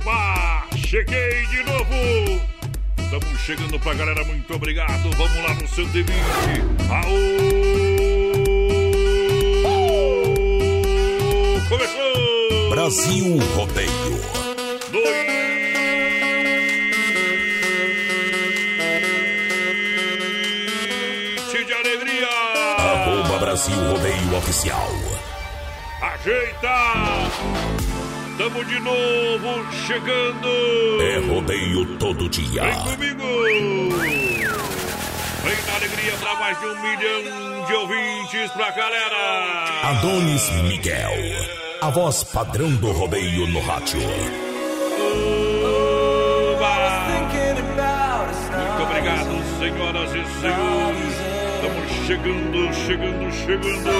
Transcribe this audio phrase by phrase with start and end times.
[0.00, 0.66] Oba!
[0.76, 2.40] Cheguei de novo!
[2.98, 5.10] Estamos chegando pra galera, muito obrigado.
[5.16, 6.12] Vamos lá no 120.
[6.90, 7.10] Aô!
[11.68, 12.70] Começou!
[12.70, 14.40] Brasil Rodeio.
[22.78, 24.90] Arroba Brasil Rodeio Oficial.
[26.00, 27.89] Ajeita!
[28.40, 30.48] Tamo de novo chegando!
[31.02, 32.62] É rodeio todo dia.
[32.62, 32.74] Vem
[33.14, 33.90] comigo!
[35.44, 39.90] Vem na alegria pra mais de um milhão de ouvintes pra galera!
[39.90, 41.12] Adonis Miguel.
[41.82, 44.00] A voz padrão do rodeio no rádio.
[44.00, 44.48] Muito
[48.82, 51.14] obrigado, senhoras e senhores.
[51.56, 53.90] Estamos chegando, chegando, chegando.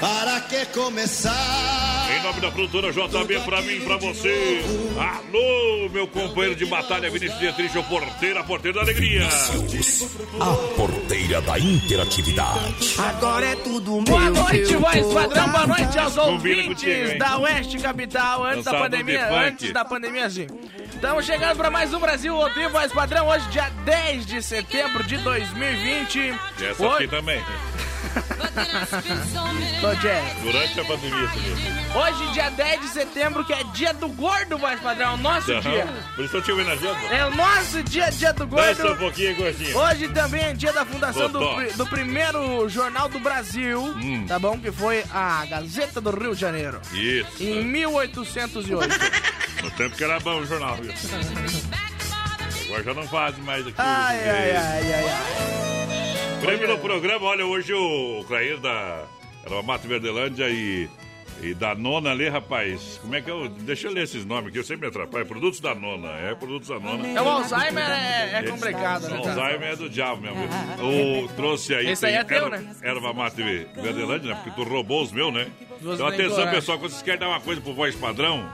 [0.00, 1.85] Para que começar?
[2.08, 4.62] Em nome da produtora JB, pra mim, pra você.
[4.98, 9.26] Alô, meu companheiro de batalha, Vinícius Dietrich, o porteiro, a porteira da alegria.
[10.40, 12.94] A porteira da interatividade.
[12.98, 14.04] Agora é tudo meu.
[14.04, 15.48] Boa noite, voz padrão.
[15.48, 18.44] Boa noite aos Combina ouvintes contigo, da Oeste Capital.
[18.44, 20.46] Antes da pandemia, antes da pandemia, sim.
[20.94, 23.28] Estamos chegando para mais um Brasil Odeio Voz Padrão.
[23.28, 26.18] Hoje, dia 10 de setembro de 2020.
[26.18, 27.42] E essa aqui também.
[30.42, 31.86] Durante a pandemia também.
[31.94, 35.12] Hoje, dia 10 de setembro, que é dia do gordo, voz padrão.
[35.12, 35.60] É o nosso Aham.
[35.60, 35.86] dia.
[36.14, 37.06] Por isso eu te homenageando.
[37.10, 38.98] É o nosso dia, dia do Dança um gordo.
[38.98, 39.76] pouquinho gordinho.
[39.78, 44.24] Hoje também é dia da fundação do, pri- do primeiro jornal do Brasil, Hum.
[44.26, 44.58] tá bom?
[44.58, 46.80] Que foi a Gazeta do Rio de Janeiro.
[46.92, 47.42] Isso.
[47.42, 48.94] Em 1808.
[49.62, 50.92] No tempo que era bom o jornal, viu?
[52.66, 53.74] Agora já não faz mais aqui.
[53.78, 55.85] Ai, ai, ai, ai, ai.
[56.40, 59.04] Prêmio no programa, olha, hoje o Clair da
[59.44, 60.88] era Mato Verdelândia e,
[61.42, 62.98] e da nona ali, rapaz.
[63.02, 63.48] Como é que eu.
[63.48, 65.26] Deixa eu ler esses nomes aqui, eu sempre me atrapalho.
[65.26, 67.06] Produtos da nona, é produtos da nona.
[67.08, 69.42] É o Alzheimer é, é complicado, né, cara?
[69.42, 70.36] Alzheimer é do diabo mesmo.
[70.36, 71.24] viu?
[71.24, 71.88] O, trouxe aí.
[71.90, 72.76] Esse aí é teu, erva- né?
[72.82, 73.42] Erva mate
[73.74, 74.40] Verdelândia, né?
[74.44, 75.48] Porque tu roubou os meus, né?
[75.80, 78.48] Duas Então atenção, pessoal, quando vocês querem dar uma coisa pro voz padrão,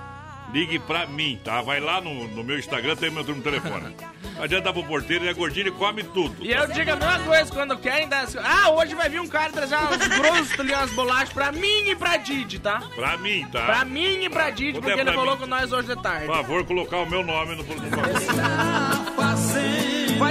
[0.53, 1.61] ligue pra mim, tá?
[1.63, 3.97] Vai lá no, no meu Instagram, tem meu número de telefone.
[4.37, 6.37] Não adianta dar pro porteiro, ele é gordinho e come tudo.
[6.45, 8.27] E eu digo a mesma coisa quando querem dar.
[8.43, 11.95] Ah, hoje vai vir um cara trazer umas grossos ali, umas bolachas pra mim e
[11.97, 12.83] pra Didi, tá?
[12.95, 13.65] Pra mim, tá?
[13.67, 15.41] Pra mim e pra Didi, Quando porque é ele falou mim?
[15.43, 16.27] com nós hoje de tarde.
[16.27, 17.63] Por favor, colocar o meu nome no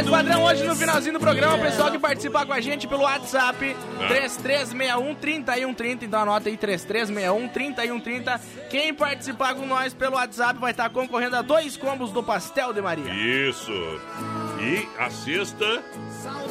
[0.01, 3.03] Faz padrão hoje no finalzinho do programa, o pessoal que participa com a gente pelo
[3.03, 4.07] WhatsApp, Ah.
[4.07, 8.39] 3361-3130, então anota aí, 3361-3130.
[8.71, 12.81] Quem participar com nós pelo WhatsApp vai estar concorrendo a dois combos do Pastel de
[12.81, 13.13] Maria.
[13.13, 13.71] Isso.
[14.59, 15.83] E a sexta,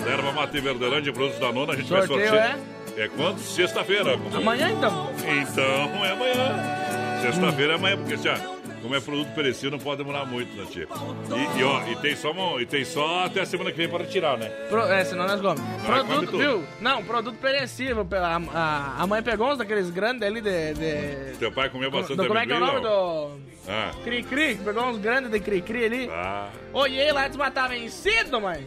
[0.07, 2.57] Erva Mate Verdelândia, produtos da nona, a gente vai Sorteio sortear.
[2.97, 3.41] É quando?
[3.41, 4.15] Sexta-feira.
[4.33, 5.11] Amanhã então.
[5.19, 7.21] Então é amanhã.
[7.23, 8.35] Sexta-feira é amanhã, porque já,
[8.83, 10.87] como é produto perecível, não pode demorar muito, né, tia?
[10.87, 14.05] E, e, ó, e tem, só e tem só até a semana que vem para
[14.05, 14.49] tirar, né?
[14.69, 16.65] Pro, é, senão nós come Produto, viu?
[16.81, 18.07] Não, produto perecível.
[18.13, 20.75] A, a, a mãe pegou uns daqueles grandes ali de.
[20.75, 23.51] de Teu pai comeu bastante do, como é que é o nome do.
[23.69, 26.11] Ah, Cri-cri, pegou uns grandes de cri-cri ali.
[26.11, 26.49] ah.
[26.73, 28.67] Olhei lá, desmatava vencido, mãe.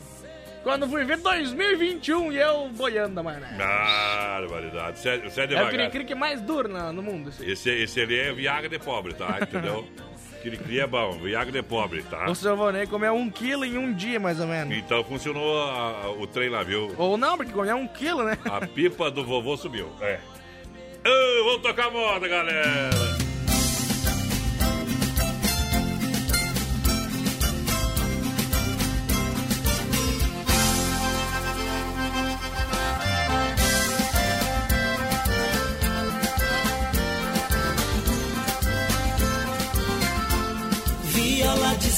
[0.64, 3.54] Quando fui ver 2021 e eu boiando da maionese.
[3.56, 5.00] Barbaridade.
[5.00, 5.72] Você é, você é É o devagar.
[5.72, 7.30] cri-cri que mais dura no, no mundo.
[7.30, 7.52] Esse.
[7.52, 9.40] Esse, esse ali é Viagra de pobre, tá?
[9.42, 9.86] Entendeu?
[10.42, 12.30] Cri-cri é bom, Viagra de pobre, tá?
[12.30, 14.76] O seu Vonei comeu um quilo em um dia, mais ou menos.
[14.78, 16.94] Então funcionou a- a- o trem lá, viu?
[16.98, 18.38] Ou não, porque comeu um quilo, né?
[18.46, 19.90] A pipa do vovô subiu.
[20.02, 20.20] É.
[21.06, 22.90] Ô, vamos tocar moda, galera!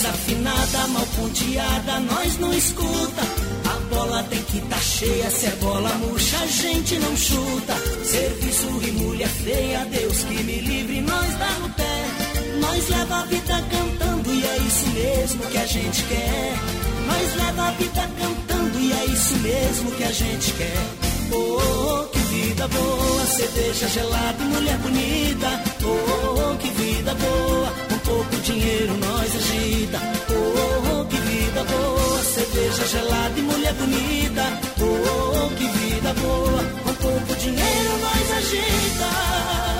[0.06, 3.22] Desafinada, mal ponteada, nós não escuta.
[3.66, 7.74] A bola tem que tá cheia, se é bola murcha, a gente não chuta.
[8.04, 12.06] Serviço e mulher feia, Deus que me livre, nós dá no pé.
[12.62, 16.54] Nós leva a vida cantando e é isso mesmo que a gente quer.
[17.08, 21.06] Nós leva a vida cantando e é isso mesmo que a gente quer.
[21.32, 25.64] Oh, que vida boa, cerveja gelada e mulher bonita.
[25.84, 30.00] Oh, que vida boa, pouco dinheiro nós agita.
[30.30, 34.44] Oh, que vida boa, cerveja gelada e mulher bonita.
[34.80, 39.75] Oh, que vida boa, um pouco dinheiro nós agita.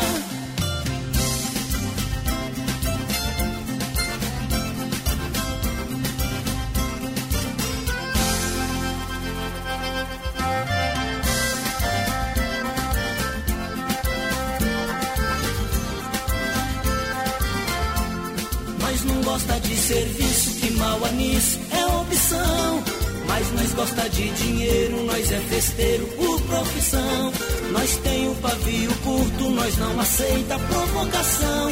[19.36, 22.84] Gosta de serviço, que mal anis é opção.
[23.28, 27.34] Mas nós gosta de dinheiro, nós é festeiro por profissão.
[27.74, 31.72] Nós tem o pavio curto, nós não aceita provocação.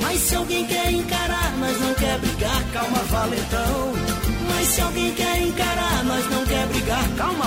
[0.00, 3.92] Mas se alguém quer encarar, nós não quer brigar, calma, valentão.
[4.54, 7.46] Mas se alguém quer encarar, nós não quer brigar, calma,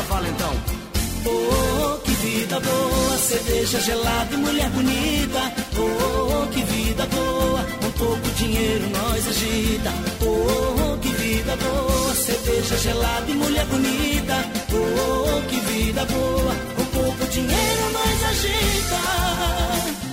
[2.43, 5.53] vida boa, cerveja gelada e mulher bonita.
[5.77, 9.91] Oh, que vida boa, um pouco dinheiro nós agita.
[10.21, 14.35] Oh, que vida boa, cerveja gelada e mulher bonita.
[14.73, 20.12] Oh, que vida boa, um pouco dinheiro nós agita.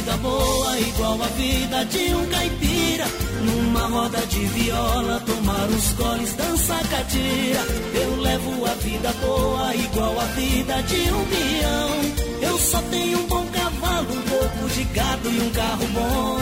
[0.00, 3.06] Vida boa igual a vida de um caipira.
[3.44, 7.60] Numa roda de viola, tomar uns goles, dançar catira.
[7.94, 12.48] Eu levo a vida boa igual a vida de um peão.
[12.48, 16.38] Eu só tenho um bom cavalo, um pouco de gado e um carro bom.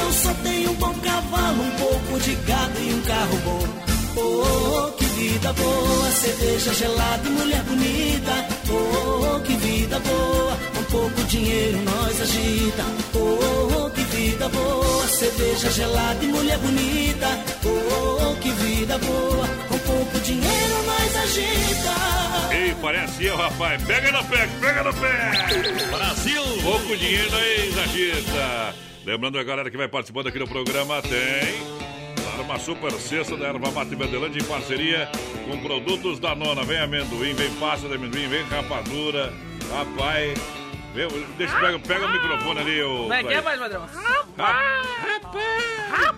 [0.00, 3.82] Eu só tenho um bom cavalo, um pouco de gado e um carro bom.
[4.14, 8.32] Oh, que vida boa, cerveja gelada e mulher bonita.
[8.70, 10.58] Oh, que vida boa,
[10.92, 12.84] pouco dinheiro nós agita.
[13.14, 17.28] Oh, que vida boa, cerveja gelada e mulher bonita.
[17.64, 22.54] Oh, que vida boa, um pouco dinheiro nós agita.
[22.54, 23.82] Ei, parece eu, rapaz.
[23.82, 25.86] Pega no pé, pega no pé.
[25.90, 26.42] Brasil.
[26.62, 28.74] Pouco dinheiro aí, agita.
[29.04, 31.82] Lembrando a galera que vai participando aqui do programa, tem...
[32.40, 35.08] Uma super cesta da Erva Mate Verdelândia em parceria
[35.48, 36.64] com produtos da Nona.
[36.64, 39.32] Vem amendoim, vem pasta de amendoim, vem rapadura.
[39.70, 40.38] Rapaz,
[41.38, 42.96] deixa, pega, pega o microfone ali, ô...
[42.98, 43.86] Como é que é, mais padrão?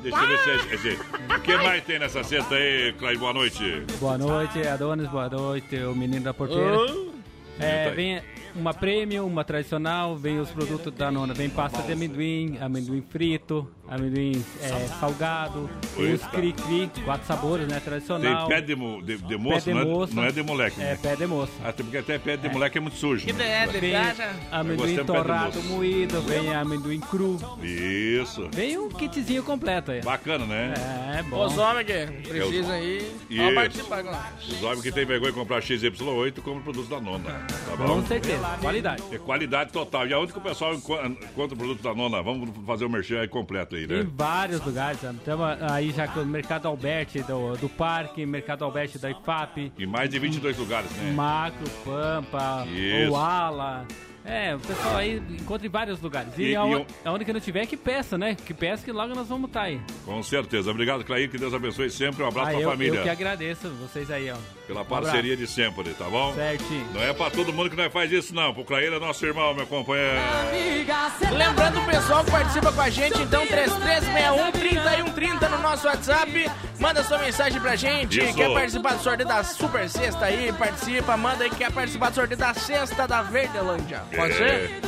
[0.03, 1.01] Deixa eu ver se é esse.
[1.37, 3.17] O que mais tem nessa cesta aí, Clay?
[3.17, 3.85] Boa noite.
[4.01, 6.77] Boa noite, Adonis, boa noite, o menino da porteira.
[7.59, 8.21] É, vem
[8.55, 13.71] uma premium, uma tradicional, vem os produtos da nona, vem pasta de amendoim, amendoim frito,
[13.89, 18.49] amendoim é, salgado, tem os cri-cri, quatro sabores, né, Tem tradicional.
[18.49, 20.15] pé de, mo- de, de moço, Pé de não, é, moça.
[20.15, 20.81] não é de moleque.
[20.81, 20.99] É, né?
[21.03, 21.53] pé de moça.
[21.65, 23.27] Até porque até pé de moleque é muito sujo.
[23.27, 23.65] Que né?
[23.65, 24.31] é, de Vem viaja.
[24.51, 25.69] amendoim torrado moça.
[25.69, 27.39] moído, vem amendoim cru.
[27.63, 28.49] Isso.
[28.53, 30.01] Vem um kitzinho completo aí.
[30.03, 30.75] Bacana, né?
[31.19, 31.45] É, bom.
[31.45, 33.15] Os homens que precisam aí,
[33.55, 34.49] participar com nós.
[34.49, 37.31] Os homens que tem vergonha de comprar XY8 compram produtos da nona.
[37.69, 37.87] Tá bom?
[38.01, 39.03] Com certeza, qualidade.
[39.13, 40.07] É qualidade total.
[40.07, 42.23] E aonde que o pessoal enco- encontra o produto da nona?
[42.23, 44.07] Vamos fazer o merchan aí completo aí, né?
[44.15, 49.11] vários lugares, estamos aí já com o Mercado Alberti do, do Parque, Mercado Alberti da
[49.11, 51.13] IFAP, Em mais de 22 lugares, né?
[51.13, 53.13] Macro, Pampa, Isso.
[53.13, 53.87] Oala,
[54.27, 56.33] É, o pessoal aí encontra em vários lugares.
[56.39, 58.35] E, E- a, e eu- aonde que não tiver, que peça, né?
[58.35, 59.79] Que peça que logo nós vamos estar aí.
[60.07, 60.71] Com certeza.
[60.71, 61.29] Obrigado, Clair.
[61.31, 62.23] Que Deus abençoe sempre.
[62.23, 63.01] Um abraço Ah, pra eu, família.
[63.01, 64.37] eu que agradeço vocês aí, ó.
[64.67, 66.33] Pela Um parceria de sempre, tá bom?
[66.35, 66.87] Certinho.
[66.95, 68.55] Não é pra todo mundo que nós faz isso, não.
[68.55, 70.17] Pro Clair é nosso irmão, meu companheiro.
[71.37, 76.51] Lembrando o pessoal que participa com a gente, então 3361-3130 no nosso WhatsApp.
[76.79, 78.23] Manda sua mensagem pra gente.
[78.25, 78.35] Isso.
[78.35, 80.53] Quer participar do sorteio da Super Sexta aí?
[80.53, 84.03] Participa, manda aí que quer participar do sorteio da Sexta da Verdelândia.
[84.17, 84.81] Pode ser?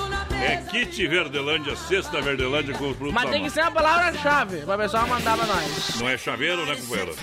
[0.42, 4.76] É Kit Verdelândia, Sexta Verdelândia com os produtos Mas tem que ser a palavra-chave pra
[4.76, 5.94] pessoal mandar pra nós.
[5.98, 7.14] Não é chaveiro, né, companheiro?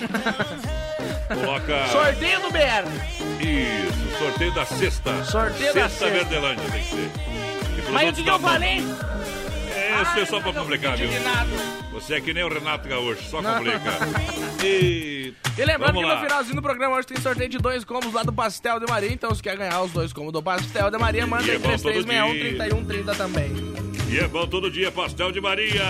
[1.27, 1.87] Coloca.
[1.87, 2.87] Sorteio do BR.
[3.39, 5.23] Isso, sorteio da sexta.
[5.25, 6.05] Sorteio da sexta.
[6.05, 6.09] sexta.
[6.09, 7.11] Verdelândia tem que ser.
[7.91, 8.83] Mas o que, que eu falei?
[9.83, 11.09] É, isso é só pra complicar, viu?
[11.91, 13.79] Você é que nem o Renato Gaúcho, só complica.
[14.63, 18.23] E, E lembrando que no finalzinho do programa hoje tem sorteio de dois combos lá
[18.23, 19.11] do Pastel de Maria.
[19.11, 21.59] Então, se quer ganhar os dois combos do Pastel de Maria, manda E é aí
[21.59, 23.51] bom todo 3361-3130 também.
[24.09, 25.81] E é bom todo dia, Pastel de Maria.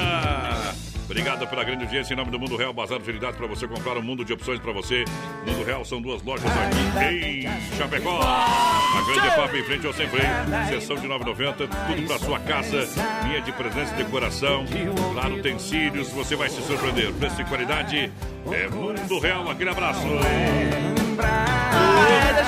[1.06, 3.98] Obrigado pela grande audiência em nome do Mundo Real, Bazar de Utilidades para você comprar
[3.98, 5.06] um mundo de opções para você.
[5.46, 8.20] Mundo Real são duas lojas aqui em Chapecó.
[8.22, 10.28] A grande FAP em frente ao Sem Freio.
[10.70, 11.56] Sessão de 9,90.
[11.56, 12.88] Tudo para sua casa.
[13.26, 14.66] Linha de presença e decoração.
[15.14, 16.10] Claro, utensílios.
[16.10, 17.12] Você vai se surpreender.
[17.14, 18.12] Preço e qualidade.
[18.52, 19.50] É Mundo Real.
[19.50, 20.08] Aquele abraço.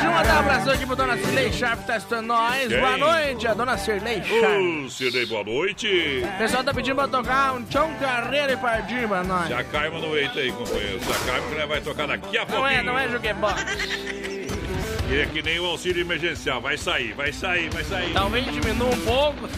[0.06, 2.68] Eu mandar um abraço aqui pro Dona Cirlei Sharp, tá estudando nós.
[2.68, 2.80] Quem?
[2.80, 4.86] Boa noite, a Dona Cirlei Sharp.
[4.86, 6.22] Ô, Cirlei, boa noite.
[6.24, 9.50] O pessoal tá pedindo pra tocar um Tchão Carreira e Pardir pra nós.
[9.50, 11.00] Já caima no eito aí, companheiro.
[11.00, 12.60] Já caima que nós vai tocar daqui a pouquinho.
[12.60, 13.66] Não é, não é Juquebox.
[15.10, 16.62] E é que nem o auxílio emergencial.
[16.62, 18.14] Vai sair, vai sair, vai sair.
[18.14, 19.50] Talvez diminua um pouco.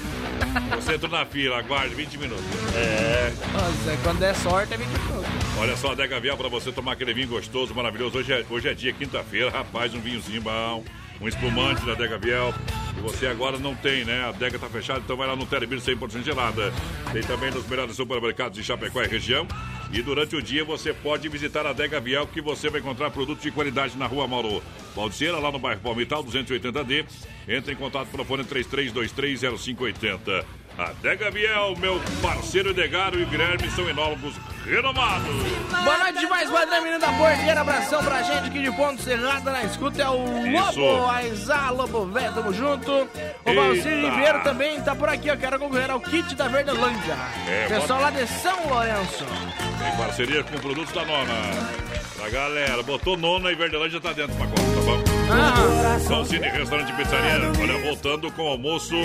[0.76, 2.46] Você entra na fila, aguarde 20 minutos.
[2.74, 3.34] É.
[3.52, 5.37] Nossa, quando der sorte é 20 minutos.
[5.60, 8.20] Olha só, Adega Vial pra você tomar aquele vinho gostoso, maravilhoso.
[8.20, 10.84] Hoje é, hoje é dia, quinta-feira, rapaz, um vinhozinho bom.
[11.20, 12.54] Um espumante da Adega Viel.
[12.96, 14.26] E você agora não tem, né?
[14.26, 16.72] A adega tá fechada, então vai lá no Telebir 100% gelada.
[17.12, 19.48] Tem também nos melhores supermercados de Chapecó e região.
[19.92, 23.42] E durante o dia você pode visitar a Adega Viel, que você vai encontrar produtos
[23.42, 24.62] de qualidade na rua Mauro
[24.96, 27.04] Baldiceira, lá no bairro Palmital, 280D.
[27.48, 30.46] Entre em contato pelo fone 33230580.
[30.78, 34.36] Adega Viel, meu parceiro Edegaro e Guilherme são enólogos
[34.68, 35.28] renomados.
[35.84, 37.62] Boa noite demais, padrão, menino da porteira.
[37.62, 40.02] Abração pra gente aqui de Ponto Cerrado na escuta.
[40.04, 40.80] É o Isso.
[40.80, 42.92] Lobo, Aizá, Lobo Velho, tamo junto.
[42.92, 44.12] O Valcir.
[44.12, 45.30] Ribeiro também tá por aqui.
[45.30, 47.18] Eu quero concorrer ao kit da Verdelândia.
[47.48, 49.26] É, Pessoal lá de São Lourenço.
[49.94, 51.34] Em parceria com produtos da Nona.
[52.18, 55.04] Pra galera, botou Nona e Verdelândia tá dentro do pacote, tá bom?
[55.32, 57.52] Ah, Salcine Restaurante e Pizzaria.
[57.62, 58.96] Olha, voltando com o almoço.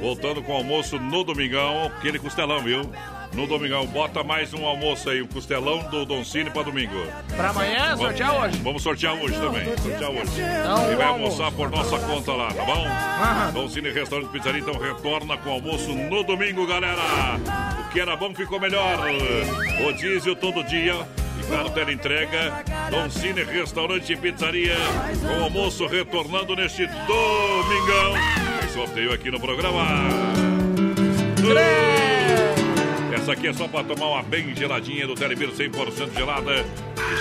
[0.00, 1.86] Voltando com o almoço no domingão.
[1.96, 2.82] Aquele costelão, viu?
[3.32, 3.86] No domingão.
[3.86, 7.00] Bota mais um almoço aí, um costelão do Don Cine pra domingo.
[7.36, 8.62] pra amanhã, sortear Vamos- hoje.
[8.62, 9.64] Vamos sortear hoje também.
[9.76, 10.30] Sortear hoje.
[10.40, 12.84] Então, E vai o almoçar por nossa conta lá, tá bom?
[12.86, 13.50] Aham.
[13.52, 16.96] Dom Cine Restaurante Pizzaria, então retorna com almoço no domingo, galera.
[17.86, 18.98] O que era bom ficou melhor.
[19.82, 20.94] Rodízio todo dia.
[21.40, 22.64] E claro, tela entrega.
[22.90, 24.76] Dom Cine Restaurante e Pizzaria.
[25.22, 28.12] Com almoço retornando neste domingão.
[28.60, 29.84] Tem sorteio aqui no programa.
[33.20, 36.64] Essa aqui é só para tomar uma bem geladinha do Telebir 100% gelada.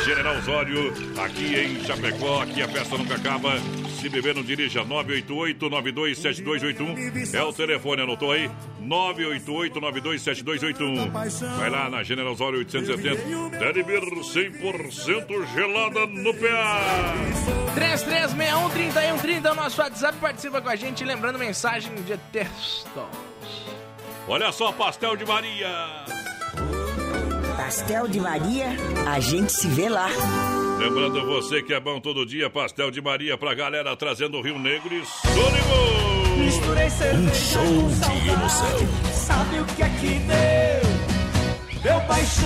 [0.05, 2.41] General Osório, aqui em Chapecó.
[2.41, 3.59] Aqui a festa nunca acaba.
[3.99, 4.85] Se beber, não dirija.
[4.85, 8.49] 988-927281 é o telefone, anotou aí?
[8.81, 11.11] 988-927281.
[11.57, 13.59] Vai lá na General Osório 870.
[13.59, 17.13] Telebir 100% gelada no PA.
[17.75, 20.17] 3361-3130 é o nosso WhatsApp.
[20.17, 21.03] Participa com a gente.
[21.03, 23.05] Lembrando mensagem de texto.
[24.29, 26.05] Olha só, pastel de Maria.
[27.57, 28.67] Pastel de Maria,
[29.11, 30.07] a gente se vê lá.
[30.77, 34.59] Lembrando você que é bom todo dia, pastel de Maria pra galera trazendo o Rio
[34.59, 36.37] Negro e Sônico.
[36.37, 38.77] Misturei cerveja show de emoção.
[39.11, 41.81] Sabe o que é que deu?
[41.81, 42.45] Deu paixão,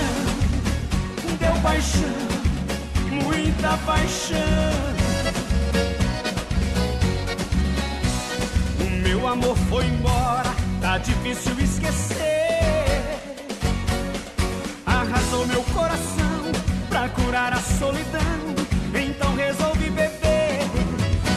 [1.38, 4.38] deu paixão, muita paixão.
[8.80, 13.22] O meu amor foi embora, tá difícil esquecer.
[14.86, 16.52] Arrasou meu coração
[16.90, 18.44] pra curar a solidão.
[18.94, 20.60] Então resolvi beber.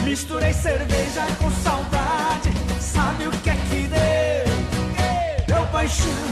[0.03, 2.51] Misturei cerveja com saudade.
[2.81, 5.47] Sabe o que é que deu?
[5.47, 6.23] Deu paixão,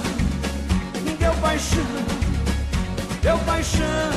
[1.18, 1.96] deu paixão,
[3.22, 4.12] deu paixão.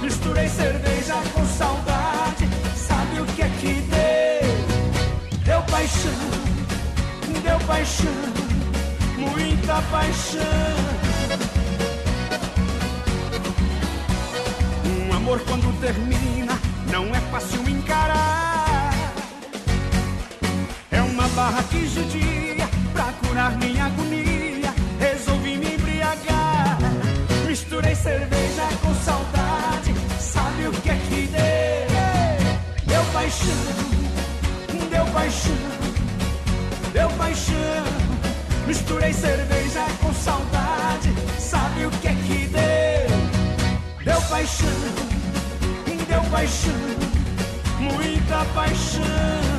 [0.00, 1.83] Misturei cerveja com saudade.
[7.74, 8.12] Paixão,
[9.18, 10.40] muita paixão.
[14.86, 16.56] Um amor quando termina
[16.92, 18.92] não é fácil encarar.
[20.92, 24.72] É uma farra que judia pra curar minha agonia.
[25.00, 26.78] Resolvi me embriagar.
[27.44, 29.92] Misturei cerveja com saudade.
[30.20, 32.84] Sabe o que é que deu?
[32.86, 33.62] Deu paixão,
[34.90, 35.83] deu paixão,
[36.94, 37.84] deu paixão.
[38.66, 41.12] Misturei cerveja com saudade.
[41.38, 44.04] Sabe o que é que deu?
[44.04, 44.68] Deu paixão,
[46.08, 46.72] deu paixão,
[47.80, 49.53] muita paixão.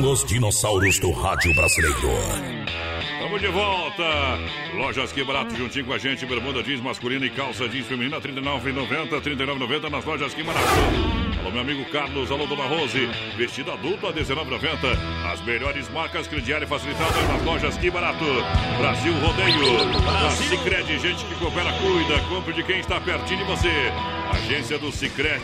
[0.00, 2.10] Com os dinossauros do rádio brasileiro.
[3.12, 4.38] Estamos de volta.
[4.74, 6.26] Lojas Que Barato juntinho com a gente.
[6.26, 8.16] Bermuda jeans masculina e calça jeans feminina.
[8.16, 9.10] R$ 39,90.
[9.10, 10.66] R$ 39,90 nas lojas Que Barato.
[11.40, 12.30] Alô, meu amigo Carlos.
[12.30, 13.08] Alô, dona Rose.
[13.36, 15.32] Vestido adulto a R$ 19,90.
[15.32, 18.24] As melhores marcas crediário facilitadas nas lojas Que Barato.
[18.78, 20.26] Brasil Rodeio.
[20.26, 22.20] A Cicred, gente que coopera, cuida.
[22.28, 23.92] Compre de quem está pertinho de você.
[24.44, 25.42] Agência do Cicred.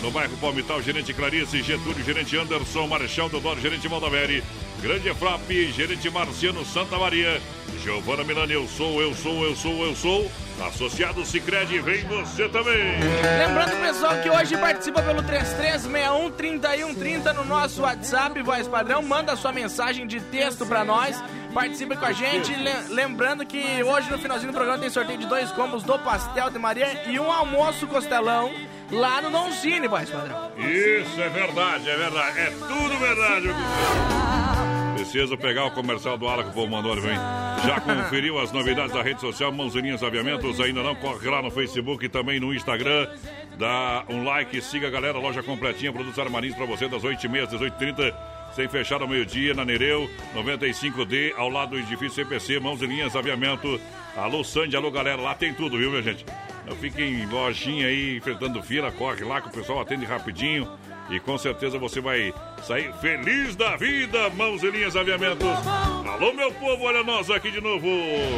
[0.00, 1.62] No bairro Palmital, gerente Clarice.
[1.62, 2.86] Getúlio, gerente Anderson.
[2.86, 4.42] Marechal Deodoro, gerente Valdaveri.
[4.80, 7.38] Grande FRAP, gerente Marciano Santa Maria.
[7.82, 10.32] Giovana Milani, eu sou, eu sou, eu sou, eu sou.
[10.66, 13.00] Associado Cicred, vem você também.
[13.38, 19.02] Lembrando, pessoal, que hoje participa pelo 33613130 no nosso WhatsApp, voz padrão.
[19.02, 21.22] Manda sua mensagem de texto pra nós.
[21.54, 22.52] Participe com a gente.
[22.88, 26.58] Lembrando que hoje no finalzinho do programa tem sorteio de dois combos do Pastel de
[26.58, 28.52] Maria e um almoço costelão
[28.90, 30.52] lá no Non Cine, voz padrão.
[30.58, 32.38] Isso é verdade, é verdade.
[32.38, 33.48] É tudo verdade.
[34.94, 37.18] Precisa pegar o comercial do Ala que o povo mandou, vem.
[37.64, 40.60] Já conferiu as novidades da rede social Mãozinhas Aviamentos?
[40.60, 40.94] Ainda não?
[40.94, 43.08] Corre lá no Facebook e também no Instagram.
[43.58, 47.50] Dá um like, siga a galera, loja completinha, produtos armarinhos para você das 8h30 às
[47.50, 48.14] 18h30
[48.54, 53.80] sem fechar ao meio-dia, na Nereu, 95D, ao lado do edifício CPC, mãos linhas, aviamento.
[54.16, 56.24] Alô, Sandy, alô, galera, lá tem tudo, viu, minha gente?
[56.80, 60.68] Fiquem em lojinha aí, enfrentando fila, corre lá que o pessoal atende rapidinho.
[61.10, 65.44] E com certeza você vai sair feliz da vida, mãos e linhas aviamentos.
[66.06, 67.88] Alô, meu povo, olha nós aqui de novo.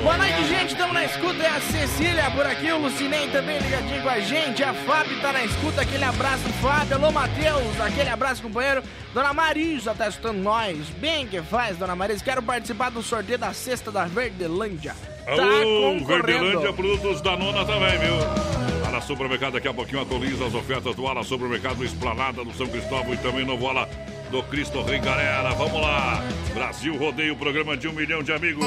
[0.03, 0.73] Boa noite, gente.
[0.73, 1.43] Estamos na escuta.
[1.43, 4.65] É a Cecília por aqui, o Lucinei também ligadinho com a gente.
[4.65, 5.83] A Fábio tá na escuta.
[5.83, 6.97] Aquele abraço, Fábio.
[6.97, 7.79] Alô, Matheus.
[7.79, 8.83] Aquele abraço, companheiro.
[9.13, 10.79] Dona Marisa tá escutando nós.
[10.99, 12.25] Bem que faz, Dona Marisa.
[12.25, 14.97] Quero participar do sorteio da cesta da Verdelândia.
[15.27, 18.72] Tá Alô, Verdelândia, produtos da nona também, viu?
[19.07, 23.17] Supermercado, daqui a pouquinho atualiza as ofertas do Ala Supermercado Esplanada do São Cristóvão e
[23.19, 23.89] também novo Ala
[24.31, 25.51] do Cristo Rei, galera.
[25.55, 26.23] Vamos lá!
[26.55, 28.65] Brasil Rodeio, programa de um milhão de amigos.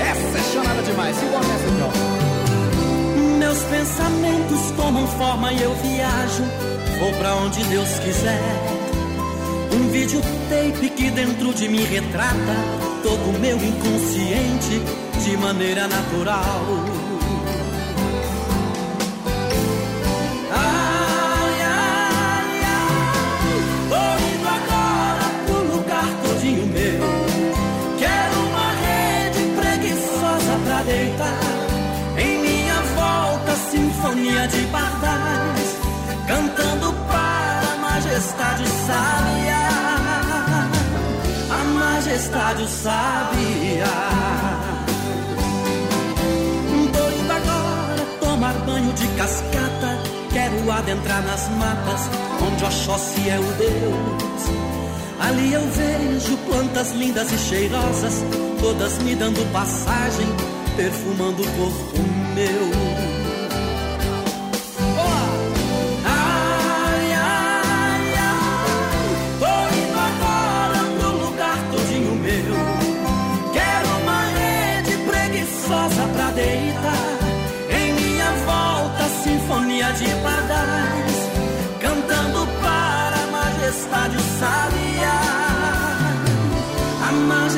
[0.00, 3.38] Essa é chorada demais, igual essa ó.
[3.38, 6.44] Meus pensamentos tomam forma e eu viajo,
[7.00, 8.40] vou pra onde Deus quiser.
[9.72, 12.54] Um videotape que dentro de mim retrata
[13.02, 14.82] todo o meu inconsciente
[15.24, 16.99] de maneira natural.
[42.20, 43.84] Majestade o sabia.
[46.92, 49.98] Doido agora tomar banho de cascata.
[50.32, 52.10] Quero adentrar nas matas
[52.46, 54.42] onde Oxóssi é o Deus.
[55.20, 58.22] Ali eu vejo plantas lindas e cheirosas,
[58.60, 60.26] todas me dando passagem,
[60.76, 61.98] perfumando o corpo
[62.34, 62.89] meu.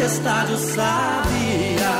[0.03, 1.93] A majestade o sabia.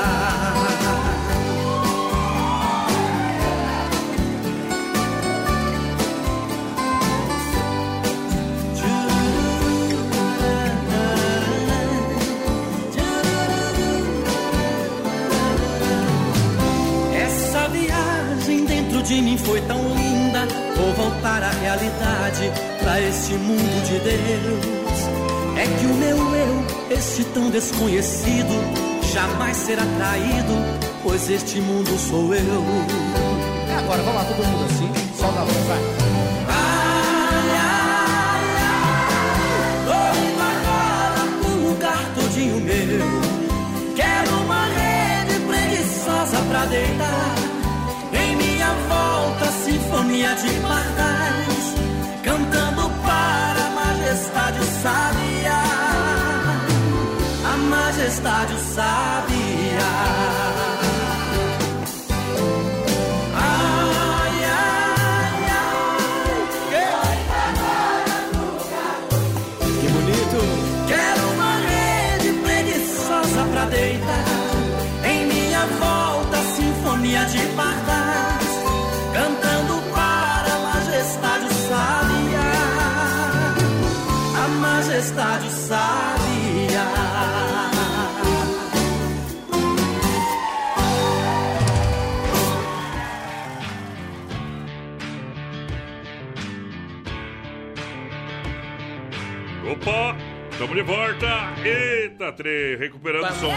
[17.15, 20.45] Essa viagem dentro de mim foi tão linda.
[20.75, 24.83] Vou voltar à realidade, pra esse mundo de Deus.
[25.55, 28.53] É que o meu eu, esse tão desconhecido,
[29.13, 30.53] jamais será traído,
[31.01, 32.63] pois este mundo sou eu.
[33.69, 35.17] É agora, vamos lá, todo mundo assim.
[35.17, 36.13] Solta a voz, vai.
[42.15, 43.95] Todinho meu.
[43.95, 47.35] Quero uma rede preguiçosa pra deitar.
[48.13, 51.75] Em minha volta, sinfonia de pardais.
[52.23, 54.81] Cantando para a majestade o
[58.57, 59.89] sabia.
[60.39, 60.42] A
[100.63, 101.53] Estamos de volta!
[101.61, 103.53] Eita, tre, recuperando o som.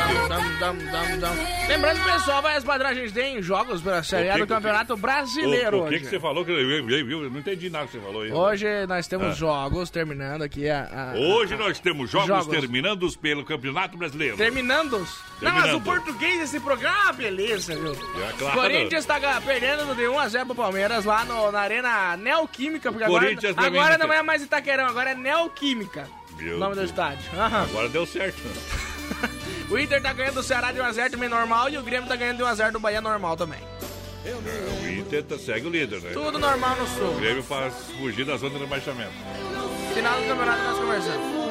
[1.68, 6.00] Lembrando, pessoal, várias padragens têm jogos pela Série A do Campeonato Brasileiro O, o que,
[6.00, 6.44] que você falou?
[6.44, 8.32] Que eu, não entendi nada que você falou aí.
[8.32, 9.32] Hoje nós temos Ah.
[9.34, 11.12] jogos, terminando aqui a...
[11.14, 14.36] a- Hoje a- nós temos jogos, terminando pelo Campeonato Brasileiro.
[14.36, 15.08] Terminandos?
[15.40, 15.76] Não, mas Terminando.
[15.76, 17.92] o português desse programa é uma beleza, viu?
[17.92, 18.50] É.
[18.52, 23.96] Corinthians tá ga- perdendo de 1x0 pro Palmeiras lá na Arena Neoquímica, porque agora, agora
[23.96, 26.08] não é mais Itaquerão, agora é Neoquímica.
[26.38, 26.90] Meu o nome do Deus.
[26.90, 27.30] estádio.
[27.38, 27.62] Aham.
[27.64, 28.42] Agora deu certo.
[29.68, 32.36] O Inter tá ganhando do Ceará de 1x0 também normal e o Grêmio tá ganhando
[32.36, 33.58] de 1x0 do Bahia normal também.
[34.24, 36.10] É, o Inter tá- segue o líder, né?
[36.12, 37.14] Tudo normal no O sul.
[37.20, 39.10] Grêmio faz fugir da zona de rebaixamento.
[39.92, 41.45] Final do campeonato nós conversamos.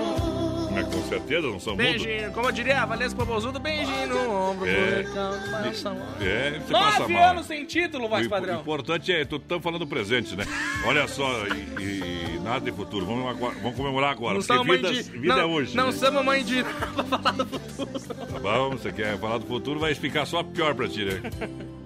[0.76, 1.76] Mas com certeza não são.
[1.76, 4.68] Beijinho, como eu diria, a Valesca Popozudo, beijinho no ombro.
[4.68, 5.06] É.
[6.22, 8.60] É, você Nove anos sem título, O imp- Padrão.
[8.60, 10.46] importante é, tu estamos falando do presente, né?
[10.86, 11.32] Olha só,
[11.80, 11.82] e,
[12.36, 13.06] e nada de futuro.
[13.06, 14.34] Vamos, agora- vamos comemorar agora.
[14.38, 15.02] Não porque vida, de...
[15.04, 15.76] vida não, é hoje.
[15.78, 15.92] Não né?
[15.94, 16.64] somos mãe de...
[16.94, 18.00] pra falar do futuro.
[18.00, 21.22] Tá bom, você quer falar do futuro, vai ficar só pior pra ti, né?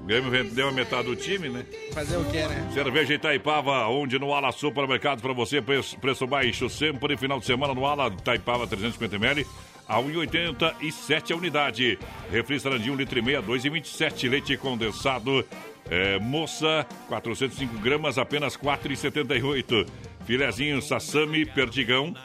[0.10, 1.64] Grêmio vendeu a metade do time, né?
[1.94, 2.68] Fazer o quê, né?
[2.74, 7.76] Cerveja Itaipava, onde no Ala Supermercado para você, preço, preço baixo sempre, final de semana
[7.76, 9.46] no Ala Itaipava 350ml,
[9.88, 12.00] a 1,87 a unidade.
[12.32, 14.28] Refri Sarandinho, 1 litro e meio, a 2,27.
[14.28, 15.46] Leite condensado,
[15.88, 19.88] é, moça, 405 gramas, apenas 4,78.
[20.26, 22.16] Filezinho Sassami Perdigão,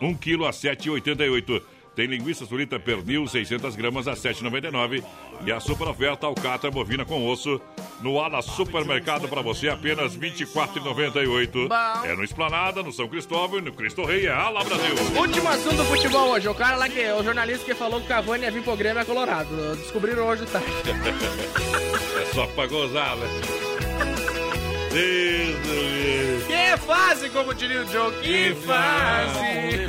[0.00, 1.62] 1 quilo a 7,88.
[1.94, 5.04] Tem linguiça sulita pernil, 600 gramas a 7,99.
[5.44, 7.60] E a super oferta alcatra bovina com osso
[8.00, 11.68] no Ala Supermercado para você apenas 24,98.
[11.68, 12.06] Bom.
[12.06, 14.26] É no Esplanada, no São Cristóvão e no Cristo Rei.
[14.26, 14.94] É Ala Brasil.
[15.18, 16.48] Último assunto do futebol hoje.
[16.48, 17.12] O cara lá que...
[17.12, 19.76] O jornalista que falou que o Cavani ia vir pro Grêmio é colorado.
[19.76, 20.60] Descobriram hoje tá?
[20.60, 20.72] tarde.
[22.22, 23.61] É só pra gozar, né?
[24.92, 26.46] Deus.
[26.46, 28.12] Que fase, como diria o Joe.
[28.20, 29.82] Que fase.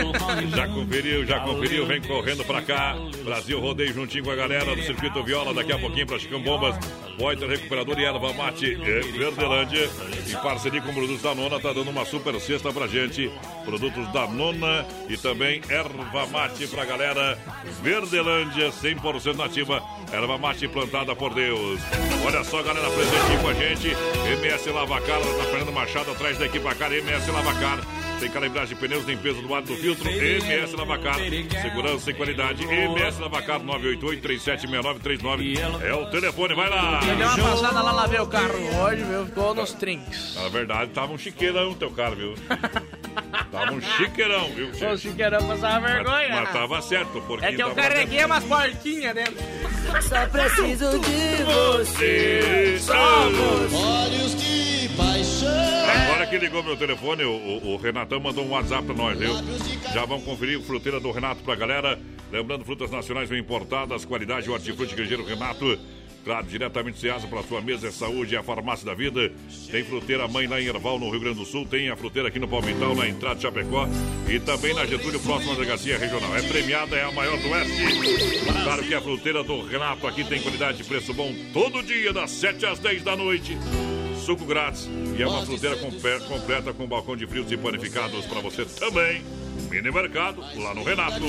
[0.56, 2.96] Já conferiu, já conferiu, vem correndo pra cá.
[3.24, 5.54] Brasil rodeio juntinho com a galera do Circuito Viola.
[5.54, 6.76] Daqui a pouquinho pra Chicão Bombas,
[7.18, 9.90] Poiter Recuperador e Erva Mate é, Verdelândia.
[10.28, 13.32] Em parceria com produtos da Nona, tá dando uma super cesta pra gente.
[13.66, 17.38] Produtos da Nona e também Erva Mate pra galera.
[17.82, 19.82] Verdelândia, 100% nativa.
[20.12, 21.80] Erva Mate plantada por Deus.
[22.26, 23.88] Olha só, galera, presente com a gente.
[24.42, 26.94] MS Lavacar, tá Fernando Machado atrás da equipe Car.
[26.94, 27.80] MS Lavacar.
[28.20, 31.16] Tem calibragem de pneus, limpeza do ar do filtro, MS Lavacar.
[31.62, 35.58] Segurança e qualidade, MS Lavacar 988-376939.
[35.82, 37.00] É o telefone, vai lá.
[37.08, 38.54] Eu dei uma passada lá, lavei o carro
[38.84, 39.26] hoje, viu?
[39.26, 40.36] Ficou nos trinks.
[40.36, 42.36] Na verdade, tava um chiqueirão o teu carro, viu?
[43.52, 44.70] tava um chiqueirão, viu?
[44.70, 46.30] O chiqueirão passava vergonha.
[46.30, 47.46] Mas, mas tava certo, porque.
[47.46, 49.38] É que eu carreguei umas porquinhas dentro.
[50.04, 52.78] Só preciso de você.
[52.80, 53.76] Só você.
[53.76, 54.63] Olhos de
[54.96, 55.50] paixão.
[56.06, 59.34] Agora que ligou meu telefone, o, o, o Renatão mandou um WhatsApp pra nós, viu?
[59.94, 62.00] Já vamos conferir o fruteira do Renato pra galera.
[62.32, 65.78] Lembrando, frutas nacionais bem importadas, qualidade, hortifruti grangeiro Renato.
[66.24, 69.30] Claro, diretamente Ceasa para sua mesa é saúde, é a farmácia da vida.
[69.70, 71.66] Tem fruteira mãe lá em Erval, no Rio Grande do Sul.
[71.66, 73.88] Tem a fruteira aqui no Palmital, na entrada de Chapecó.
[74.30, 76.36] E também na Getúlio, próxima delegacia regional.
[76.36, 77.84] É premiada, é a maior do Oeste.
[78.64, 82.32] Claro que a fruteira do Renato aqui tem qualidade e preço bom todo dia, das
[82.32, 83.58] 7 às 10 da noite.
[84.24, 84.90] Suco grátis.
[85.18, 89.24] E é uma fruteira completa com balcão de frios e panificados para você também.
[89.70, 91.20] Mini Mercado, lá no Renato.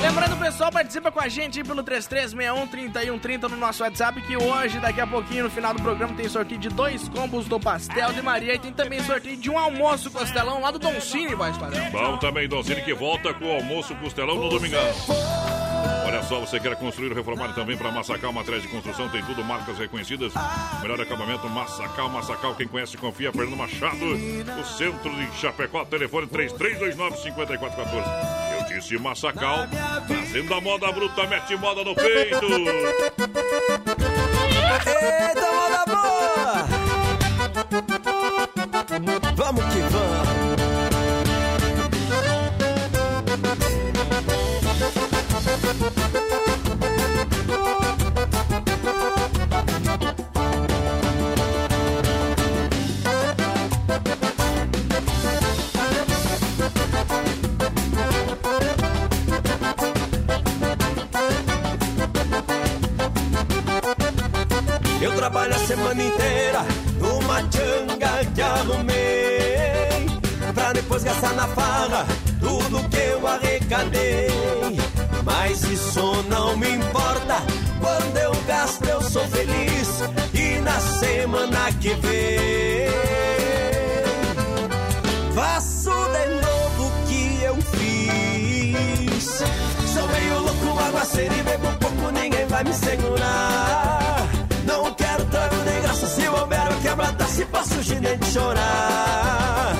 [0.00, 5.00] Lembrando, pessoal, participa com a gente aí pelo 3361-3130 no nosso WhatsApp, que hoje, daqui
[5.00, 8.54] a pouquinho, no final do programa, tem sorteio de dois combos do Pastel de Maria
[8.54, 11.90] e tem também sorteio de um almoço costelão lá do Don Cine, voz padrão.
[11.90, 14.82] Bom também, Doncini, que volta com o almoço costelão no domingão.
[16.06, 19.44] Olha só, você quer construir ou reformar também para Massacal, materiais de construção, tem tudo,
[19.44, 20.32] marcas reconhecidas.
[20.82, 28.58] Melhor acabamento, Massacal, Massacal, quem conhece confia, Fernando Machado, o centro de Chapecó, telefone 3329-5414.
[28.58, 29.66] Eu disse Massacal,
[30.06, 32.46] trazendo a moda bruta, mete moda no peito.
[65.08, 66.66] Eu trabalho a semana inteira
[67.00, 70.06] numa tchanga que arrumei
[70.54, 72.06] Pra depois gastar na farra
[72.38, 74.28] tudo que eu arrecadei.
[75.24, 77.42] Mas isso não me importa
[77.80, 80.02] Quando eu gasto eu sou feliz
[80.34, 82.90] E na semana que vem
[85.34, 89.42] Faço de novo o que eu fiz.
[89.90, 94.37] Sou meio louco, aguaceiro e bebo pouco Ninguém vai me segurar
[94.68, 98.26] Não quero trago nem graça Se bobear eu quebro a taça e passo o ginete
[98.26, 99.74] chorar.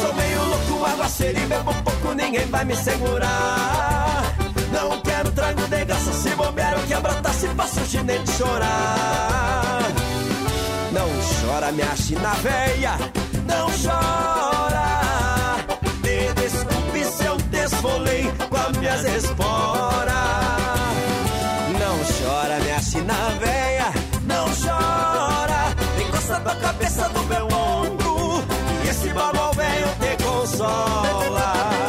[0.00, 4.22] Sou meio louco, aguaceiro e bebo pouco Ninguém vai me segurar.
[4.70, 8.30] Não quero trago de graça Se bobear eu quebro a taça e passo o ginete
[8.32, 9.80] chorar.
[10.92, 11.08] Não
[11.40, 12.92] chora minha china véia
[13.46, 15.56] Não chora.
[16.04, 20.15] Me desculpe se eu desfolei Com as minhas esporas
[26.86, 28.44] cabeça no meu ombro
[28.84, 31.85] E esse bagual velho te consola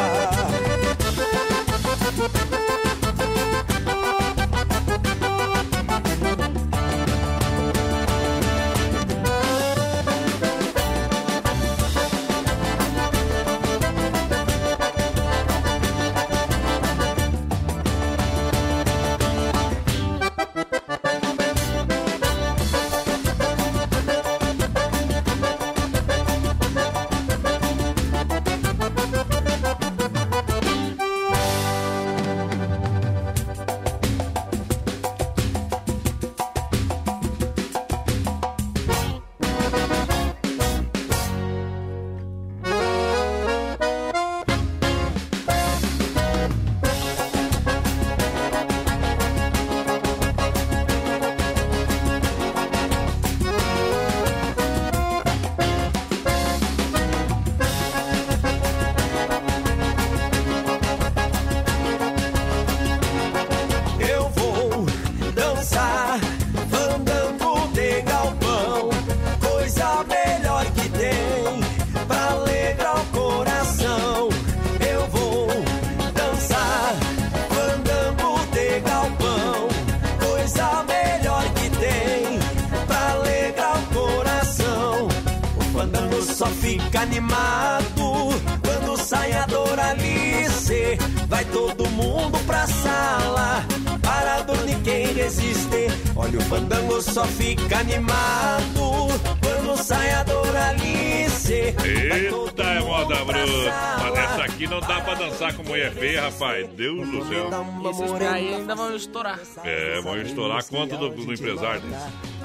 [109.07, 109.39] estourar.
[109.63, 111.81] É, vão estourar a conta do, do empresário.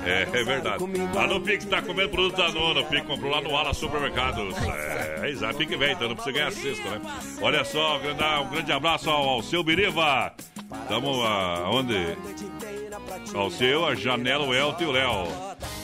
[0.04, 0.84] É, é verdade.
[1.28, 2.82] No Pique tá comendo produto da nona.
[2.84, 4.54] Pique comprou lá no Ala Supermercados.
[4.66, 5.58] É, é exato.
[5.58, 7.00] Pique velho, então não precisa ganhar cesta, né?
[7.40, 10.32] Olha só, um grande, abraço ao, ao seu Biriva.
[10.88, 12.16] Tamo aonde?
[13.34, 15.28] Ao seu, a Janela, o Elton e o Léo.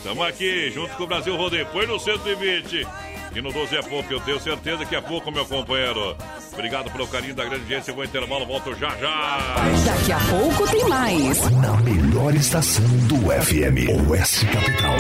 [0.03, 1.67] Tamo aqui, junto com o Brasil Rodeio.
[1.67, 2.87] Põe no 120.
[3.35, 6.17] E no 12 é pouco, eu tenho certeza que é pouco, meu companheiro.
[6.53, 7.91] Obrigado pelo carinho da grande audiência.
[7.91, 9.57] Eu vou intervalo, volto já já.
[9.85, 11.51] Daqui a pouco tem mais.
[11.53, 14.97] Na melhor estação do FM, Oeste Capital.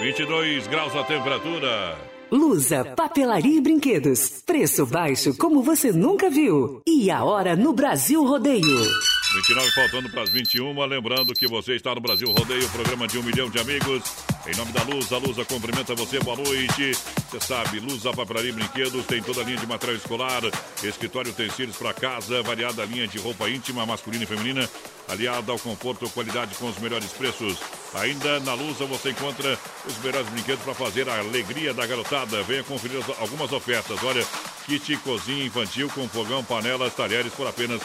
[0.00, 1.96] 22 graus a temperatura.
[2.30, 4.42] Lusa, papelaria e brinquedos.
[4.46, 6.80] Preço baixo como você nunca viu.
[6.86, 8.86] E a hora no Brasil Rodeio.
[9.34, 10.78] 29 faltando para as 21.
[10.86, 14.02] Lembrando que você está no Brasil Rodeio, programa de um milhão de amigos.
[14.46, 16.92] Em nome da Luz, a Lusa cumprimenta você, boa noite.
[17.30, 20.42] Você sabe, Luz, a papelaria e brinquedos, tem toda a linha de material escolar,
[20.82, 24.68] escritório, utensílios para casa, variada linha de roupa íntima, masculina e feminina,
[25.08, 27.56] aliada ao conforto, qualidade com os melhores preços.
[27.94, 32.42] Ainda na Lusa você encontra os melhores brinquedos para fazer a alegria da garotada.
[32.42, 34.02] Venha conferir as- algumas ofertas.
[34.02, 34.26] Olha,
[34.66, 37.80] kit cozinha infantil com fogão, panelas, talheres por apenas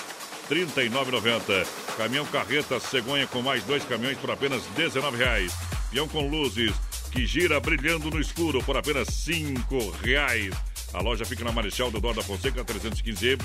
[0.49, 1.67] R$ 39,90.
[1.97, 5.51] Caminhão carreta cegonha com mais dois caminhões por apenas R$ 19,00.
[5.91, 6.73] Peão com luzes
[7.11, 10.53] que gira brilhando no escuro por apenas R$ 5,00.
[10.93, 13.37] A loja fica na Marechal Deodoro da Fonseca 315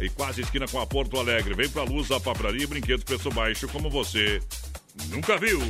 [0.00, 1.54] e quase esquina com a Porto Alegre.
[1.54, 4.40] Vem pra luz, a papelaria e brinquedos preço baixo como você
[5.08, 5.60] nunca viu.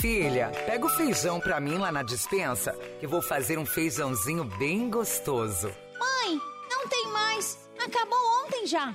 [0.00, 4.44] Filha, pega o feijão pra mim lá na dispensa, que eu vou fazer um feijãozinho
[4.44, 5.68] bem gostoso.
[5.98, 7.58] Mãe, não tem mais.
[7.78, 8.94] Acabou ontem já.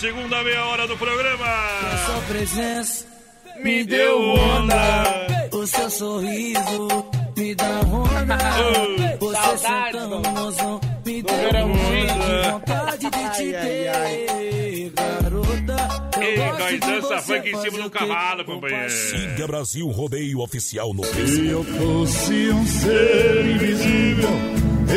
[0.00, 1.46] segunda meia hora do programa.
[2.06, 3.06] Sua presença
[3.62, 5.26] Me deu onda.
[5.52, 6.88] O seu sorriso
[7.36, 8.38] me dá onda.
[9.18, 12.50] Você Saudade, sentando do- mozão me deu onda.
[12.52, 15.88] Vontade de te ter, garota.
[16.20, 18.90] Ei, dança você funk em cima do cavalo, companheiro.
[18.90, 24.28] Siga Brasil Rodeio Oficial no Se eu fosse um ser invisível,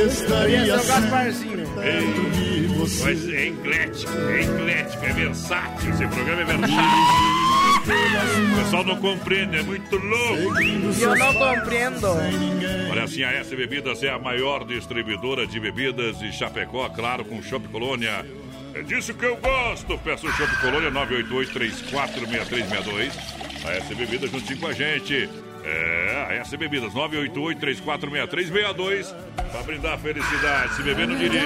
[0.08, 1.68] estaria é sempre Gasparzinho.
[1.76, 3.04] perto de você.
[3.04, 5.92] Mas é eclético, é eclético, é versátil.
[5.92, 6.72] Esse programa é versátil.
[7.82, 10.62] O pessoal não compreende, é muito louco.
[10.62, 12.08] E eu não compreendo.
[12.92, 17.42] Olha assim, a S Bebidas é a maior distribuidora de bebidas de Chapecó, claro, com
[17.42, 18.24] Shop Colônia.
[18.74, 19.98] É disso que eu gosto.
[20.00, 23.12] Peço o Shop Colônia 988-346362.
[23.66, 25.30] A S Bebidas juntinho com a gente.
[25.64, 29.14] É, a S Bebidas 988-346362.
[29.52, 30.76] Pra brindar felicidade.
[30.76, 31.46] Se beber, não dirige.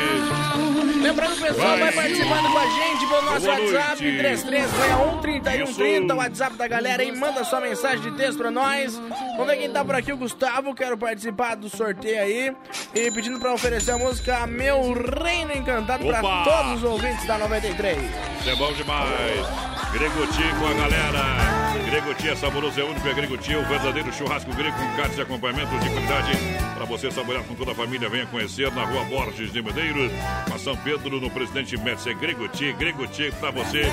[1.02, 1.92] Lembrando, pessoal vai, Vai.
[1.92, 4.46] participando com a gente pelo nosso Boa WhatsApp, noite.
[4.46, 8.96] 3361-3130, o WhatsApp da galera aí, manda sua mensagem de texto pra nós.
[9.38, 12.56] Vamos ver quem tá por aqui, o Gustavo, quero participar do sorteio aí.
[12.94, 16.44] E pedindo pra oferecer a música Meu Reino Encantado pra Opa!
[16.44, 17.98] todos os ouvintes da 93.
[18.40, 19.46] Isso é bom demais.
[19.92, 21.56] Gregoti com a galera.
[21.90, 25.80] Gregoti é saboroso, é único, é Gregoti, o verdadeiro churrasco grego com carnes e acompanhamentos
[25.80, 26.32] de qualidade.
[26.76, 30.12] Para você saborear com toda a família, venha conhecer na rua Borges de Medeiros,
[30.50, 32.10] na São Pedro, no Presidente Médici.
[32.10, 33.84] É Gregoti, Gregoti para você.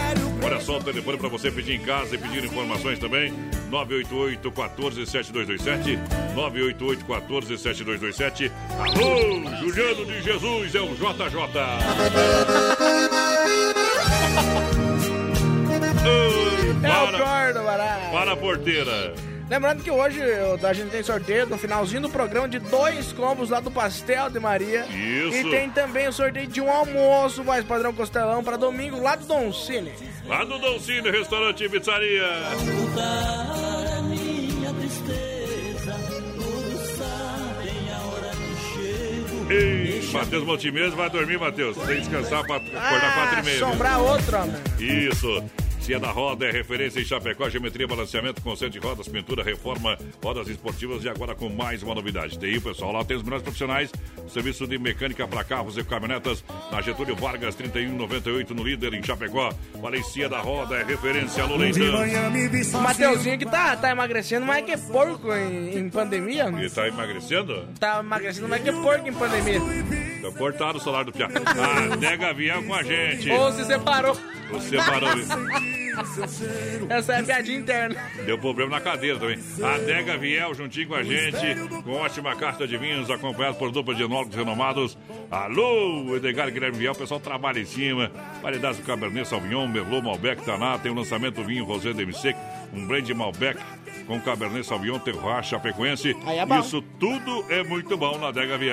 [0.43, 3.33] Olha só o telefone para você pedir em casa e pedir informações também.
[3.71, 5.99] 988 14 7227
[6.35, 12.53] 988 14 7227 Alô, Juliano de Jesus, é o JJ.
[16.85, 18.11] É o corno, barato.
[18.13, 19.15] para a porteira.
[19.53, 20.19] Lembrando que hoje
[20.67, 24.41] a gente tem sorteio no finalzinho do programa de dois combos lá do Pastel de
[24.41, 24.87] Maria.
[24.87, 25.37] Isso.
[25.37, 29.27] E tem também o sorteio de um almoço mais padrão costelão para domingo lá do
[29.27, 29.93] Don Cine.
[30.27, 32.25] Lá do Dolcine, restaurante e pizzaria.
[39.51, 41.77] Ei, Matheus Montemesa vai dormir, Matheus.
[41.77, 43.59] Tem que descansar para acordar quatro e meia.
[43.59, 43.69] viu?
[43.69, 44.57] Sombrar outro, homem.
[44.79, 45.45] Isso.
[45.83, 50.47] Cia da Roda é referência em Chapecó, geometria, balanceamento, conceito de rodas, pintura, reforma, rodas
[50.47, 52.39] esportivas e agora com mais uma novidade.
[52.39, 53.91] Tem o pessoal lá, tem os melhores profissionais,
[54.29, 59.53] serviço de mecânica para carros e caminhonetas na Getúlio Vargas, 3198 no líder em Chapecó.
[59.75, 62.79] Valencia da Roda é referência no leitão.
[62.79, 66.45] O Mateuzinho que tá, tá emagrecendo mais que porco em, em pandemia.
[66.45, 67.67] Ele tá emagrecendo?
[67.81, 70.12] Tá emagrecendo mais que porco em pandemia.
[70.23, 71.27] Tá cortado o salário do Piá.
[71.27, 73.29] A Dega Viel com a gente.
[73.29, 74.17] Ou se separou.
[74.53, 75.09] Ou se separou.
[76.89, 78.01] Essa é a piadinha interna.
[78.25, 79.39] Deu problema na cadeira também.
[79.63, 83.95] A Dega Viel juntinho com a gente, com ótima carta de vinhos, acompanhado por dupla
[83.95, 84.97] de enólogos renomados.
[85.31, 88.11] Alô, Edgar Guilherme Viel, o pessoal trabalha em cima.
[88.41, 90.79] Variedades do Cabernet Sauvignon, Merlot, Malbec, Taná.
[90.79, 92.37] Tem o lançamento do vinho Rosé Sec,
[92.73, 93.59] um blend Malbec
[94.07, 96.17] com Cabernet Sauvignon, Terroir, Chapecoense.
[96.27, 98.73] é Isso tudo é muito bom na Dega Viel.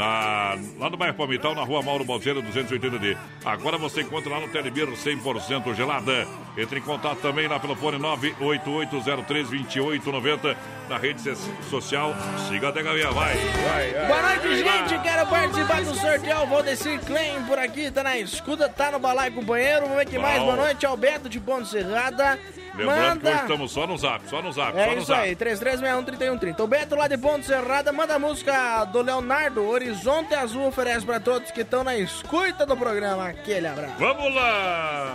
[0.00, 3.18] Na, lá no bairro Palmital, na rua Mauro Balseira, 280D.
[3.44, 6.26] Agora você encontra lá no Telebir 100% gelada.
[6.56, 10.56] Entre em contato também lá pelo fone 988032890
[10.88, 11.20] na rede
[11.68, 12.14] social.
[12.48, 13.36] Siga a Degavia, vai.
[13.36, 14.94] vai, vai Boa noite, vai, gente.
[14.94, 15.02] vai.
[15.02, 16.46] Quero participar do sorteio.
[16.46, 19.82] Valdecir Klein por aqui, tá na escuta, tá no balai, companheiro.
[19.82, 20.42] Vamos ver que mais.
[20.42, 22.38] Boa noite, Alberto de Ponte Serrada.
[22.74, 23.42] Lembrando que hoje Manda.
[23.42, 25.20] estamos só no zap, só no zap, só É no isso zap.
[25.20, 26.60] aí, 3361-3130.
[26.60, 31.18] O Beto lá de Ponte Serrada manda a música do Leonardo, Horizonte Azul, oferece pra
[31.20, 33.28] todos que estão na escuta do programa.
[33.28, 33.94] Aquele abraço.
[33.98, 35.14] Vamos lá!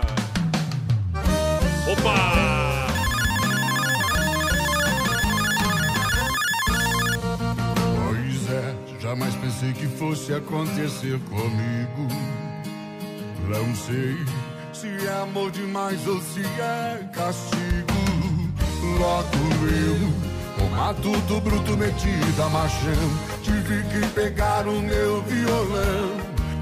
[1.92, 2.86] Opa!
[8.04, 12.08] Pois é, jamais pensei que fosse acontecer comigo.
[13.48, 14.16] Não sei
[14.76, 17.96] se é amor demais ou se é castigo.
[18.98, 20.12] Logo eu,
[20.58, 23.10] com matuto bruto metido a machão,
[23.42, 26.16] tive que pegar o meu violão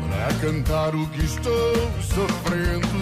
[0.08, 2.94] pra cantar o que estou sofrendo.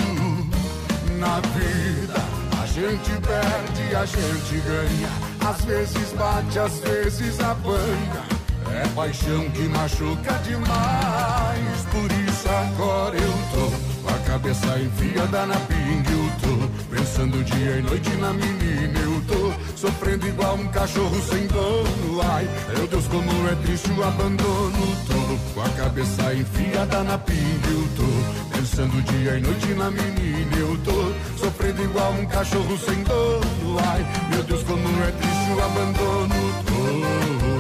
[1.19, 2.15] Na vida,
[2.61, 5.09] a gente perde, a gente ganha.
[5.47, 8.43] Às vezes bate, às vezes apanha.
[8.75, 11.83] É paixão que machuca demais.
[11.91, 13.92] Por isso agora eu tô a
[14.33, 16.11] cabeça enfiada na pinga.
[16.11, 18.99] Eu tô pensando dia e noite na menina.
[18.99, 22.23] Eu tô sofrendo igual um cachorro sem dono.
[22.23, 24.97] Ai, meu Deus, como é triste o abandono.
[25.07, 27.69] Tô com a cabeça enfiada na pinga.
[27.69, 30.57] Eu tô pensando dia e noite na menina.
[30.57, 33.79] Eu tô sofrendo igual um cachorro sem dono.
[33.87, 36.35] Ai, meu Deus, como é triste o abandono.
[36.65, 37.52] Tô.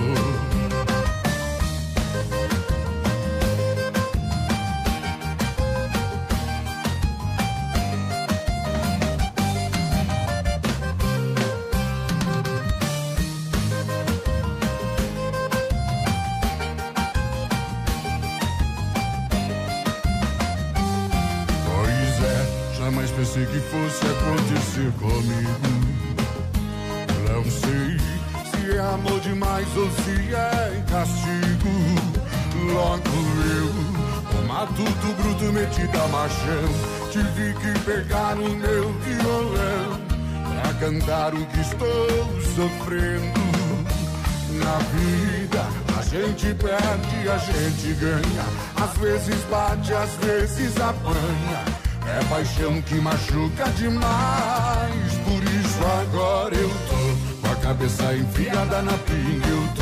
[35.52, 40.00] Matuto bruto metido a machão, tive que pegar o meu violão
[40.60, 43.42] pra cantar o que estou sofrendo.
[44.52, 45.66] Na vida,
[45.98, 48.44] a gente perde, a gente ganha.
[48.76, 51.82] Às vezes bate, às vezes apanha.
[52.04, 55.12] É paixão que machuca demais.
[55.24, 59.48] Por isso agora eu tô com a cabeça enfiada na pinga.
[59.48, 59.81] Eu tô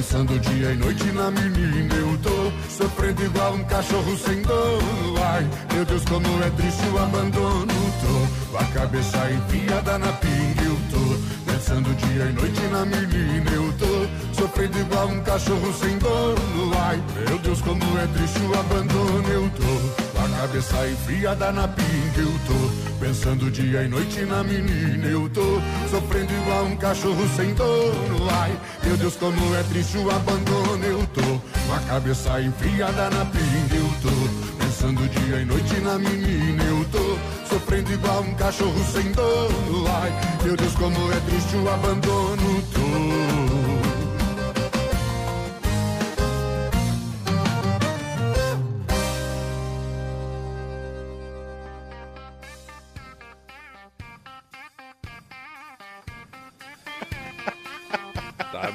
[0.00, 1.94] pensando dia e noite na menina.
[1.94, 5.22] Eu tô sofrendo igual um cachorro sem dono.
[5.22, 7.66] Ai, meu Deus, como é triste o abandono.
[8.00, 10.62] Tô com a cabeça enfiada na pinga.
[10.62, 15.98] Eu tô Pensando dia e noite na menina eu tô Sofrendo igual um cachorro sem
[15.98, 22.18] dono Ai, meu Deus, como é triste o abandono Eu tô cabeça enfiada na pinga
[22.18, 25.60] Eu tô pensando dia e noite na menina Eu tô
[25.90, 28.28] sofrendo igual um cachorro sem dono.
[28.30, 33.24] Ai, meu Deus, como é triste o abandono Eu tô com a cabeça enfiada na
[33.26, 37.18] pinga Eu tô Pensando dia e noite na menina eu tô
[37.48, 39.86] Sofrendo igual um cachorro sem dono.
[39.88, 40.12] Ai,
[40.44, 43.69] meu Deus, como é triste o abandono Tô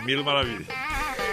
[0.06, 0.66] Mil maravilha.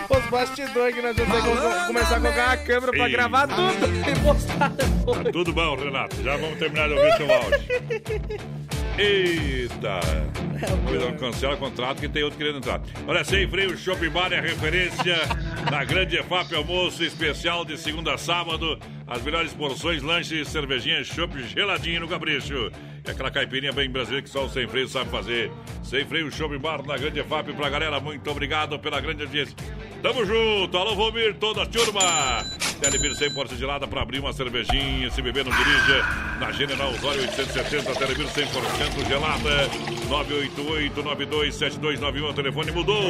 [0.09, 3.13] Os bastidores que nós vamos co- começar a colocar a câmera pra Ei.
[3.13, 5.23] gravar tudo e postar depois.
[5.25, 6.23] Tá tudo bom, Renato.
[6.23, 7.59] Já vamos terminar de ouvir seu áudio.
[8.99, 10.01] Eita!
[10.87, 12.81] Cuidado, cancela contrato que tem outro querendo entrar.
[13.07, 15.17] Olha, sem freio, Shopping Bar é referência
[15.71, 18.79] na grande EFAP Almoço Especial de segunda a sábado.
[19.07, 22.71] As melhores porções, lanches, cervejinha, chopp geladinho no capricho.
[23.05, 25.51] É aquela caipirinha bem brasileira que só o Sem Freio sabe fazer.
[25.83, 27.99] Sem Freio Shopping Bar na Grande FAP pra galera.
[27.99, 29.57] Muito obrigado pela grande audiência.
[30.01, 30.77] Tamo junto.
[30.77, 32.01] Alô, Vomir, toda a turma.
[32.81, 35.11] Telebir 100% gelada pra abrir uma cervejinha.
[35.11, 36.01] Se beber, não dirija.
[36.39, 39.69] Na General Osório 870, Telebir 100% gelada.
[40.09, 42.31] 988-927291.
[42.31, 43.03] O telefone mudou.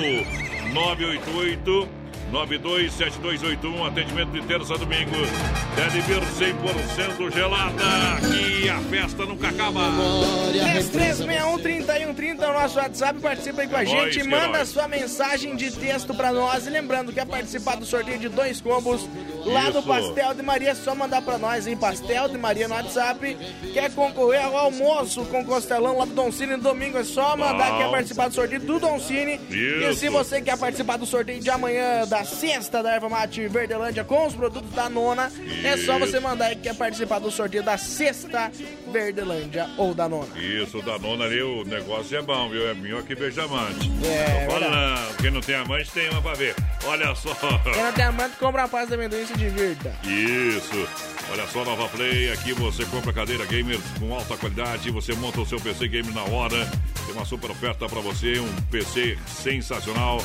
[0.73, 2.02] 988
[2.33, 5.13] 927281, atendimento de terça a domingo.
[5.77, 7.83] Telebir 100% gelada.
[8.17, 9.81] Aqui a festa nunca acaba.
[10.53, 13.21] 3361-3130 é o nosso WhatsApp.
[13.21, 14.19] Participa aí com a gente.
[14.21, 14.65] Nós, manda herói.
[14.65, 16.67] sua mensagem de texto pra nós.
[16.67, 19.07] E lembrando que é participar do sorteio de dois combos
[19.45, 19.89] lá do Isso.
[19.89, 20.71] Pastel de Maria.
[20.71, 23.37] É só mandar pra nós em Pastel de Maria no WhatsApp.
[23.75, 26.97] Quer concorrer ao almoço com costelão lá do Don Cine no domingo?
[26.97, 27.77] É só mandar Bom.
[27.77, 29.39] que quer participar do sorteio do Don Cine.
[29.51, 30.01] E Isso.
[30.01, 34.27] se você quer participar do sorteio de amanhã da sexta da Erva Mate Verdelândia com
[34.27, 35.31] os produtos da nona,
[35.65, 36.07] é só Isso.
[36.07, 38.51] você mandar aí que quer participar do sorteio da sexta
[38.93, 40.37] Verdelândia ou da nona.
[40.39, 42.69] Isso, da nona ali, o negócio é bom, viu?
[42.69, 43.91] É melhor que beijamante.
[44.05, 46.55] É, Tô falando, quem não tem amante tem uma pra ver.
[46.85, 47.35] Olha só.
[47.73, 49.95] Quem não tem amante, compra a paz de amendoim e se divirta.
[50.05, 51.12] Isso.
[51.33, 52.31] Olha só, Nova Play.
[52.31, 54.91] Aqui você compra cadeira gamer com alta qualidade.
[54.91, 56.71] Você monta o seu PC gamer na hora.
[57.07, 58.39] Tem uma super oferta para você.
[58.39, 60.19] Um PC sensacional.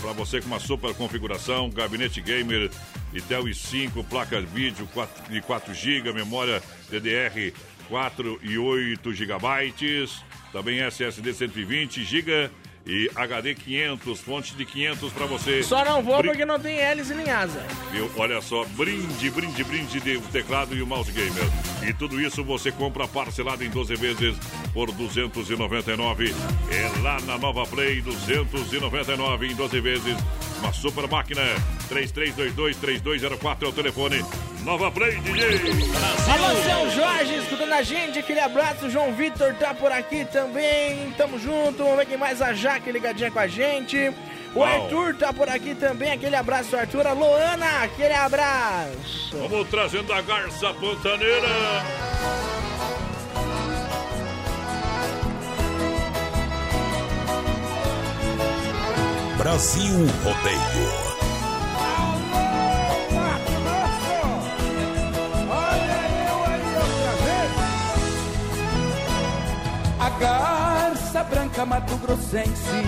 [0.00, 1.68] Para você com uma super configuração.
[1.68, 2.70] Gabinete gamer
[3.12, 7.52] Intel i5, placa vídeo 4, de 4 GB, memória DDR
[7.88, 10.08] 4 e 8 GB.
[10.52, 12.50] Também SSD 120 GB.
[12.84, 15.62] E HD 500, fonte de 500 para você.
[15.62, 17.64] Só não vou Bri- porque não tem hélice nem asa.
[17.92, 18.10] Viu?
[18.16, 21.44] Olha só, brinde, brinde, brinde de teclado e o mouse gamer.
[21.88, 24.36] E tudo isso você compra parcelado em 12 vezes
[24.74, 26.34] por 299.
[26.72, 30.16] É lá na Nova Play, 299 em 12 vezes.
[30.58, 31.42] Uma super máquina.
[31.88, 34.24] 3322-3204 é o telefone.
[34.64, 35.60] Nova Play, DJ.
[36.32, 38.88] Alô, seu Jorge, escutando a gente, aquele abraço.
[38.88, 41.12] João Vitor tá por aqui também.
[41.16, 41.82] Tamo junto.
[41.82, 42.40] Vamos ver quem mais.
[42.40, 44.12] A Jaque ligadinha com a gente.
[44.54, 44.84] O Uau.
[44.84, 46.12] Arthur tá por aqui também.
[46.12, 47.06] Aquele abraço, Arthur.
[47.06, 49.36] A Loana, aquele abraço.
[49.36, 51.48] Vamos trazendo a garça pantaneira.
[59.36, 61.11] Brasil Rodeio.
[70.02, 72.82] A garça branca Mato Grossense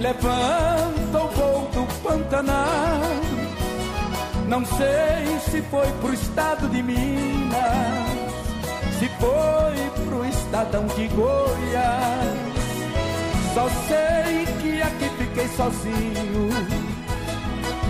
[0.00, 3.02] levanta o voo do Pantanal.
[4.48, 8.08] Não sei se foi pro estado de Minas,
[8.98, 12.52] se foi pro estadão de Goiás.
[13.52, 16.48] Só sei que aqui fiquei sozinho,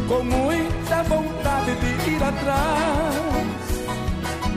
[0.09, 3.42] com muita vontade de ir atrás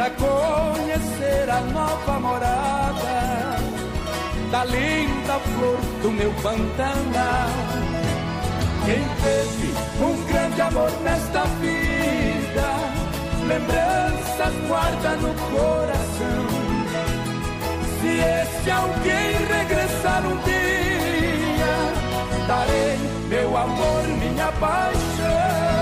[0.00, 3.56] pra conhecer a nova morada
[4.50, 7.50] da linda flor do meu Pantanal.
[8.86, 12.68] Quem teve um grande amor nesta vida,
[13.46, 16.46] lembranças guarda no coração.
[18.00, 21.76] Se esse alguém regressar um dia,
[22.48, 22.96] darei
[23.28, 25.79] meu amor, minha paixão.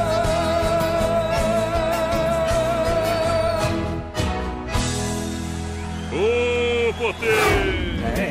[6.18, 7.26] Ô, potê!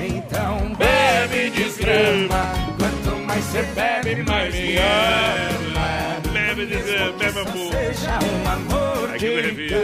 [0.08, 5.57] Então bebe desgrama, quanto mais você bebe, mais me ama.
[6.66, 7.72] Bebe amor.
[7.72, 9.78] Seja um amor Aqui no de Revista.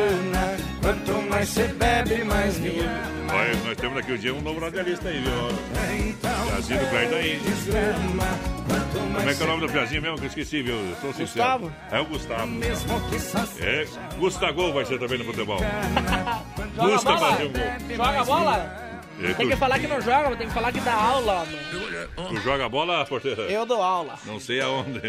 [0.81, 3.13] Quanto mais você bebe, mais me ama.
[3.33, 6.13] Olha, nós temos aqui o dia um novo radialista aí, viu?
[6.47, 7.41] Piazinho do Cleide aí.
[8.93, 10.17] Como é que é o nome do Piazinho mesmo?
[10.17, 10.75] Que eu esqueci, viu?
[10.75, 11.59] Eu sou sincero.
[11.59, 11.73] Gustavo?
[11.91, 12.47] É o Gustavo.
[12.47, 13.85] Mesmo que só É,
[14.17, 15.59] Gustavo vai ser também no futebol.
[16.75, 17.95] Gusta fazer um gol.
[17.95, 18.82] Joga bola?
[19.23, 21.45] E Tem tu, que falar que não joga, mas tem que falar que dá aula,
[21.45, 22.27] mano.
[22.29, 23.43] tu joga bola, porteira?
[23.43, 24.15] Eu dou aula.
[24.25, 24.99] Não sei aonde.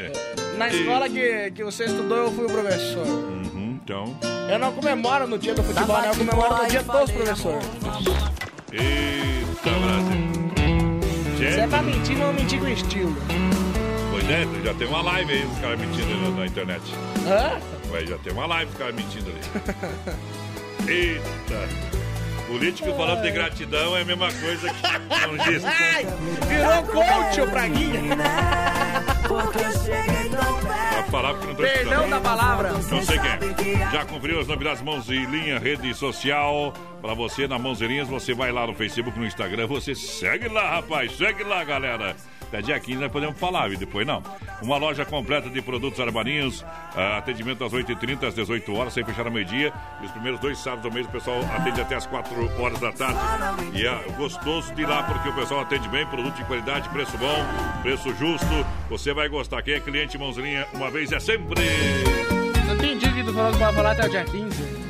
[0.57, 3.05] Na escola que, que você estudou, eu fui o professor.
[3.07, 4.17] Uhum, então.
[4.49, 6.11] Eu não comemoro no dia do futebol, né?
[6.11, 7.65] Eu comemoro no dia dos professores.
[8.73, 10.35] Eita, Brasil.
[11.37, 13.17] Se é pra mentir, não mentir com estilo.
[14.11, 16.83] pois é, já tem uma live aí dos caras mentindo na, na internet.
[17.27, 17.61] Hã?
[17.93, 19.41] Ué, já tem uma live dos caras mentindo ali.
[20.89, 22.04] Eita.
[22.47, 25.65] Político falando de gratidão é a mesma coisa que não diz.
[25.65, 26.07] Ai,
[26.47, 28.01] virou coach o Braguinha.
[29.25, 32.73] Vai falar porque não tô Perdão da palavra.
[32.73, 33.73] Não sei quem.
[33.83, 33.91] é.
[33.91, 36.73] Já conferiu as novidades Mãos e Linha, rede social.
[37.01, 40.49] Pra você na Mãos e Linhas, você vai lá no Facebook, no Instagram, você segue
[40.49, 41.17] lá, rapaz.
[41.17, 42.15] Segue lá, galera.
[42.49, 44.23] Até dia 15 nós podemos falar, e depois não.
[44.63, 46.65] Uma loja completa de produtos armarinhos.
[46.97, 49.73] ah, atendimento às 8h30, às 18 horas, sem fechar ao meio-dia.
[50.01, 52.93] E os primeiros dois sábados do mês o pessoal atende até às 4 horas da
[52.93, 53.19] tarde.
[53.75, 57.17] E é gostoso de ir lá porque o pessoal atende bem, produto de qualidade, preço
[57.19, 57.45] bom,
[57.83, 58.47] preço justo.
[58.89, 59.63] Você vai gostar.
[59.63, 61.63] Quem é cliente Mãos Linha, uma vez é sempre.
[62.67, 64.85] Não entendi que tu falou que vai falar até o dia 15.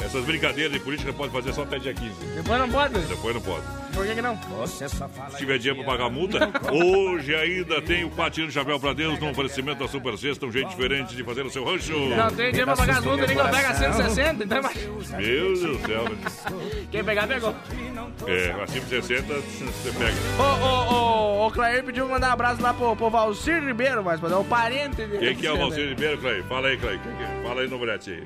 [0.00, 2.12] Essas brincadeiras de política pode fazer só até dia 15.
[2.36, 2.98] Depois não pode?
[3.00, 3.83] Depois não pode.
[3.94, 4.36] Por que, que não?
[4.36, 8.50] Você só fala Se tiver dinheiro pra pagar a multa, hoje ainda tem o Patinho
[8.50, 11.64] Chapéu pra Deus no oferecimento da Super Sexta, um jeito diferente de fazer o seu
[11.64, 11.92] rancho.
[11.92, 15.86] Não tem dinheiro pra pagar as multas, ninguém pega 160, então mas Meu Deus do
[15.86, 16.04] céu.
[16.04, 16.86] né?
[16.90, 17.54] quem pegar, pegou.
[18.26, 20.16] É, acima de 60, você pega.
[20.38, 24.22] Ô, ô, ô, o Clair pediu mandar um abraço lá pro, pro Valcir Ribeiro, mas
[24.22, 25.18] é o parente dele.
[25.18, 26.42] Quem que é o Valcir Ribeiro, Clay?
[26.42, 26.98] Fala aí, que é?
[27.42, 28.24] Fala aí no brete aí.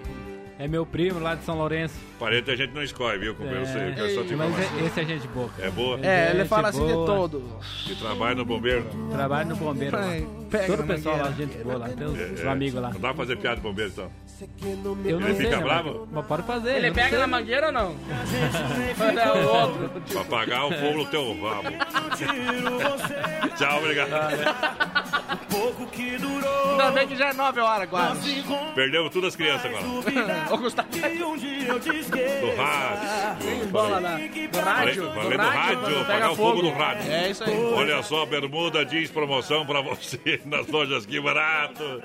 [0.59, 2.08] É meu primo lá de São Lourenço.
[2.19, 3.37] Parente a gente não escolhe, viu?
[3.41, 5.51] Eu sei, eu quero só te mas é- esse é gente boa.
[5.59, 5.99] É boa?
[6.03, 7.07] É, ele Gente fala assim de boa.
[7.07, 7.43] todo.
[7.85, 8.85] Que trabalha no bombeiro.
[9.13, 9.97] Trabalho no bombeiro
[10.51, 11.89] pega Todo o pessoal lá, gente boa lá.
[11.89, 12.91] Tem os, os É, amigos lá.
[12.91, 14.11] Não dá pra fazer piada de bombeiro, então.
[15.05, 15.99] Eu não Ele sei, fica né, bravo?
[16.01, 16.77] Mas, mas pode fazer.
[16.77, 17.19] Ele pega sei.
[17.19, 17.97] na mangueira ou não?
[19.21, 19.91] É o outro.
[20.13, 21.69] Pra apagar o fogo no teu rabo.
[23.57, 24.09] Tchau, obrigado.
[26.71, 28.45] Ainda bem que já é 9 horas quase.
[28.75, 29.85] Perdemos todas as crianças agora.
[30.53, 30.89] Ô, Gustavo.
[32.09, 33.67] Do rádio.
[33.71, 34.17] Bola lá.
[34.17, 35.13] Do rádio.
[35.13, 37.11] Falei, do rádio, apagar o fogo do rádio.
[37.13, 37.57] É isso aí.
[37.57, 42.03] Olha só, bermuda jeans promoção pra você nas lojas Que Barato.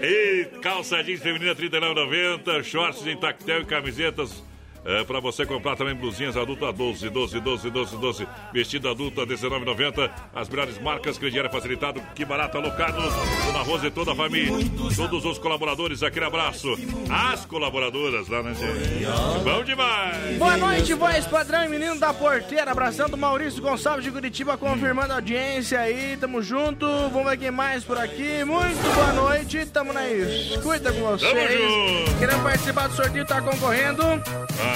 [0.00, 4.42] E calça jeans feminina R$ 39,90, shorts em tactel e camisetas.
[4.84, 8.28] É, para você comprar também blusinhas adulta 12, 12, 12, 12, 12.
[8.52, 10.10] Vestido adulta 19,90.
[10.34, 12.02] As melhores marcas, crediário facilitado.
[12.14, 13.12] Que barato, alô Carlos.
[13.46, 14.52] Dona Rosa e toda a família.
[14.96, 16.68] Todos os colaboradores, aquele abraço.
[17.08, 19.04] As colaboradoras lá, né, gente?
[19.44, 20.36] Bom demais.
[20.38, 22.72] Boa noite, voz padrão e menino da porteira.
[22.72, 26.16] Abração do Maurício Gonçalves de Curitiba, confirmando a audiência aí.
[26.16, 26.86] Tamo junto.
[27.10, 28.42] Vamos ver quem mais por aqui.
[28.44, 29.64] Muito boa noite.
[29.66, 31.60] Tamo na escuta com vocês.
[31.60, 32.18] junto.
[32.18, 34.02] Querendo participar do sorteio, tá concorrendo.
[34.60, 34.71] Ah,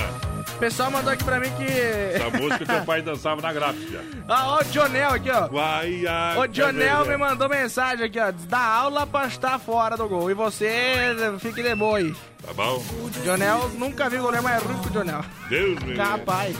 [0.57, 1.65] O pessoal mandou aqui pra mim que.
[1.65, 4.01] essa música teu pai dançava na gráfica.
[4.29, 5.47] Ah, ó, o Dionel aqui, ó.
[5.47, 8.33] Vai, a O Dionel me mandou mensagem aqui, ó.
[8.49, 10.29] Dá aula pra estar fora do gol.
[10.29, 12.13] E você fique de boa aí.
[12.45, 12.83] Tá bom?
[13.23, 15.25] Dionel, nunca vi goleiro mais ruim que o Dionel.
[15.49, 15.97] Deus me livre.
[15.97, 16.57] Capaz.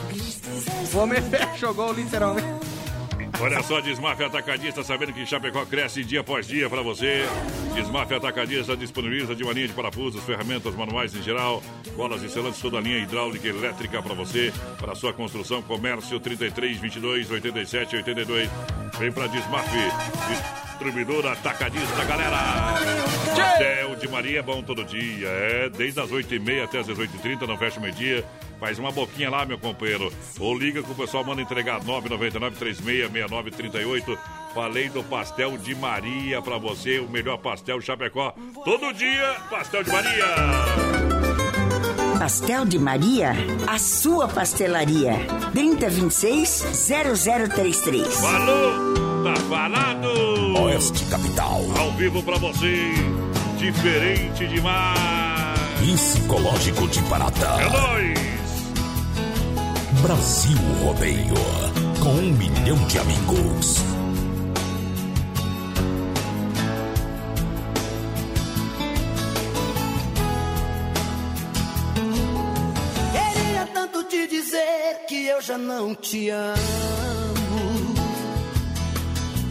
[0.93, 2.76] O homem fecha o gol, literalmente.
[3.39, 7.23] Olha só, Desmafia Atacadista, sabendo que Chapecó cresce dia após dia para você.
[7.75, 11.61] Desmafia Atacadista disponibiliza de uma linha de parafusos, ferramentas manuais em geral,
[11.95, 16.19] colas e selantes, toda a linha hidráulica e elétrica para você, para sua construção, comércio
[16.19, 18.49] 33, 22, 87, 82.
[18.97, 19.69] Vem para Desmaf,
[20.69, 22.37] distribuidora Atacadista, galera.
[23.35, 27.57] Pastel de Maria é bom todo dia, é desde as 8h30 até as 18h30, não
[27.57, 28.23] fecha o meio-dia.
[28.59, 30.11] Faz uma boquinha lá, meu companheiro.
[30.39, 34.17] Ou liga que o pessoal manda entregar 999-366938.
[34.53, 38.33] Falei do pastel de Maria pra você, o melhor pastel Chapecó.
[38.65, 40.25] Todo dia, pastel de Maria.
[42.17, 43.33] Pastel de Maria,
[43.67, 45.13] a sua pastelaria.
[45.53, 48.05] 3026-0033.
[48.05, 48.73] Falou,
[49.23, 50.07] tá falado.
[50.63, 51.61] Oeste Capital.
[51.77, 52.91] Ao vivo pra você,
[53.57, 54.97] diferente demais.
[55.79, 57.45] Psicológico de Parata.
[57.61, 58.36] É nóis.
[60.01, 61.33] Brasil Rodeio.
[62.01, 63.77] Com um milhão de amigos.
[73.11, 76.55] Queria tanto te dizer que eu já não te amo.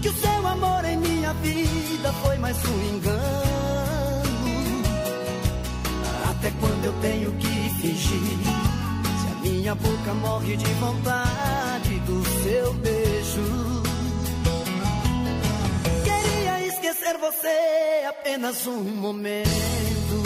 [0.01, 3.47] Que o seu amor em minha vida foi mais um engano.
[6.31, 8.66] até quando eu tenho que fingir?
[9.67, 13.83] Minha boca morre de vontade do seu beijo.
[16.05, 20.23] Queria esquecer você apenas um momento.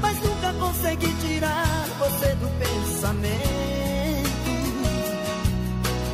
[0.00, 3.40] Mas nunca consegui tirar você do pensamento.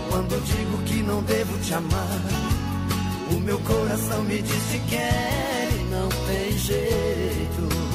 [0.09, 2.21] Quando digo que não devo te amar,
[3.37, 7.92] o meu coração me diz que quer e não tem jeito.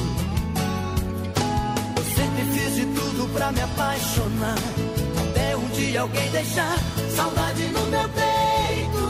[2.38, 4.58] Sempre fiz de tudo pra me apaixonar.
[5.28, 6.78] Até um dia alguém deixar
[7.16, 9.08] saudade no meu peito.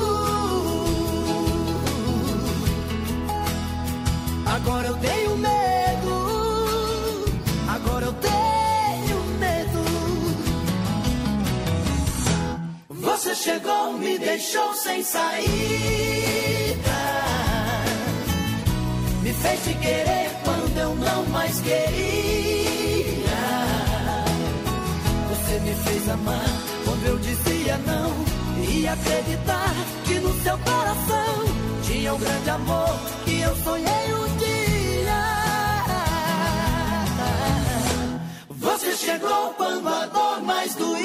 [4.46, 6.24] Agora eu tenho medo.
[7.68, 9.84] Agora eu tenho medo.
[12.88, 15.48] Você chegou, me deixou sem saída.
[19.22, 22.27] Me fez te querer quando eu não mais queria.
[25.78, 26.44] Fez amar
[26.84, 28.12] quando eu dizia não.
[28.70, 29.74] E acreditar
[30.04, 31.34] que no seu coração
[31.84, 35.24] tinha um grande amor que eu sonhei um dia.
[38.50, 40.98] Você chegou quando a dor mais doía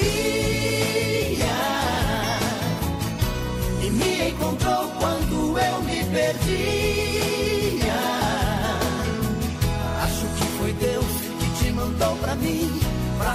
[3.82, 6.93] e me encontrou quando eu me perdia.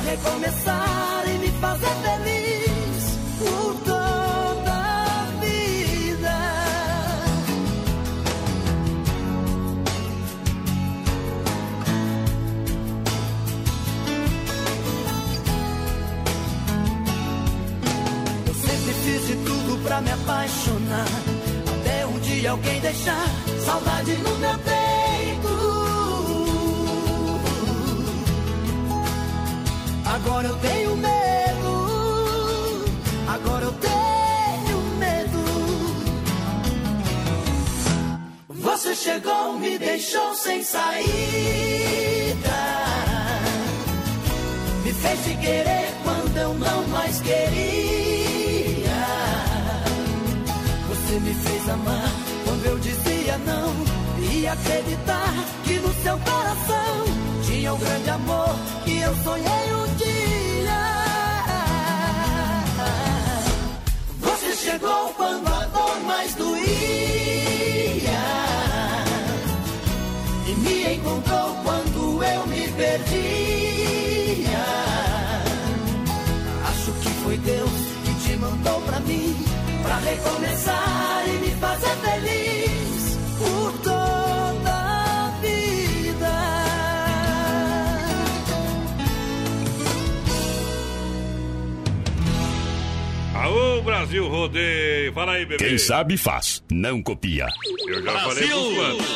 [0.09, 6.36] Recomeçar e me fazer feliz por toda a vida.
[18.46, 21.06] Eu sempre fiz de tudo pra me apaixonar.
[21.80, 23.28] Até um dia alguém deixar
[23.64, 24.77] saudade no meu peito.
[30.20, 31.72] Agora eu tenho medo.
[33.28, 35.38] Agora eu tenho medo.
[38.48, 41.06] Você chegou, me deixou sem saída.
[44.84, 48.88] Me fez te querer quando eu não mais queria.
[50.88, 52.10] Você me fez amar
[52.44, 53.72] quando eu dizia não.
[54.32, 55.32] E acreditar
[55.64, 57.04] que no seu coração
[57.46, 58.56] tinha um grande amor
[59.01, 60.80] eu sonhei um dia.
[64.20, 66.59] Você chegou quando a dor mais doía.
[70.46, 74.64] E me encontrou quando eu me perdia.
[76.68, 77.70] Acho que foi Deus
[78.05, 79.36] que te mandou pra mim,
[79.82, 82.57] pra recomeçar e me fazer feliz
[94.09, 95.12] Brasil Rodeio.
[95.12, 95.62] Fala aí, bebê.
[95.62, 97.46] Quem sabe faz, não copia.
[97.86, 99.06] Eu já falei pros quantos.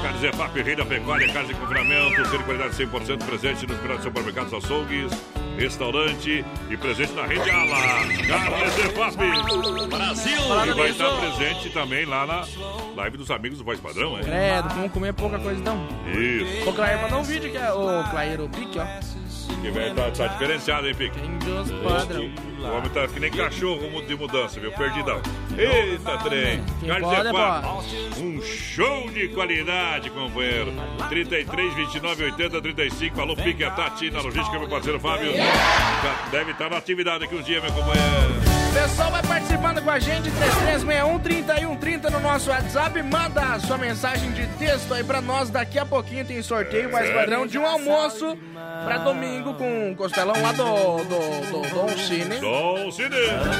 [0.00, 4.04] Carnes EFAP, Rei da Pecuária, Carnes de Confinamento, ser de qualidade 100% presente nos grandes
[4.04, 5.10] supermercados açougues,
[5.58, 8.06] restaurante e presente na rede Ala.
[8.28, 9.88] Carnes EFAP.
[9.88, 10.38] Brasil.
[10.64, 12.46] E vai estar presente também lá na
[12.94, 14.22] live dos amigos do Voz Padrão, é?
[14.22, 15.84] Credo, vamos comer pouca coisa então.
[16.14, 16.68] Isso.
[16.68, 19.15] Ô, Clair, mandar um vídeo que é o Clair, o Pique, ó.
[19.66, 21.18] Que vai tá, tá diferenciado, hein, Pique?
[21.18, 24.70] O homem tá que nem cachorro de mudança, viu?
[24.70, 25.20] Perdidão.
[25.58, 26.62] Eita, trem.
[26.86, 28.20] Carnes pode, EFAP.
[28.20, 30.72] Um show de qualidade, companheiro.
[31.08, 33.20] 33, 29, 80, 35.
[33.20, 35.32] Alô, Pique, a Tati na logística, meu parceiro Fábio.
[36.30, 38.45] Deve estar na atividade aqui um dia, meu companheiro.
[38.76, 43.02] Pessoal, vai participando com a gente, 3361-3130 no nosso WhatsApp.
[43.02, 45.48] Manda a sua mensagem de texto aí pra nós.
[45.48, 48.36] Daqui a pouquinho tem sorteio mais padrão de um almoço
[48.84, 52.38] pra domingo com costelão lá do, do, do Dom Cine.
[52.38, 53.08] Dom Cine.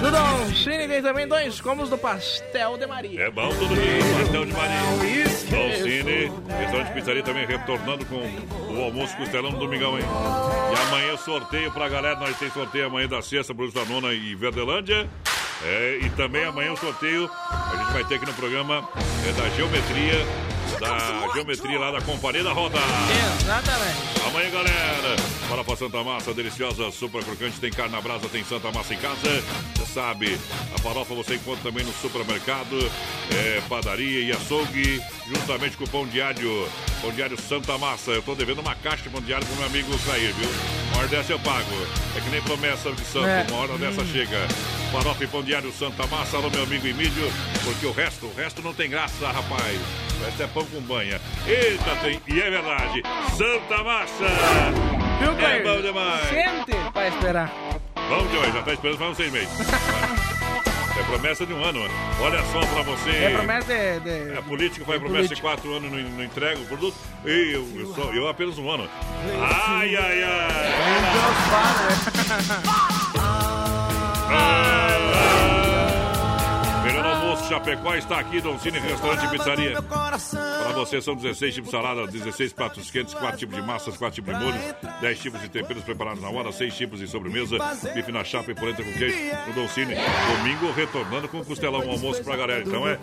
[0.03, 3.23] Do Dom Cine tem também dois combos do Pastel de Maria.
[3.23, 5.25] É bom todo dia, pastel de Maria.
[5.25, 5.83] Isso, Dom isso.
[5.83, 10.05] Cine, restaurante pizzaria também retornando com o almoço costelão no domingão, hein?
[10.05, 14.35] E amanhã sorteio pra galera, nós tem sorteio amanhã da sexta, Bruce da Nona e
[14.35, 15.06] Verdelândia.
[15.63, 18.87] É, e também amanhã o sorteio a gente vai ter aqui no programa
[19.27, 20.25] é da geometria,
[20.81, 22.79] da geometria lá da Companhia da Roda.
[23.41, 23.97] Exatamente.
[24.27, 25.17] Amanhã, galera.
[25.49, 27.61] Fala pra Santa Massa, deliciosa, super crocante.
[27.61, 29.45] Tem carne na brasa, tem Santa Massa em casa.
[29.77, 30.39] Você sabe,
[30.75, 32.79] a farofa você encontra também no supermercado,
[33.33, 36.69] é, padaria e açougue, juntamente com o pão diário.
[37.01, 38.11] Pão diário Santa Massa.
[38.11, 40.51] Eu tô devendo uma caixa de pão diário pro meu amigo Clair, viu?
[40.91, 41.87] Uma hora dessa eu pago.
[42.17, 43.27] É que nem promessa de santo.
[43.27, 43.47] É.
[43.49, 44.47] Uma hora dessa chega.
[44.91, 47.33] Farofa e pão diário Santa Massa, alô meu amigo Emílio,
[47.65, 49.81] porque o resto, o resto não tem graça, rapaz.
[50.27, 51.21] Essa é pão com banha.
[51.47, 52.21] Eita, tem.
[52.29, 53.03] E é verdade.
[53.37, 54.25] Santa Massa.
[55.21, 56.29] Viu, É bom demais.
[56.29, 57.53] Sente pra esperar.
[58.09, 59.49] Vamos demais, já tá esperando faz uns seis meses.
[60.99, 61.81] É promessa de um ano.
[62.21, 63.11] Olha só pra você.
[63.11, 64.01] É promessa de...
[64.01, 64.33] de...
[64.39, 66.97] É, político faz promessa de quatro anos não, não entrega o produto.
[67.25, 68.89] E eu, eu, só, eu apenas um ano.
[69.39, 70.75] Ai, ai, ai.
[74.29, 74.86] Ah,
[77.49, 79.83] Chapecó está aqui, Dom Cine Restaurante e Pizzaria.
[79.83, 84.15] Para você são 16 tipos de salada, 16 pratos quentes, 4 tipos de massas, 4
[84.17, 84.61] tipos de molhos,
[85.01, 87.57] 10 tipos de temperos preparados na hora, 6 tipos de sobremesa,
[87.95, 89.17] bife na chapa e polenta com queijo
[89.47, 89.95] no Dom Cine.
[89.95, 92.63] Domingo retornando com costelão, um almoço pra galera.
[92.67, 92.99] Então é,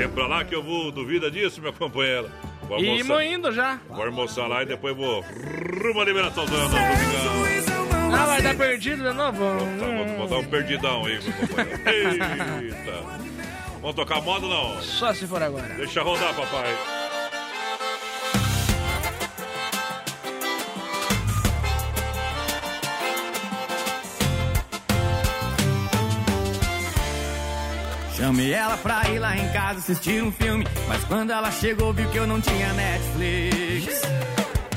[0.00, 2.30] é pra lá que eu vou, duvida disso, minha companheira.
[2.68, 3.78] Vou E almoçar, indo já.
[3.88, 6.82] vou almoçar lá e depois vou rumo a Liberação do Domingão.
[8.14, 9.38] Ah, vai dar perdido de novo?
[9.80, 11.80] Tá, vou, vou dar um perdidão aí, meu companheiro.
[12.62, 13.31] Eita.
[13.82, 14.80] Vamos tocar moda ou não?
[14.80, 15.74] Só se for agora.
[15.74, 16.72] Deixa rodar, papai.
[28.16, 30.64] Chamei ela pra ir lá em casa assistir um filme.
[30.86, 34.02] Mas quando ela chegou, viu que eu não tinha Netflix.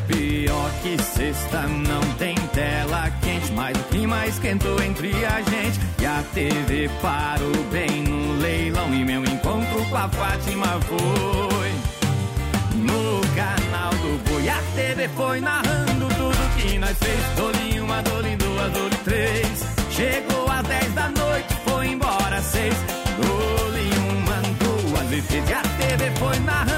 [0.07, 3.51] Pior que sexta não tem tela quente.
[3.53, 5.79] Mas o clima esquentou entre a gente.
[5.99, 8.93] E a TV parou bem no leilão.
[8.93, 11.71] E meu encontro com a Fátima foi.
[12.75, 17.19] No canal do Boi, a TV foi narrando tudo que nós fez.
[17.35, 19.65] Dole uma, dole duas, dole três.
[19.89, 22.75] Chegou às 10 da noite, foi embora às seis.
[23.17, 25.49] Dole uma, duas e três.
[25.49, 26.74] E a TV foi narrando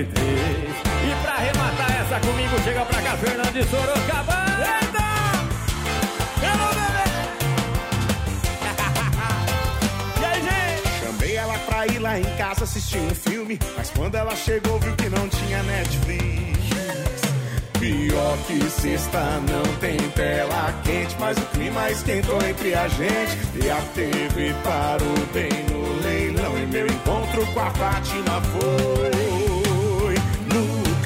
[0.00, 0.30] e três.
[0.30, 4.44] E pra arrematar essa comigo, chega pra cá, Fernando de Sorocaba.
[4.60, 5.08] Eita!
[10.20, 10.88] E aí, gente?
[11.04, 14.94] Chamei ela pra ir lá em casa assistir um filme, mas quando ela chegou viu
[14.96, 16.58] que não tinha Netflix.
[17.78, 23.70] Pior que sexta não tem tela quente, mas o clima esquentou entre a gente e
[23.70, 29.47] a TV parou bem no leilão e meu encontro com a Fátima foi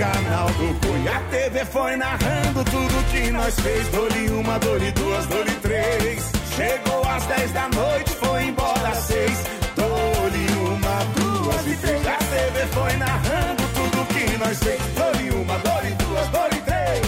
[0.03, 1.09] canal do Boi.
[1.09, 6.33] A TV foi narrando tudo que nós fez, dole uma, dole duas, dole três.
[6.57, 9.39] Chegou às 10 da noite, foi embora às seis.
[9.77, 12.07] Dole uma, duas e três.
[12.07, 14.81] A TV foi narrando tudo que nós fez.
[14.99, 17.07] Dole uma, dole duas, dole três.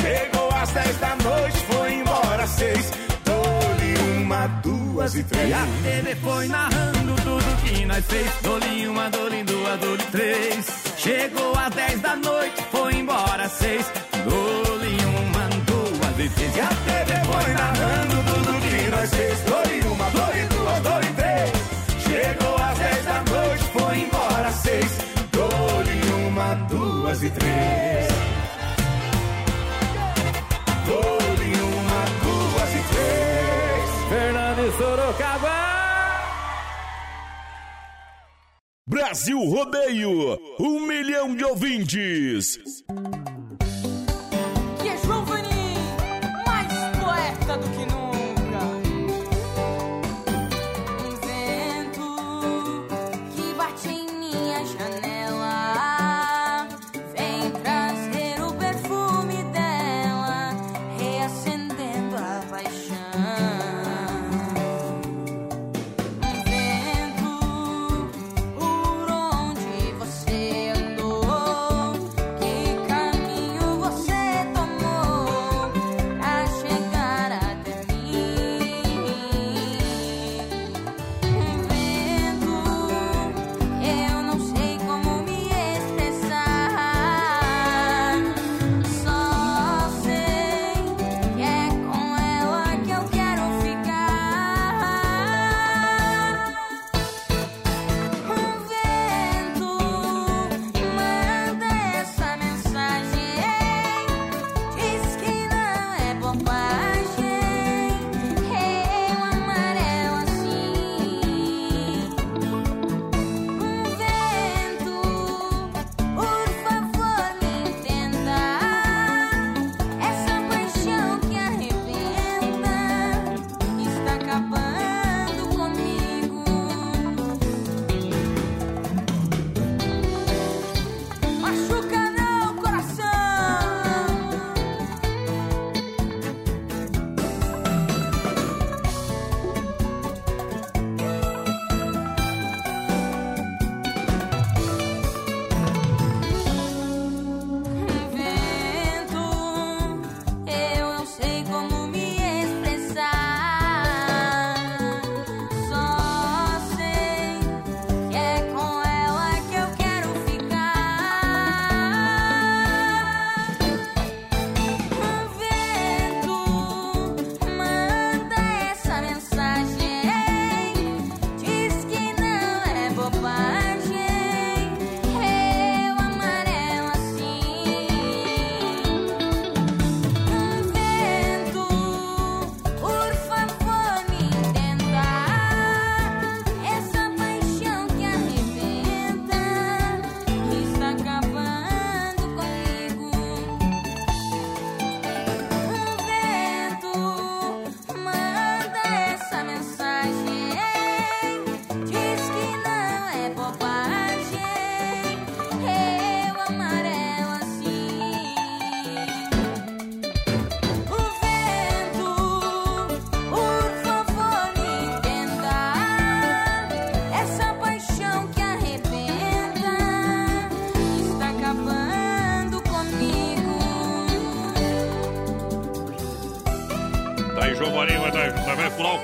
[0.00, 2.92] Chegou às 10 da noite, foi embora às seis.
[3.24, 5.50] Dole uma, duas e três.
[5.50, 8.30] E a TV foi narrando tudo que nós fez.
[8.42, 10.66] Dole uma, dole duas, dole três.
[10.96, 13.86] Chegou às 10 da noite, foi embora às seis.
[14.24, 16.56] Dole uma, duas e três.
[16.56, 19.38] E a TV foi narrando tudo que nós fez.
[19.40, 21.52] Dole uma, dole duas, dole três.
[22.02, 24.98] Chegou às 10 da noite, foi embora às seis.
[25.30, 28.05] Dole uma, duas e três.
[34.72, 35.76] Sorocaba.
[38.88, 42.58] Brasil Rodeio, um milhão de ouvintes.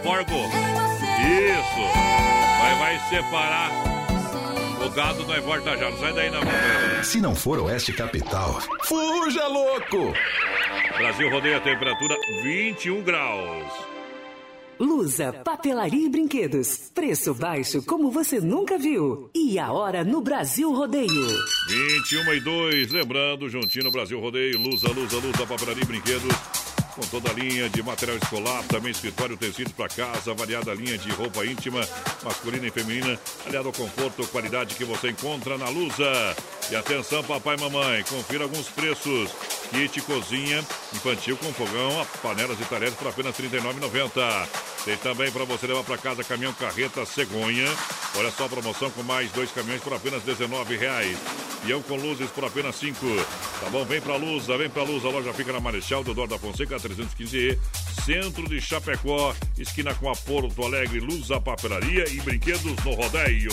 [0.02, 0.56] Pular o corgo.
[1.22, 1.92] Isso.
[2.60, 3.70] Vai, vai separar.
[4.84, 5.90] O gado não é volta já.
[5.90, 6.40] Não sai daí, não.
[7.04, 10.12] Se não for Oeste Capital, fuja louco!
[10.98, 13.92] Brasil rodeia a temperatura 21 graus.
[14.78, 16.90] Lusa, papelaria e brinquedos.
[16.92, 19.30] Preço baixo como você nunca viu.
[19.32, 21.28] E a hora no Brasil Rodeio.
[21.68, 22.90] 21 e 2.
[22.90, 24.58] Lembrando, juntinho no Brasil Rodeio.
[24.58, 26.34] Lusa, Lusa, Lusa, papelaria e brinquedos.
[27.02, 31.10] Com toda a linha de material escolar, também escritório, tecidos para casa, variada linha de
[31.10, 31.80] roupa íntima,
[32.22, 36.36] masculina e feminina, aliado ao conforto, qualidade que você encontra na Lusa.
[36.70, 39.30] E atenção, papai e mamãe, confira alguns preços.
[39.72, 40.58] Kit cozinha
[40.92, 44.48] infantil com fogão, panelas e talheres por apenas R$ 39,90.
[44.84, 47.66] Tem também para você levar para casa caminhão carreta cegonha.
[48.16, 51.16] Olha só a promoção com mais dois caminhões por apenas R$ 19,00.
[51.64, 52.98] Peão com luzes por apenas 5.
[53.60, 53.84] Tá bom?
[53.84, 55.04] Vem pra Lusa, vem pra Luz.
[55.06, 57.58] A loja fica na Marechal Deodoro da Fonseca 315E,
[58.04, 63.52] centro de Chapecó, esquina com a Porto Alegre, Lusa Papelaria e Brinquedos no Rodeio.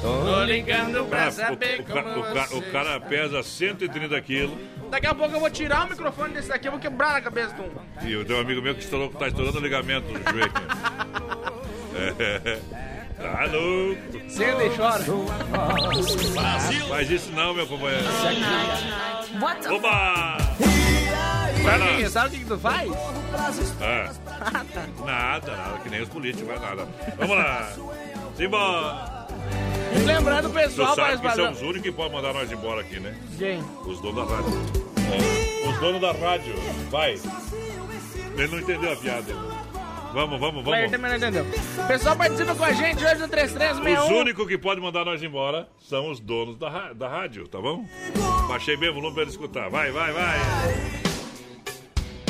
[0.00, 4.20] Tô ligando pra Ah, saber o, como ca- o ca- você o cara pesa 130
[4.22, 4.56] quilos
[4.90, 7.54] Daqui a pouco eu vou tirar o microfone desse daqui, eu vou quebrar na cabeça
[7.54, 7.68] de um.
[8.08, 10.52] e eu tenho um amigo meu que estourou, tá estourando o ligamento do joelho.
[12.18, 12.58] É,
[13.20, 14.30] tá louco.
[14.30, 15.04] Senta e chora.
[16.88, 18.04] Faz isso não, meu companheiro.
[19.70, 20.38] Oba!
[21.68, 22.10] Vai Sabe, lá.
[22.10, 22.92] sabe o que, tu faz?
[23.80, 24.10] Ah,
[25.04, 26.88] nada, nada, que nem os políticos, vai nada.
[27.18, 27.72] Vamos lá.
[28.34, 29.28] Simbora.
[30.06, 33.14] Lembrando o pessoal sabe que são os únicos que podem mandar nós embora aqui, né?
[33.36, 33.60] Quem?
[33.86, 34.52] Os donos da rádio.
[35.12, 36.54] É, os donos da rádio.
[36.90, 37.20] Vai.
[38.36, 39.34] Ele não entendeu a piada.
[40.14, 40.90] Vamos, vamos, vamos.
[40.90, 41.46] também não entendeu.
[41.86, 44.20] Pessoal participa com a gente hoje no Os 3361.
[44.20, 47.84] únicos que podem mandar nós embora são os donos da, da rádio, tá bom?
[48.48, 49.68] Baixei bem o volume pra ele escutar.
[49.68, 51.07] Vai, vai, vai.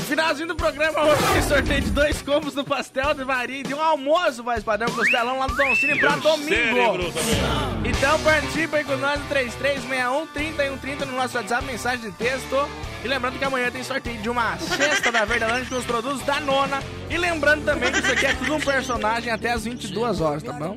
[0.09, 3.74] Finalzinho do programa hoje tem sorteio de dois combos do pastel de Maria e de
[3.74, 7.12] um almoço, vai padrão costelão lá no Dom Cine pra domingo.
[7.84, 12.68] Então participa aí com nós no 3361 3130 no nosso WhatsApp, mensagem de texto.
[13.04, 16.40] E lembrando que amanhã tem sorteio de uma cesta da Verdelândia com os produtos da
[16.40, 16.82] nona.
[17.11, 20.54] E lembrando também que isso aqui é tudo um personagem até as 22 horas, tá
[20.54, 20.74] bom?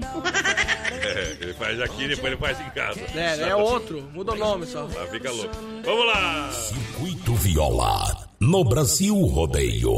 [0.91, 2.99] É, ele faz aqui e depois ele faz em casa.
[3.15, 4.85] É, é outro, muda o nome só.
[4.87, 5.55] Tá, fica louco.
[5.83, 6.51] Vamos lá.
[6.51, 9.93] Circuito Viola, no Brasil Rodeio.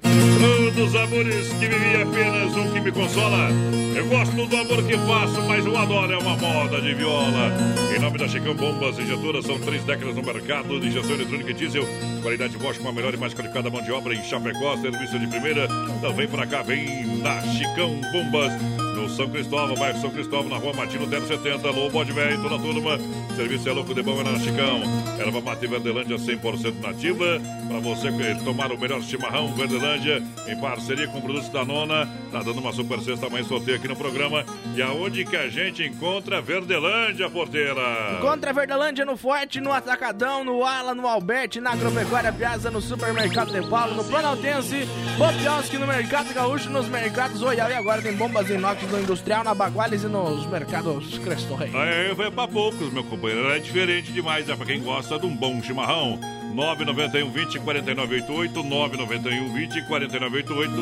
[0.00, 3.50] Todos amores que vivi apenas um que me consola.
[3.94, 7.52] Eu gosto do amor que faço, mas o adoro é uma moda de viola.
[7.94, 11.54] Em nome da Chicão Bombas Injetoras, são três décadas no mercado de injeção eletrônica e
[11.54, 11.84] diesel.
[12.22, 15.26] Qualidade Bosch com a melhor e mais qualificada mão de obra em Chapecó, serviço de
[15.26, 15.68] primeira.
[15.98, 18.52] Então vem pra cá, vem na Chicão Bombas.
[18.94, 22.58] No São Cristóvão, bairro São Cristóvão, na rua Martino 070, Alô, Bode Velho, toda a
[22.58, 22.98] turma.
[23.34, 24.82] Serviço é louco de bom, é na Chicão.
[25.18, 27.40] Erva mate Verdelândia 100% nativa.
[27.68, 28.10] Pra você
[28.44, 32.06] tomar o melhor chimarrão Verdelândia, em parceria com produtos da Nona.
[32.30, 34.44] Tá dando uma super sexta amanhã sorteio aqui no programa.
[34.76, 38.18] E aonde que a gente encontra Verdelândia, porteira?
[38.18, 43.52] Encontra Verdelândia no Forte, no Atacadão, no Ala, no Alberti, na Agropecuária Piazza, no Supermercado
[43.52, 44.86] de Paulo, no Planaltense,
[45.16, 49.54] Bobiosque, no Mercado Gaúcho, nos mercados Royal e agora tem bombas inox no Industrial, na
[49.54, 51.70] Baguales e nos mercados Cristo Rei.
[51.74, 53.50] Aí vai pra poucos, meu companheiro.
[53.50, 56.18] É diferente demais, é pra quem gosta de um bom chimarrão.
[56.52, 60.72] 991 20 4988, 991 20 4988.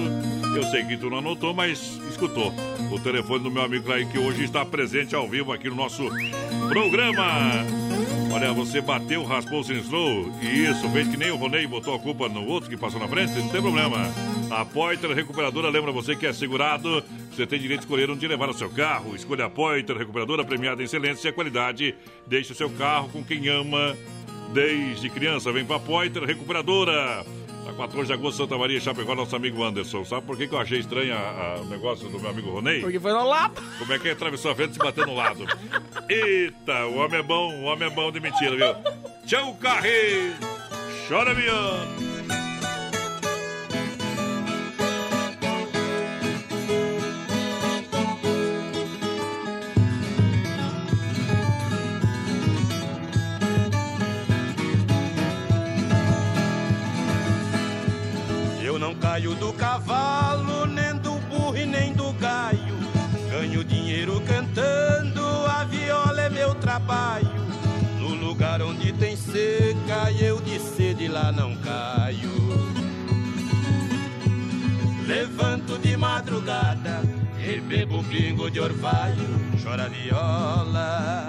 [0.57, 2.53] Eu sei que tu não anotou, mas escutou.
[2.91, 6.09] O telefone do meu amigo Clay, que hoje está presente ao vivo aqui no nosso
[6.69, 7.65] programa.
[8.33, 10.33] Olha, você bateu, raspou sinistrou.
[10.41, 13.33] Isso, fez que nem o Ronei botou a culpa no outro que passou na frente,
[13.33, 14.13] não tem problema.
[14.51, 17.03] A Poiter Recuperadora lembra você que é segurado.
[17.31, 19.15] Você tem direito de escolher onde levar o seu carro.
[19.15, 21.95] Escolha a Poiter Recuperadora, premiada em excelência e qualidade.
[22.27, 23.97] Deixe o seu carro com quem ama.
[24.53, 27.25] Desde criança, vem pra Poiter Recuperadora.
[27.69, 30.05] A 14 de agosto, Santa Maria, Chapecó, nosso amigo Anderson.
[30.05, 32.81] Sabe por que, que eu achei estranho a- a- o negócio do meu amigo Ronei?
[32.81, 33.63] Porque foi no lado.
[33.79, 35.45] Como é que ele atravessou a frente e se bateu no lado?
[36.09, 38.93] Eita, o homem é bom, o homem é bom de mentira, viu?
[39.27, 40.33] Tchau, carre!
[41.09, 41.33] Chora,
[59.11, 62.77] saio do cavalo, nem do burro e nem do gaio.
[63.29, 67.29] Ganho dinheiro cantando, a viola é meu trabalho.
[67.99, 72.31] No lugar onde tem seca, eu de sede lá não caio.
[75.09, 77.03] Levanto de madrugada
[77.37, 79.29] e bebo um pingo de orvalho,
[79.61, 81.29] chora viola.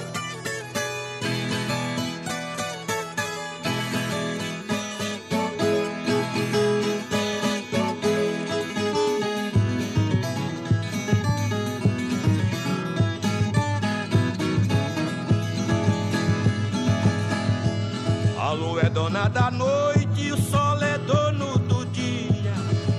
[18.81, 22.53] É dona da noite o sol é dono do dia.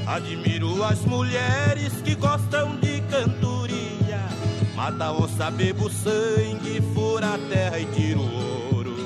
[0.07, 4.20] Admiro as mulheres que gostam de cantoria.
[4.76, 8.97] Mata onça, bebo sangue, fura a terra e tira o ouro.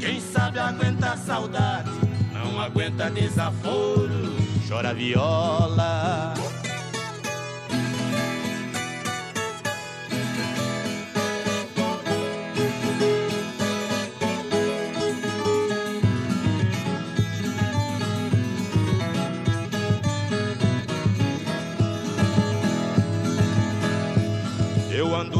[0.00, 1.90] Quem sabe aguenta saudade,
[2.32, 4.34] não aguenta desaforo.
[4.66, 6.34] Chora viola.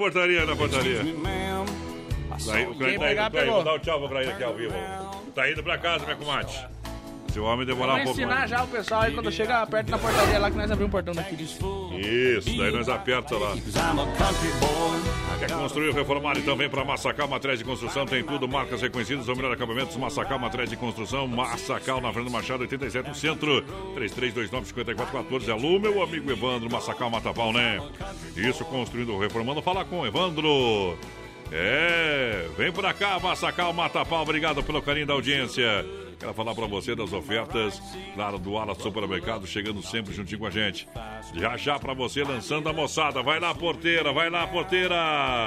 [0.00, 1.02] Portaria, na portaria.
[2.46, 3.30] Daí, o Quem tá pegar, indo, tá indo.
[3.32, 3.54] pegou.
[3.56, 4.74] Vou dar um tchau pra ele aqui ao vivo.
[5.34, 6.54] Tá indo pra casa, minha comadre.
[7.32, 8.50] Se o homem demorar um pouco ensinar mais.
[8.50, 11.14] já o pessoal aí quando chega perto na portaria lá que nós abrimos o portão
[11.14, 11.36] daqui.
[11.42, 13.54] Isso, daí nós aperta lá.
[15.38, 16.36] Quer construir ou reformar?
[16.36, 18.04] Então vem pra Massacal Materiais de Construção.
[18.04, 19.96] Tem tudo, marcas reconhecidas, o melhor acabamentos.
[19.96, 21.26] Massacal Materiais de Construção.
[21.28, 23.64] Massacal na Fernando Machado, 87 no centro.
[23.96, 25.50] 3329-5414.
[25.50, 26.70] Alô, meu amigo Evandro.
[26.70, 27.80] Massacal Matapau, né?
[28.36, 29.62] Isso, construindo reformando.
[29.62, 30.98] Fala com o Evandro.
[31.52, 34.22] É, vem pra cá, Massacal Matapau.
[34.22, 35.86] Obrigado pelo carinho da audiência.
[36.20, 37.80] Quero falar pra você das ofertas,
[38.14, 40.86] claro, do Ala Supermercado, chegando sempre juntinho com a gente.
[41.34, 43.22] Já já pra você, lançando a moçada.
[43.22, 44.94] Vai lá, porteira, vai lá, porteira.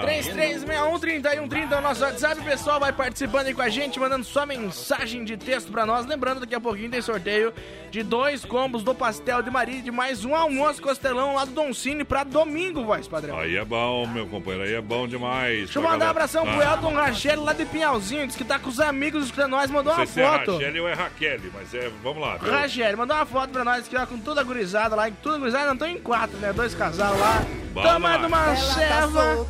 [0.03, 2.41] 3361-3130 é o nosso WhatsApp.
[2.41, 6.07] O pessoal vai participando aí com a gente, mandando sua mensagem de texto pra nós.
[6.07, 7.53] Lembrando, daqui a pouquinho tem sorteio
[7.91, 11.51] de dois combos do Pastel de Maria e de mais um almoço costelão lá do
[11.51, 13.37] Don Cine pra domingo, voz padrão.
[13.37, 15.65] Aí é bom, meu companheiro, aí é bom demais.
[15.65, 18.69] Deixa eu mandar um abração pro Elton Rachel lá de Pinhalzinho, diz que tá com
[18.69, 20.62] os amigos escutando nós, mandou uma sei se é foto.
[20.63, 22.37] Rachel ou é Raquel, mas é, vamos lá.
[22.37, 22.51] viu?
[22.51, 25.09] Rachel, mandou uma foto pra nós aqui, ó, com toda a gurizada lá.
[25.21, 26.53] Tudo gurizada, não, tô em quatro, né?
[26.53, 27.43] Dois casal lá.
[27.73, 28.27] Vamos tomando lá.
[28.27, 29.47] uma ceva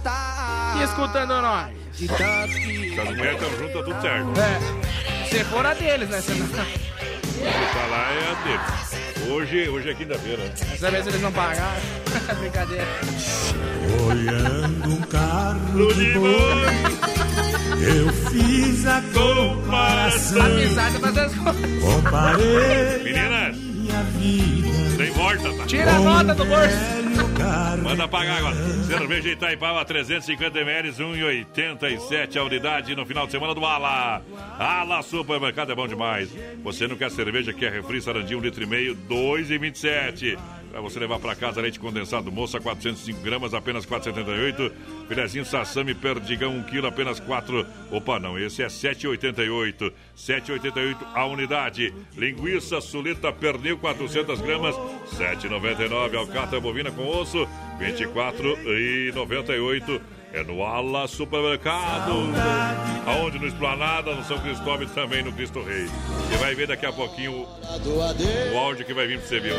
[0.80, 1.72] e escutando nós.
[1.94, 4.28] Se as mulheres estão juntas, tá tudo certo.
[4.40, 6.22] É, se for a deles, né?
[6.22, 9.04] Se tá lá é a deles.
[9.30, 10.44] Hoje, hoje é quinta-feira.
[10.50, 11.82] Dessa vez eles não pagaram.
[12.40, 12.86] Brincadeira.
[14.08, 17.13] Olhando um carro de boi,
[17.82, 20.42] eu fiz a comparação.
[20.46, 21.84] Amizade faz as coisas.
[21.84, 24.98] Comparei Meninas, minha vida.
[24.98, 25.66] tem morta, tá?
[25.66, 26.78] Tira a nota do bolso.
[27.84, 28.56] Manda pagar agora.
[28.86, 34.22] Cerveja Itaipava 350ml, 1,87 a unidade no final de semana do Ala.
[34.58, 36.30] Ala Supermercado é bom demais.
[36.64, 40.38] Você não quer cerveja, quer refri, sarandinho, um litro e meio, 2,27.
[40.74, 44.72] Pra você levar pra casa leite condensado moça, 405 gramas, apenas 4,78.
[45.08, 47.64] Filezinho sassami perdigão, 1 quilo, apenas 4.
[47.92, 49.94] Opa, não, esse é 7,88.
[50.18, 51.94] 7,88 a unidade.
[52.18, 54.76] Linguiça sulita pernil, 400 gramas,
[55.16, 56.18] 7,99.
[56.18, 57.48] Alcatra bovina com osso,
[57.84, 60.02] 24,98.
[60.32, 62.14] É no Ala Supermercado.
[63.06, 63.38] Aonde?
[63.38, 65.86] No Esplanada, no São Cristóvão e também no Cristo Rei.
[65.86, 67.46] Você vai ver daqui a pouquinho
[68.54, 69.54] o áudio que vai vir pra você ver.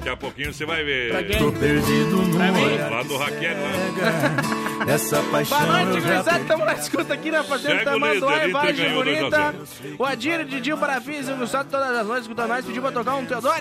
[0.00, 1.10] Daqui a pouquinho você vai ver.
[1.10, 1.36] Pra quem?
[1.38, 2.76] Tô perdido no Pra mim?
[2.90, 4.94] Lá do Raquel, né?
[4.94, 6.40] Essa paixão Boa noite, gurizada.
[6.40, 9.54] Estamos na escuta aqui na Fazenda Tamanduá, Vargem Bonita.
[9.98, 13.26] O Adir, Didinho Parafis, o Gustavo todas as noites escutando nós, pediu pra tocar um
[13.26, 13.54] Teodoro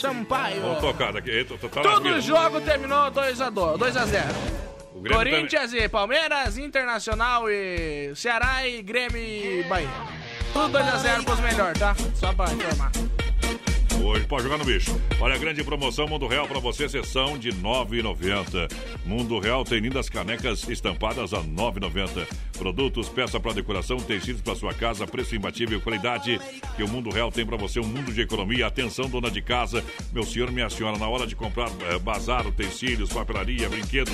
[0.00, 0.60] Sampaio.
[0.62, 1.30] Vamos tocar daqui.
[1.30, 3.76] Eita, tô- tá nas Todo o jogo terminou 2x0.
[3.76, 4.24] 2 a 0.
[4.94, 9.88] O Grêmio Corinthians e Palmeiras, Internacional e Ceará e Grêmio e Bahia.
[10.52, 11.96] Tudo 2x0 pros melhores, tá?
[12.14, 12.92] Só pra informar.
[14.02, 15.00] Hoje pode jogar no bicho.
[15.20, 18.70] Olha a grande promoção Mundo Real para você, sessão de R$ 9,90.
[19.06, 22.26] Mundo Real tem lindas canecas estampadas a R$ 9,90.
[22.58, 26.40] Produtos, peça para decoração, tecidos para sua casa, preço imbatível, qualidade
[26.76, 28.66] que o Mundo Real tem para você, um mundo de economia.
[28.66, 33.12] Atenção, dona de casa, meu senhor, minha senhora, na hora de comprar eh, bazar, utensílios,
[33.12, 34.10] papelaria, brinquedo,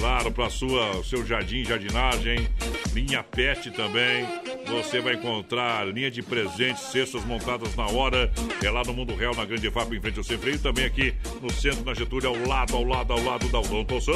[0.00, 2.48] claro, para sua seu jardim, jardinagem,
[2.92, 4.26] linha pet também.
[4.66, 8.32] Você vai encontrar linha de presentes, cestas montadas na hora.
[8.64, 10.58] É lá no Mundo Real, na Grande FAP, em frente ao Sem Freio.
[10.58, 14.14] Também aqui no centro, na Getúlio, ao lado, ao lado, ao lado da Odonto Sul.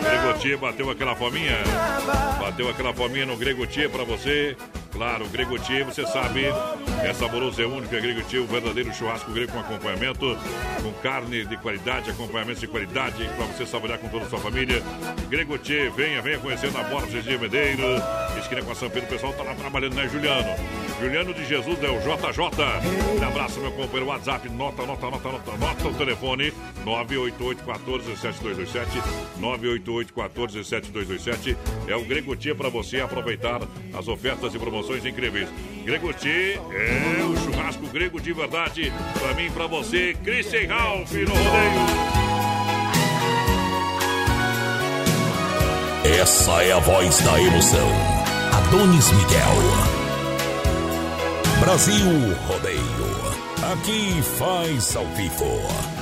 [0.00, 1.58] Gregotia bateu aquela fominha?
[2.40, 4.56] Bateu aquela fominha no Gregotia pra você.
[4.96, 6.46] Claro, Gregotia, você sabe,
[7.04, 10.38] é saboroso, é único, é Gregotia, o verdadeiro churrasco grego com acompanhamento,
[10.82, 14.82] com carne de qualidade, acompanhamentos de qualidade, pra você saborear com toda a sua família.
[15.28, 17.82] Gregotia, venha, venha conhecer na Borges de Medeiro,
[18.38, 20.48] esquina com a São Pedro, o pessoal tá lá trabalhando, né, Juliano?
[20.98, 23.20] Juliano de Jesus é o JJ.
[23.20, 26.54] Um abraço, meu companheiro, WhatsApp, nota, nota, nota, nota, nota o telefone,
[26.86, 29.02] 988 14 7227
[29.38, 31.56] 988 14 7227
[31.86, 33.60] é o Gregotia para você aproveitar
[33.92, 35.48] as ofertas e promoções incríveis.
[35.84, 42.16] Gregotia é o churrasco grego de verdade para mim para você, Christian Ralph no rodeio.
[46.20, 47.88] Essa é a voz da emoção.
[48.52, 49.96] Adonis Miguel.
[51.60, 53.26] Brasil Rodeio.
[53.72, 55.95] Aqui faz ao vivo.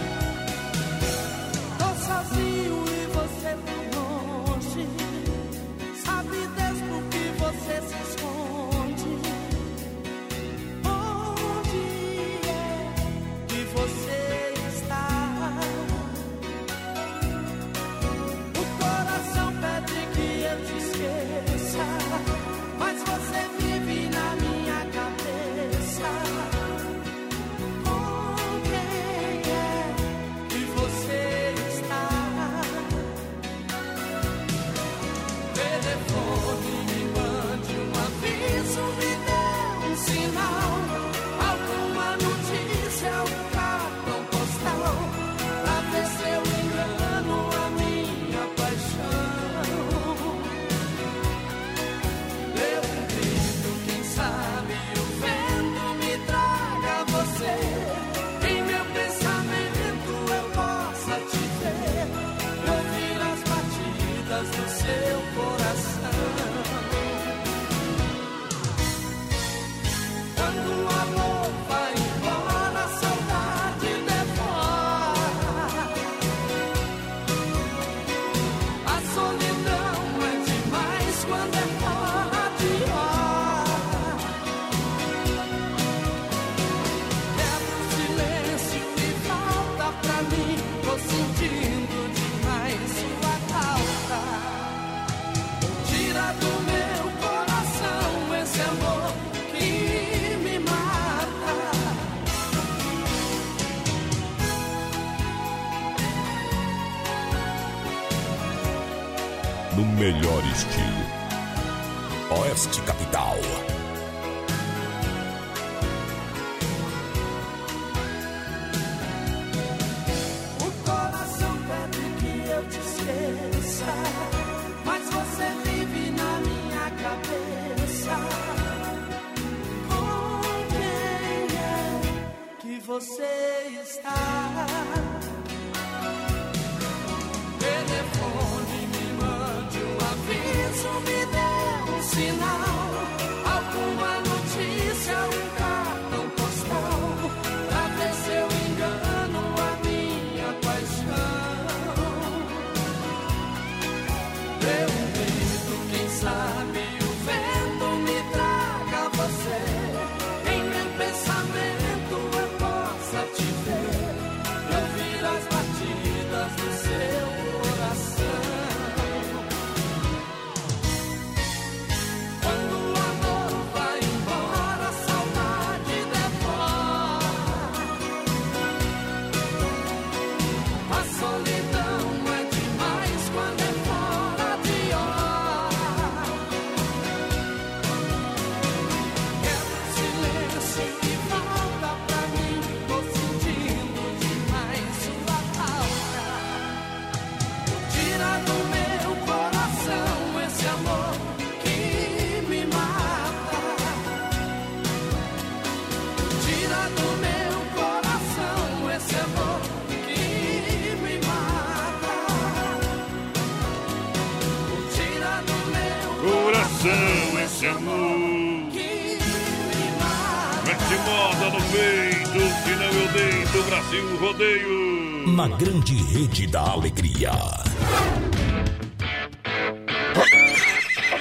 [224.16, 225.28] Rodeio.
[225.36, 227.32] Na grande rede da alegria.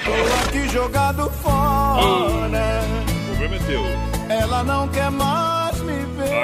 [0.04, 2.02] Tô aqui jogado fora.
[2.02, 3.82] O problema é teu.
[4.28, 5.63] Ela não quer mais.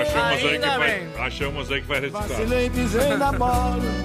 [0.00, 2.28] Achamos aí, que vai, achamos aí que vai reciclar.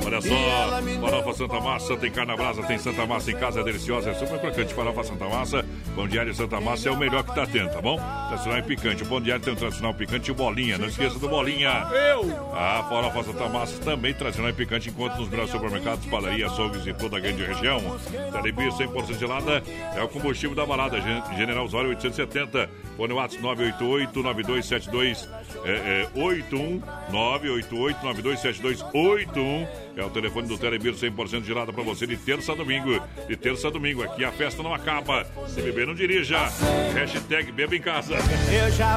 [0.06, 3.64] Olha só, farofa Santa Massa, tem carne na brasa, tem Santa Massa em casa, é
[3.64, 4.74] deliciosa, é super crocante.
[4.74, 5.66] Farofa Santa Massa,
[5.96, 7.98] pão diário Santa Massa é o melhor que tá tendo, tá bom?
[8.28, 9.04] Tradicional e picante.
[9.04, 11.88] O pão diário tem um tradicional picante e o bolinha, não esqueça do bolinha.
[11.92, 12.50] Eu!
[12.54, 16.94] A farofa Santa Massa também tradicional e picante, enquanto nos melhores supermercados, padarias, açougues e
[16.94, 17.82] toda a grande região.
[18.32, 19.64] Telebia 100% gelada
[19.96, 22.70] é o combustível da balada, Gen- General Osório 870.
[22.98, 25.30] Fone WhatsApp 988 9272
[25.64, 26.82] é, é, 81
[27.12, 32.56] 988 9272 81 é o telefone do Telebir 100% gelada pra você de terça a
[32.56, 33.02] domingo.
[33.28, 35.26] De terça a domingo, aqui a festa não acaba.
[35.48, 36.38] Se beber, não dirija.
[36.94, 38.16] Hashtag beba em casa.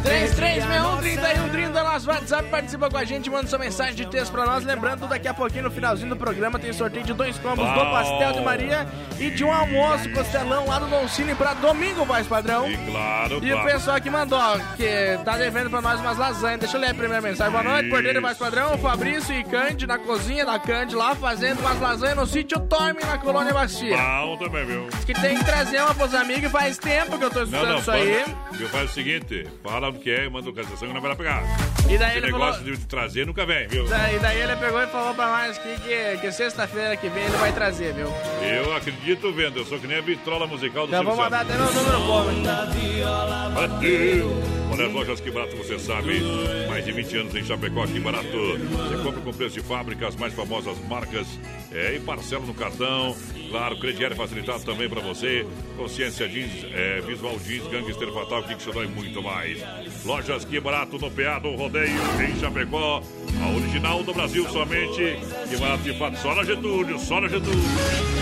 [0.04, 4.64] 3361-3130, nosso WhatsApp, participa com a gente, manda sua mensagem de texto pra nós.
[4.64, 7.88] Lembrando, daqui a pouquinho, no finalzinho do programa, tem sorteio de dois combos do.
[7.88, 8.86] Pastel de Maria
[9.18, 12.70] e de um almoço costelão lá do Doncini pra domingo, voz padrão.
[12.70, 13.70] E claro, E o claro.
[13.72, 16.60] pessoal que mandou, ó, que tá devendo pra nós umas lasanhas.
[16.60, 17.50] Deixa eu ler a primeira mensagem.
[17.52, 18.76] Boa noite, Cordeiro Voz Padrão.
[18.78, 23.18] Fabrício e Cande na cozinha da Cande lá, fazendo umas lasanhas no sítio Torme, na
[23.18, 23.96] Colônia Bacia.
[23.96, 24.86] Bom também, viu?
[24.90, 27.44] Diz que tem que trazer uma pros amigos e faz tempo que eu tô Não,
[27.44, 28.20] escutando não, isso aí.
[28.24, 31.16] fala- eu faço o seguinte, fala o que é, manda localização que não vai lá
[31.16, 31.42] pegar.
[31.88, 33.86] E daí Esse ele negócio falou- de trazer nunca vem, viu?
[33.86, 37.36] Daí, daí ele pegou e falou pra nós que, que, que sexta-feira que vem ele
[37.38, 38.08] vai trazer, viu?
[38.42, 41.54] Eu acredito vendo, eu sou que nem a vitrola musical do Já vou mandar até
[41.54, 43.52] meu número então.
[43.54, 44.42] Bateu!
[44.70, 46.20] Olha as lojas que barato você sabe.
[46.68, 48.26] Mais de 20 anos em Chapecó, que barato.
[48.28, 51.26] Você compra com preço de fábrica, as mais famosas marcas
[51.72, 53.16] é, e parcela no cartão.
[53.50, 55.46] Claro, crediário facilitado também para você.
[55.76, 59.58] Consciência Jeans, é, Visual Jeans, Gangster Fatal, Show e muito mais.
[60.04, 63.02] Lojas que barato no PA do Rodeio em Chapecó.
[63.42, 65.18] A original do Brasil somente.
[65.48, 67.62] Que barato de fato, só na Getúlio, só na Getúlio.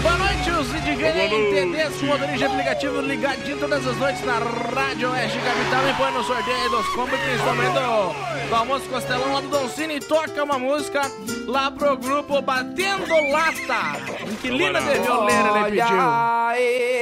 [0.02, 0.66] Boa noite, os
[1.98, 5.84] com motorista aplicativo ligadinho todas as noites na Rádio Oeste Capital.
[5.84, 10.00] Me põe no sorteio dos combos, principalmente do, do almoço costelão lá do Doncini.
[10.00, 11.00] Toca uma música
[11.46, 14.00] lá pro grupo Batendo Lata.
[14.30, 15.86] Inquilina de violeira ele pediu.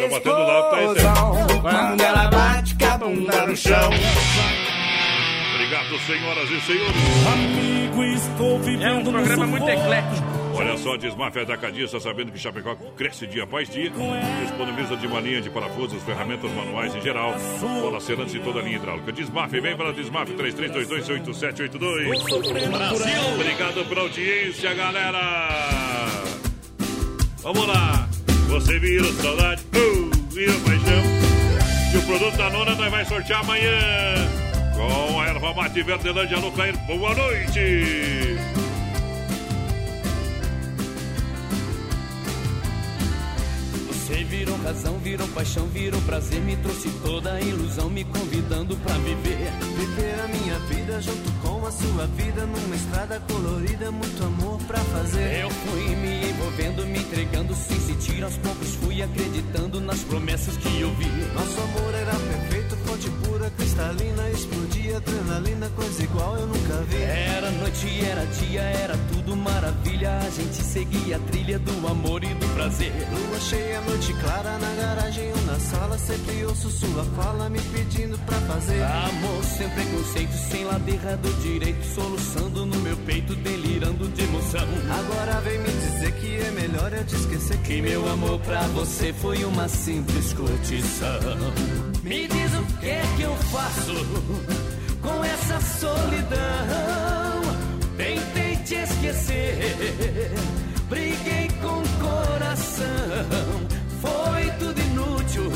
[0.03, 3.91] Tô batendo lá, tá aí, Quando ela bate com a bunda no chão.
[5.75, 6.95] Obrigado, senhoras e senhores.
[7.33, 10.25] Amigo, estou vivendo É um programa muito eclético.
[10.55, 13.91] Olha só, Desmafia Atacadista, sabendo que Chapecó cresce dia após dia.
[14.43, 18.63] Disponibiliza de uma linha de parafusos, ferramentas manuais em geral, bola selantes e toda a
[18.63, 19.11] linha hidráulica.
[19.11, 22.71] Desmafia, vem para Desmafia 33228782.
[22.71, 23.35] Brasil!
[23.35, 26.09] Obrigado pela audiência, galera!
[27.43, 28.09] Vamos lá!
[28.47, 31.03] Você vira saudade, uh, vira paixão.
[31.93, 34.44] E o produto da nona nós vai sortear amanhã.
[34.85, 38.37] Com a erva mate Verdelândia, alô, Clair, boa noite!
[43.89, 48.95] Você virou razão, virou paixão, virou prazer, me trouxe toda a ilusão, me convidando pra
[48.99, 49.51] viver.
[49.79, 54.79] Viver a minha vida junto com a sua vida numa estrada colorida, muito amor pra
[54.79, 55.41] fazer.
[55.41, 60.81] Eu fui me envolvendo, me entregando sem sentir, aos poucos fui acreditando nas promessas que
[60.81, 61.09] eu vi.
[61.33, 63.34] Nosso amor era perfeito, fonte pura,
[63.75, 67.03] cristalina, explodia adrenalina, coisa igual eu nunca vi.
[67.03, 70.19] Era noite, era dia, era tudo maravilha.
[70.19, 72.93] A gente seguia a trilha do amor e do prazer.
[73.11, 78.17] Lua cheia, noite clara, na garagem ou na sala, sempre ouço sua fala me pedindo
[78.19, 78.83] pra fazer.
[78.83, 84.69] Amor sem preconceito, sem lado errado direito, soluçando no meu peito, delirando de emoção.
[84.99, 89.13] Agora vem me dizer que é melhor eu te esquecer Que meu amor pra você
[89.13, 91.84] foi uma simples curtição.
[92.05, 93.95] Me diz o que é que eu faço
[95.01, 97.41] com essa solidão.
[97.97, 100.31] Tentei te esquecer,
[100.91, 102.85] briguei com o coração.
[104.03, 105.51] Foi tudo inútil,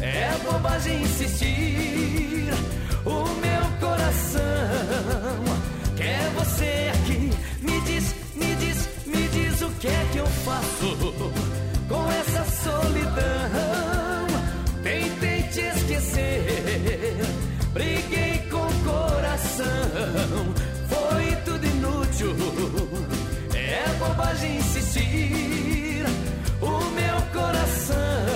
[0.00, 2.54] é bobagem insistir.
[3.04, 4.40] O meu coração
[5.96, 7.30] quer você aqui.
[7.60, 10.96] Me diz, me diz, me diz o que é que eu faço
[11.88, 13.93] com essa solidão.
[15.94, 17.24] Esquecer,
[17.72, 19.64] briguei com o coração.
[20.88, 22.34] Foi tudo inútil,
[23.54, 26.04] é bobagem insistir.
[26.60, 28.33] O meu coração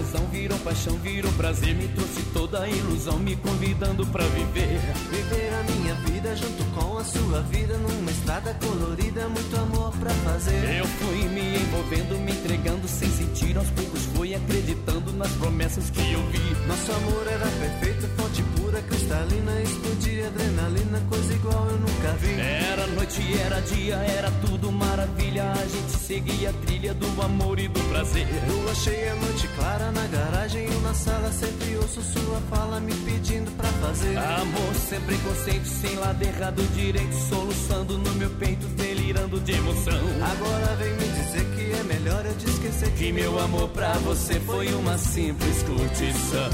[0.00, 1.74] razão, virou paixão, virou prazer.
[1.74, 4.80] Me trouxe toda a ilusão, me convidando pra viver.
[5.10, 7.76] Viver a minha vida junto com a sua vida.
[7.76, 10.78] Numa estrada colorida, muito amor pra fazer.
[10.78, 13.58] Eu fui me envolvendo, me entregando sem sentir.
[13.58, 16.66] Aos poucos fui acreditando nas promessas que eu vi.
[16.66, 19.62] Nosso amor era perfeito, fonte pura, cristalina.
[19.62, 22.40] Explodia adrenalina, coisa igual eu nunca vi.
[22.40, 25.52] Era noite, era dia, era tudo maravilha.
[25.52, 28.26] A gente seguia a trilha do amor e do prazer.
[28.48, 31.30] Lua cheia, noite clara na garagem ou na sala.
[31.32, 34.16] Sempre ouço sua fala me pedindo pra fazer.
[34.16, 37.14] Amor sempre consciente, sem lado errado, direito.
[37.28, 40.00] Soluçando no meu peito, delirando de emoção.
[40.22, 42.90] Agora vem me dizer que é melhor eu te esquecer.
[42.92, 46.50] Que meu amor pra você foi uma simples curtição.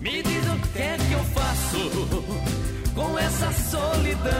[0.00, 1.90] Me diz o que é que eu faço
[2.94, 4.34] com essa solidão.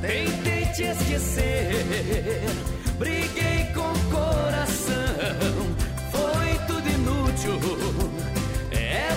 [0.00, 2.44] Tentei te esquecer,
[2.98, 5.05] briguei com o coração.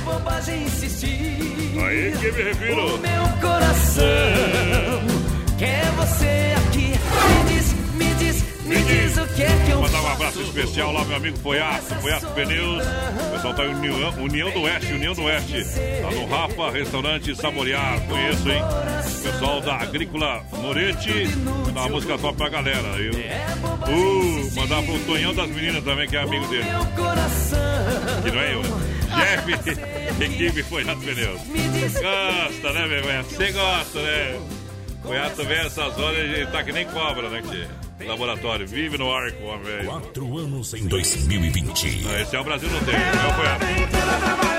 [0.10, 1.38] Bobagem insistir.
[1.86, 2.96] Aí que me refiro.
[2.96, 4.04] O meu coração
[5.58, 6.94] quer você aqui.
[7.36, 10.92] Me diz, me diz, me diz o que é que eu Mandar um abraço especial
[10.92, 12.84] lá, meu amigo Foiato, Foiato Pneus.
[12.86, 15.66] O pessoal tá em União, União do Oeste, União do Oeste.
[16.02, 18.00] Tá no Rafa Restaurante Saborear.
[18.08, 18.62] Conheço, hein?
[19.24, 21.28] Pessoal da Agrícola Moretti.
[21.66, 22.88] Mandar uma música top pra galera.
[22.98, 26.66] Eu, uh, mandar pro Tonhão das Meninas também, que é amigo dele.
[28.24, 28.99] Que não é eu, né?
[29.20, 29.72] Jeff,
[30.24, 31.42] equipe Foiato Pneus.
[31.94, 33.24] Gosta, né, bebê?
[33.24, 34.40] Você gosta, né?
[35.02, 39.44] Foiato vem essas horas e tá que nem cobra, né, que Laboratório, vive no arco,
[39.44, 39.90] homem, velho.
[39.90, 42.04] Quatro anos em 2020.
[42.04, 44.59] Não, esse é o Brasil não tem, não é o Foiato.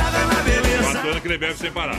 [0.99, 1.97] Anos que ele bebe sem parar.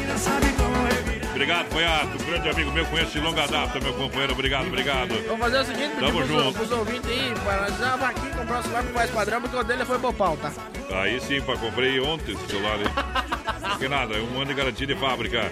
[1.31, 5.09] Obrigado, Foiato, grande amigo meu, conheço de longa data, meu companheiro, obrigado, obrigado.
[5.27, 6.53] Vamos fazer o seguinte, Tamo pros, junto.
[6.53, 9.63] pros ouvintes aí, para dar uma vaquinha comprar um celular pro mais padrão, porque o
[9.63, 10.51] dele foi bopal, tá?
[11.01, 13.31] Aí sim, pá, comprei ontem esse celular aí.
[13.79, 15.51] Que nada, um ano de garantia de fábrica.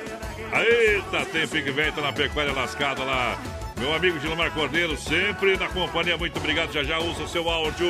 [0.53, 3.38] Eita, tem Pique Velho, tá na pecuária lascada lá.
[3.80, 6.72] Meu amigo Gilmar Cordeiro, sempre na companhia, muito obrigado.
[6.74, 7.88] Já já usa o seu áudio.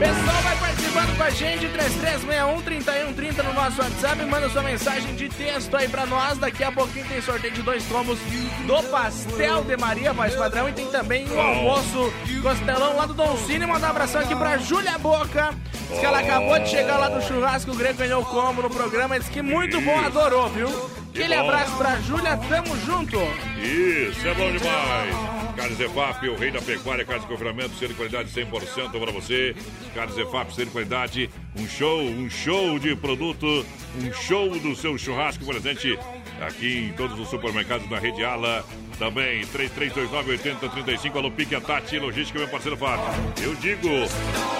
[0.00, 4.24] Pessoal, vai participando com a gente, 3361-3130 no nosso WhatsApp.
[4.24, 6.38] Manda sua mensagem de texto aí pra nós.
[6.38, 8.18] Daqui a pouquinho tem sorteio de dois combos
[8.66, 10.68] do Pastel de Maria, mais padrão.
[10.68, 12.12] E tem também o almoço
[12.42, 13.66] costelão lá do Dom Cine.
[13.66, 15.54] Mandar um abração aqui pra Júlia Boca.
[15.88, 17.70] Diz que ela acabou de chegar lá do churrasco.
[17.70, 19.20] O Grego ganhou o combo no programa.
[19.20, 20.99] Diz que muito bom, adorou, viu?
[21.10, 21.40] Aquele bom.
[21.40, 23.16] abraço pra Júlia, tamo junto.
[23.60, 25.40] Isso, é bom demais.
[25.56, 29.54] Carnes EFAP, o rei da pecuária, carne de confinamento, selo de qualidade 100% para você.
[29.94, 33.66] Carnes EFAP, selo de qualidade, um show, um show de produto,
[34.00, 35.98] um show do seu churrasco presente
[36.46, 38.64] aqui em todos os supermercados da Rede Ala.
[38.98, 43.02] Também 3329-8035, alô Pique a Tati, logística, meu parceiro Fábio.
[43.42, 43.88] Eu digo,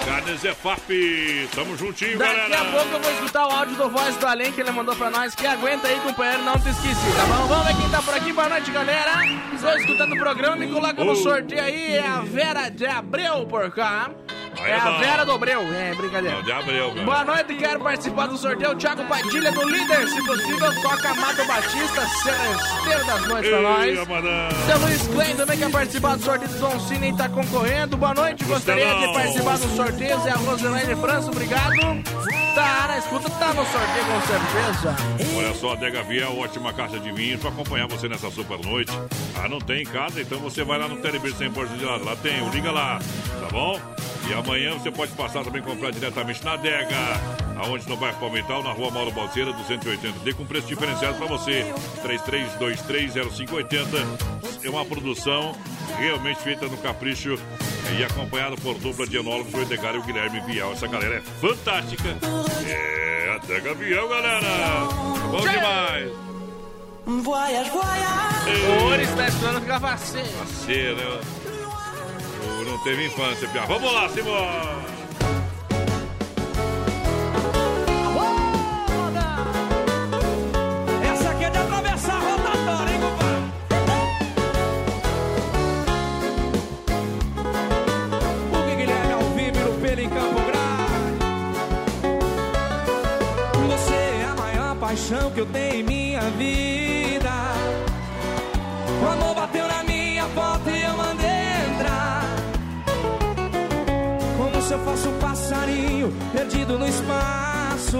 [0.03, 2.61] Carnes EFAP, tamo juntinho, Daqui galera.
[2.61, 5.11] a pouco eu vou escutar o áudio do Voz do Além que ele mandou pra
[5.11, 5.35] nós.
[5.35, 7.47] Que aguenta aí, companheiro, não te esqueci, tá bom?
[7.47, 8.33] Vamos ver quem tá por aqui.
[8.33, 9.11] Boa noite, galera.
[9.53, 11.15] Estou escutando o programa, me coloca no Oh.
[11.15, 11.97] sorteio aí.
[11.97, 14.09] É a Vera de Abreu por cá.
[14.59, 14.91] Aí É a.
[14.99, 16.35] Vera do Abreu, é brincadeira.
[16.37, 17.05] Não, de Abreu, cara.
[17.05, 18.75] Boa noite, quero participar do sorteio.
[18.75, 23.99] Thiago Padilha do Líder, se possível, toca Amado Batista, Celesteiro das Noites pra nós.
[24.65, 27.97] Seu Luiz Klein também quer participar do sorteio do Dom Cine e tá concorrendo.
[27.97, 30.27] Boa noite, gostaria de participar do sorteio.
[30.27, 31.71] É a Roselene França, obrigado.
[32.55, 34.95] Tá na escuta, tá no sorteio com certeza.
[35.37, 38.91] Olha só, Adega Viel, ótima caixa de vinhos para acompanhar você nessa super noite.
[39.35, 41.97] Ah, não tem em casa, então você vai lá no Telebir 100% de lá.
[41.97, 42.99] Lá tem, liga lá,
[43.39, 43.79] tá bom?
[44.29, 46.95] E amanhã você pode passar também comprar diretamente na Adega,
[47.57, 51.73] aonde no bairro Palmital, na rua Mauro Balseira, 280D, com preço diferenciado para você.
[52.03, 54.63] 33230580.
[54.63, 55.55] É uma produção
[55.97, 57.37] realmente feita no capricho
[57.97, 60.71] e acompanhada por dupla de enólogos, o Edgar e o Guilherme Vial.
[60.71, 62.15] Essa galera é fantástica.
[62.67, 64.39] É, Adega Viel, galera.
[65.29, 66.11] Bom demais.
[67.05, 68.83] Voyage, voyage.
[68.85, 70.23] Ores tá estudando ficar vacina.
[70.45, 71.21] Você, né?
[72.43, 73.65] O Não teve infância, Pia.
[73.65, 75.00] Vamos lá, Simão.
[94.91, 97.31] Paixão que eu tenho em minha vida.
[99.01, 102.23] O amor bateu na minha porta e eu mandei entrar.
[104.37, 107.99] Como se eu fosse um passarinho perdido no espaço.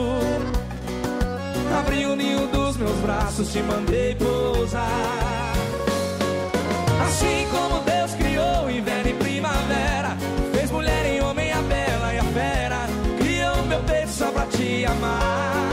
[1.80, 5.54] Abri o ninho dos meus braços, te mandei pousar.
[7.08, 10.18] Assim como Deus criou inverno e primavera,
[10.54, 12.80] fez mulher em homem a bela e a fera,
[13.18, 13.56] criou
[14.58, 15.71] te amar.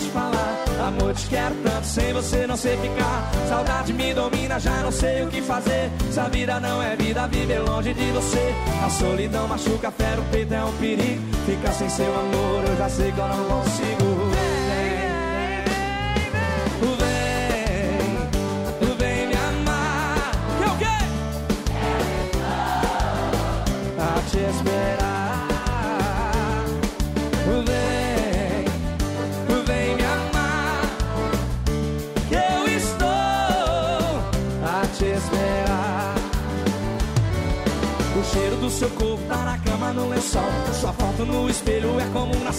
[0.00, 0.64] Te falar.
[0.86, 3.30] Amor, te quero tanto, sem você não sei ficar.
[3.48, 5.90] Saudade me domina, já não sei o que fazer.
[6.10, 8.54] Se a vida não é vida, viver longe de você.
[8.84, 11.22] A solidão machuca, fera o peito, é um perigo.
[11.46, 14.29] Ficar sem seu amor, eu já sei que eu não consigo.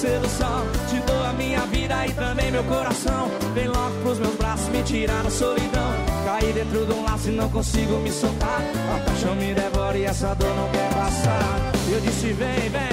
[0.01, 3.29] Te dou a minha vida e também meu coração.
[3.53, 5.91] Vem logo pros meus braços me tirar da solidão.
[6.25, 8.63] Caí dentro de um laço e não consigo me soltar.
[8.95, 11.71] A paixão me devora e essa dor não quer passar.
[11.91, 12.90] Eu disse: vem, vem.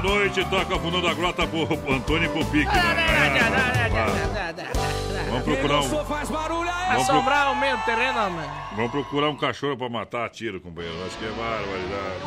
[0.00, 1.62] Boa noite, toca fundo da grota pro
[1.92, 3.38] Antônio pro Pique, né?
[5.28, 6.04] Vamos procurar um.
[6.04, 7.04] Faz barulho aí.
[7.04, 8.52] Vamos o meio terreno, mano.
[8.76, 10.96] Vamos procurar um cachorro pra matar a tiro, companheiro.
[11.04, 11.30] Acho que é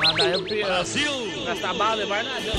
[0.01, 0.63] barbaridade.
[0.65, 1.45] Brasil!
[1.45, 2.51] Gasta bala e vai nada.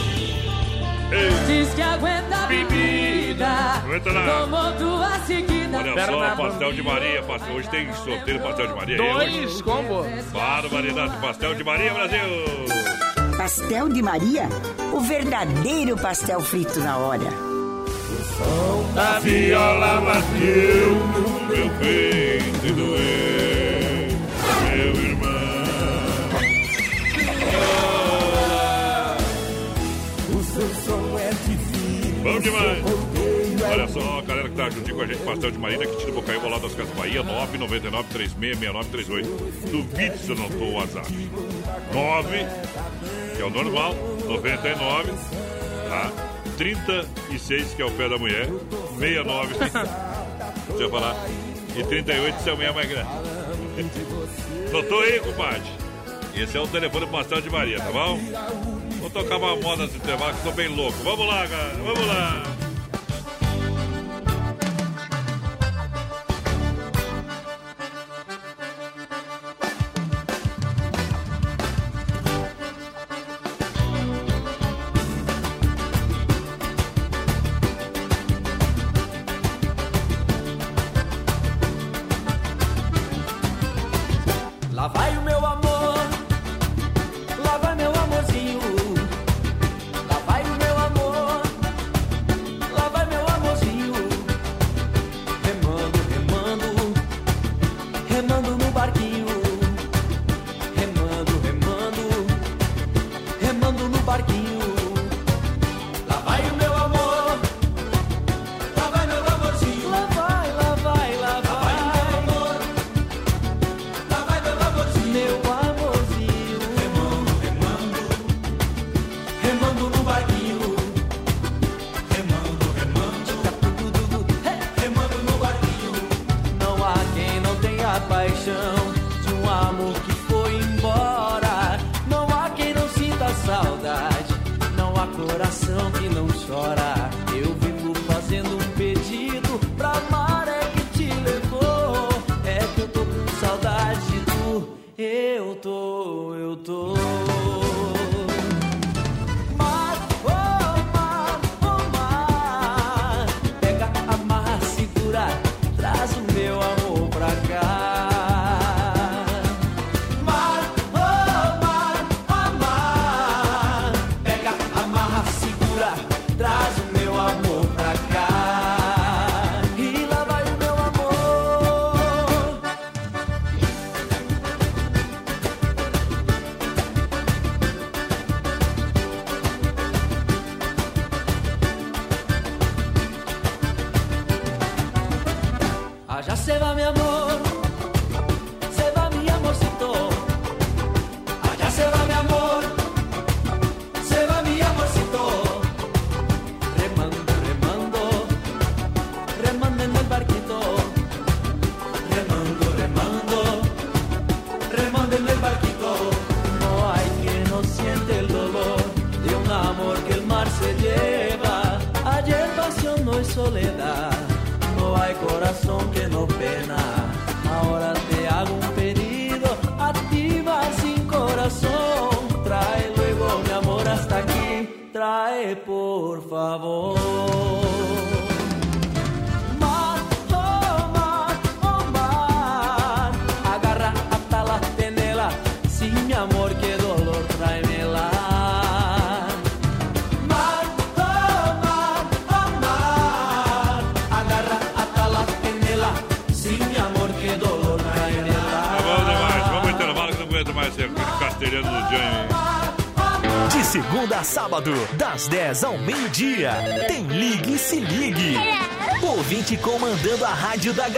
[1.46, 3.46] Diz que aguenta a bebida.
[3.84, 4.40] Aguenta lá.
[4.40, 5.62] Tomou duas seguidas.
[5.74, 7.22] Olha só, pastel de Maria.
[7.22, 8.96] pastel- Hoje tem sorteio do pastel de Maria.
[8.96, 10.06] Dois combo.
[10.32, 12.61] Barbaridade, pastel de Maria, Brasil.
[13.42, 14.48] Pastel de Maria?
[14.92, 17.28] O verdadeiro pastel frito na hora.
[18.94, 24.16] Da viola bateu no meu peito e doeu,
[24.70, 25.32] meu irmão.
[30.30, 32.22] O seu som é difícil.
[32.22, 33.02] Bom demais.
[33.72, 36.12] Olha só, a galera que tá juntinho com a gente, Pastel de Marina, que tira
[36.12, 39.70] Bocaiúva lá das Casas Bahia, 999 366938.
[39.70, 41.12] Duvide se eu não tô o WhatsApp.
[41.92, 42.46] 9,
[43.42, 43.94] que é o normal,
[44.24, 45.12] 99,
[45.88, 46.12] tá?
[46.56, 48.46] 36, que é o pé da mulher,
[49.00, 51.16] 69, deixa eu falar,
[51.76, 53.08] e 38 se a mulher é mais grande.
[54.70, 55.62] Notou aí, compadre?
[56.36, 58.20] Esse é o telefone do Pastel de Maria, tá bom?
[59.00, 60.98] Vou tocar uma moda nesse intervalo que tô bem louco.
[61.02, 62.61] Vamos lá, galera, vamos lá.
[84.82, 85.21] Lá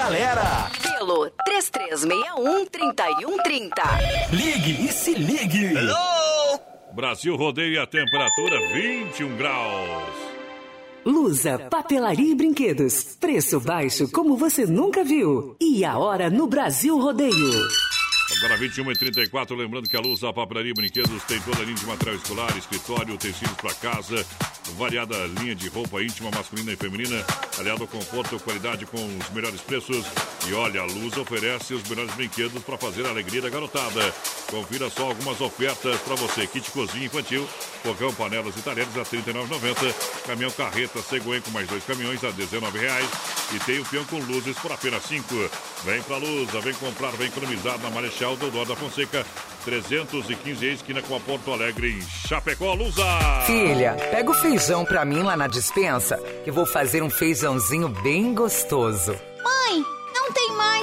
[0.04, 0.70] galera.
[0.82, 3.72] Pelo 3361-3130.
[4.32, 5.72] Ligue e Se Ligue.
[6.94, 10.14] Brasil rodeia a temperatura 21 graus.
[11.06, 13.16] Lusa, papelaria e brinquedos.
[13.18, 15.56] Preço baixo como você nunca viu.
[15.60, 17.52] E a hora no Brasil Rodeio.
[18.38, 21.64] Agora 21 e 34 lembrando que a Luz, a papelaria e brinquedos tem toda a
[21.64, 24.24] linha de material escolar, escritório, utensílios para casa,
[24.76, 27.24] variada linha de roupa íntima, masculina e feminina,
[27.58, 30.04] aliado ao conforto, qualidade com os melhores preços.
[30.46, 34.12] E olha, a Luz oferece os melhores brinquedos para fazer a alegria da garotada.
[34.50, 37.48] Confira só algumas ofertas para você: kit cozinha infantil,
[37.82, 42.28] fogão, panelas e talheres a R$ 39,90, caminhão carreta Seguen com mais dois caminhões a
[42.28, 45.24] R$ 19,00 e tem o peão com luzes por apenas 5.
[45.84, 49.24] Vem pra Lusa, vem comprar, vem economizar na Marechal Deodoro da Fonseca,
[49.64, 53.02] 315 esquina com a Porto Alegre em Chapecó, Lusa!
[53.46, 58.34] Filha, pega o feijão pra mim lá na dispensa, que vou fazer um feijãozinho bem
[58.34, 59.14] gostoso.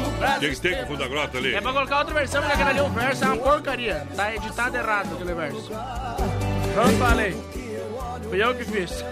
[0.49, 1.53] que, que tem com o fundo da grota ali?
[1.53, 4.07] É pra colocar outra versão, porque aquele ali, o verso é uma porcaria.
[4.15, 5.71] Tá editado errado aquele verso.
[6.73, 7.35] Pronto, falei.
[8.29, 8.91] Fui eu que fiz.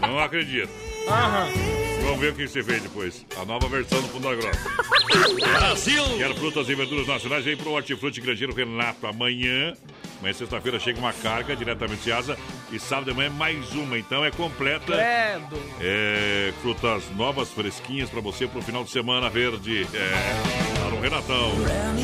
[0.00, 0.70] Não acredito.
[1.08, 1.85] Aham.
[2.06, 3.26] Vamos ver o que você fez depois.
[3.36, 5.58] A nova versão do Fundo da.
[5.58, 6.04] Brasil!
[6.16, 7.44] Quero frutas e verduras nacionais.
[7.44, 9.08] Vem pro Hortifruti Grangeiro Renato.
[9.08, 9.74] Amanhã,
[10.20, 12.38] amanhã sexta-feira, chega uma carga diretamente de asa.
[12.70, 13.98] E sábado de manhã mais uma.
[13.98, 14.92] Então é completa.
[14.92, 15.60] Credo.
[15.80, 19.84] É, frutas novas, fresquinhas pra você pro final de semana verde.
[19.92, 21.50] É, lá no Renatão.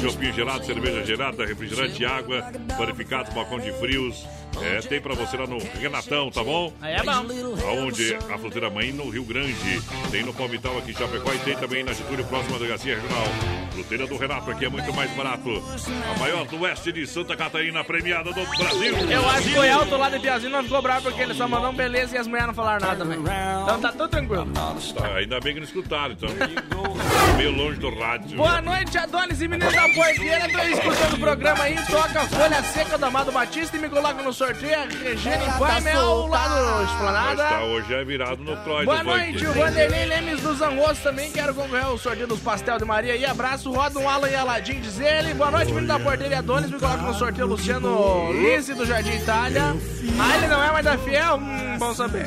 [0.01, 4.27] Shopping gelado, cerveja gelada, refrigerante, água, panificados, balcão de frios.
[4.61, 6.73] É, tem pra você lá no Renatão, tá bom?
[6.81, 7.13] Aí é bom.
[7.69, 9.83] Aonde a fruteira mãe no Rio Grande.
[10.11, 13.27] Tem no Palmital aqui em Chapecó e tem também na Getúlio, próxima da Delegacia Regional.
[13.73, 15.63] Fruteira do Renato aqui é muito mais barato.
[16.15, 19.11] A maior do oeste de Santa Catarina, premiada do Brasil.
[19.11, 21.71] Eu acho que foi alto lá de Piazinho, não ficou bravo porque ele só mandou
[21.71, 23.19] um beleza e as mulheres não falaram nada também.
[23.19, 24.47] Então tá tudo tranquilo.
[24.95, 26.29] Tá, ainda bem que não escutaram, então.
[27.37, 28.37] Meio longe do rádio.
[28.37, 30.49] Boa noite, Adonis e meninos da Porteira.
[30.49, 31.77] Tô escutando o programa aí.
[31.87, 34.79] Toca a Folha Seca do Amado Batista e me coloca no sorteio.
[34.79, 37.43] A Regina Guaimel lá no Esplanada.
[37.43, 38.85] Mas tá, hoje é virado no Croix.
[38.85, 39.53] Boa noite, o.
[39.53, 41.31] Vanderlei Lemes dos Angostos também.
[41.31, 43.15] Quero concorrer ao sorteio dos Pastel de Maria.
[43.15, 45.35] E abraço, roda um Alan e Aladim, diz ele.
[45.35, 46.71] Boa noite, menino da Porteira e Adonis.
[46.71, 49.77] Me coloca no sorteio Luciano Lise do Jardim Itália.
[50.19, 51.37] Ah, ele não é mais da Fiel?
[51.37, 52.27] Hum, bom saber.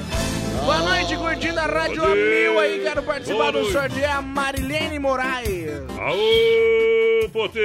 [0.64, 2.80] Boa noite, curtindo a Rádio Mil aí.
[2.82, 4.03] Quero participar do sorteio.
[4.06, 5.72] É a Marilene Moraes.
[5.99, 7.60] Aô, Pote.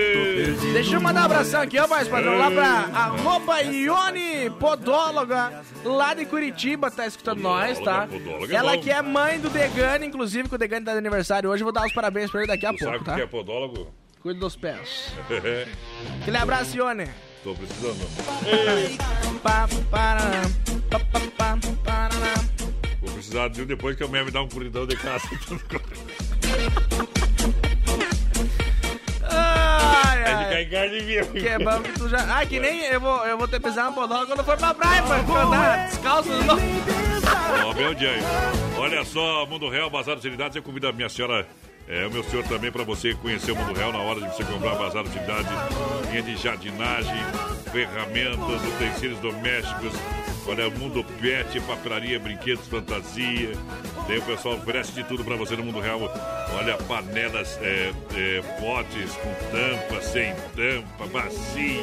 [0.73, 6.15] Deixa eu mandar um abração aqui, ó, mais padrão, lá pra arroba Ione Podóloga, lá
[6.15, 8.07] de Curitiba, tá escutando nós, tá?
[8.07, 8.83] podóloga é Ela bom.
[8.83, 11.85] que é mãe do Degane, inclusive, que o Degane tá de aniversário hoje, vou dar
[11.87, 13.15] os parabéns pra ele daqui a Tu pouco, sabe tá?
[13.15, 13.89] que é podólogo?
[14.23, 15.13] Cuide dos pés.
[16.23, 17.07] Aquele abraço, Ione.
[17.45, 18.07] Tô precisando.
[23.01, 25.27] Vou precisar de um depois que a mulher me dá um corridão de casa.
[29.23, 31.25] Ai, É.
[31.25, 32.39] Que é bom que tu já.
[32.39, 34.75] Ah, que nem eu vou, eu vou ter que pisar na podóloga quando for pra
[34.75, 36.63] praia, pra andar descalço de novo.
[37.67, 38.13] Ó, meu dia.
[38.77, 40.57] Olha só, Mundo Real, Bazar de Utilidades.
[40.57, 41.47] Eu convido a minha senhora,
[41.91, 44.45] é, o meu senhor também, para você conhecer o Mundo Real na hora de você
[44.45, 45.51] comprar Bazar de Utilidades.
[46.09, 47.21] Linha de jardinagem,
[47.73, 49.93] ferramentas, utensílios domésticos.
[50.47, 53.53] Olha, Mundo Pet, papelaria, brinquedos, fantasia.
[54.07, 56.01] Tem o pessoal oferece de tudo para você no Mundo Real.
[56.57, 61.83] Olha, panelas, é, é, potes com tampa, sem tampa, bacia.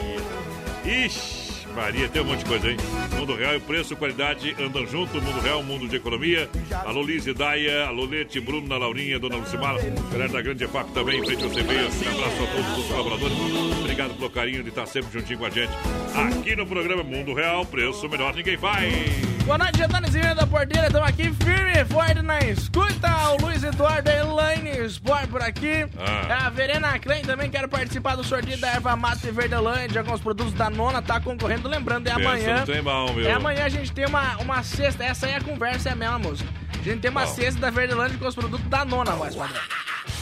[0.86, 1.47] Ixi!
[1.78, 2.78] Maria, tem um monte de coisa, hein?
[3.16, 5.22] Mundo Real e preço, qualidade andam junto.
[5.22, 6.50] Mundo Real, mundo de economia.
[6.84, 9.78] Alô, Liz e Daia, alô, Lete, na Laurinha, Dona Lucimara.
[10.12, 11.62] Galera da Grande EFAP também, em frente ao CB.
[11.62, 13.38] Um abraço a todos os colaboradores.
[13.80, 15.72] Obrigado pelo carinho de estar sempre juntinho com a gente.
[16.16, 19.37] Aqui no programa Mundo Real, preço melhor ninguém faz.
[19.48, 20.88] Boa noite, Antôniozinho da Porteira.
[20.88, 23.08] Estamos aqui firme e forte na escuta.
[23.30, 25.86] O Luiz Eduardo Elaine Sport por aqui.
[25.98, 26.48] Ah.
[26.48, 30.52] A Verena Klein também quero participar do sorteio da erva mate Verdelândia com os produtos
[30.52, 31.02] da nona.
[31.02, 31.70] Tá concorrendo.
[31.70, 32.66] Lembrando, é Pensa amanhã.
[32.66, 33.26] trem bom, meu.
[33.26, 35.06] É amanhã a gente tem uma, uma cesta.
[35.06, 36.50] Essa aí é a conversa, é a mesma música.
[36.78, 37.34] A gente tem uma Bom.
[37.34, 39.62] cesta da Verdelândia com os produtos da nona, voz padrão.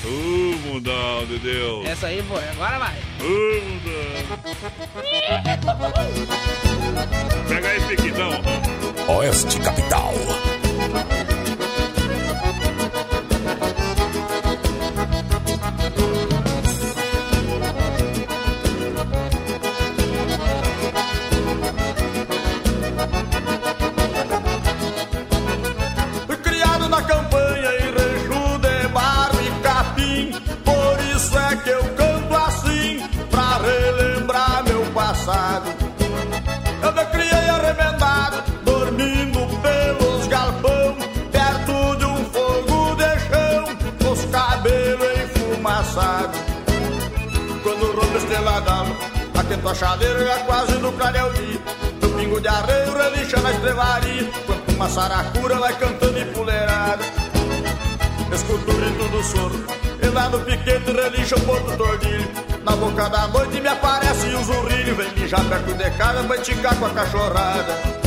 [0.06, 1.88] Uh, mundão de Deus.
[1.88, 2.44] Essa aí foi.
[2.50, 2.94] Agora vai.
[3.20, 3.96] Uh, mundão.
[7.48, 8.32] Pega aí, Piquitão.
[9.18, 10.14] Oeste Capital.
[49.66, 51.62] Aquento a chadeira já quase no dia
[52.02, 57.04] No pingo de arreio relincha na estrevaria Quanto uma saracura vai cantando em puleirada.
[58.32, 59.66] Escuto o grito do soro
[60.02, 62.30] E lá no piquete relincha o ponto tordilho
[62.64, 64.96] Na boca da noite me aparece o zurrilho.
[64.96, 68.06] Vem mijar perto de casa pra esticar com a cachorrada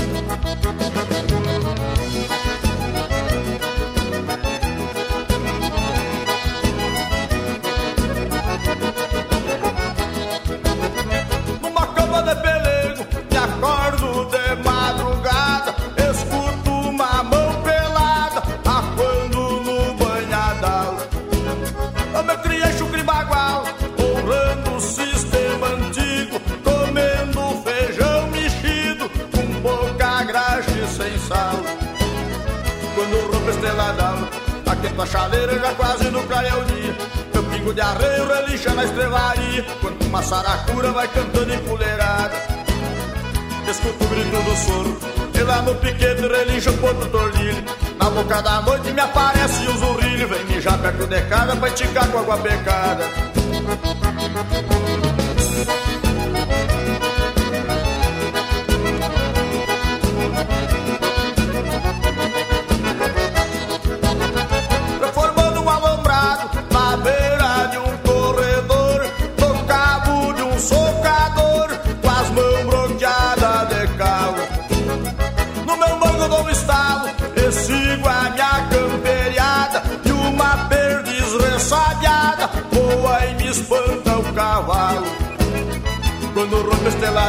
[34.99, 36.97] Aquento a chaleira já quase no clareio dia
[37.33, 42.35] Meu pingo de arreio relincha na estrevaria Quando uma saracura vai cantando em puleirada
[43.69, 44.99] Escuto o grito do soro
[45.35, 47.65] E lá no piquete relincha o ponto tordilho
[47.99, 50.29] Na boca da noite me aparece o zurrilho.
[50.29, 53.05] Vem mijar perto de casa pra esticar com água pecada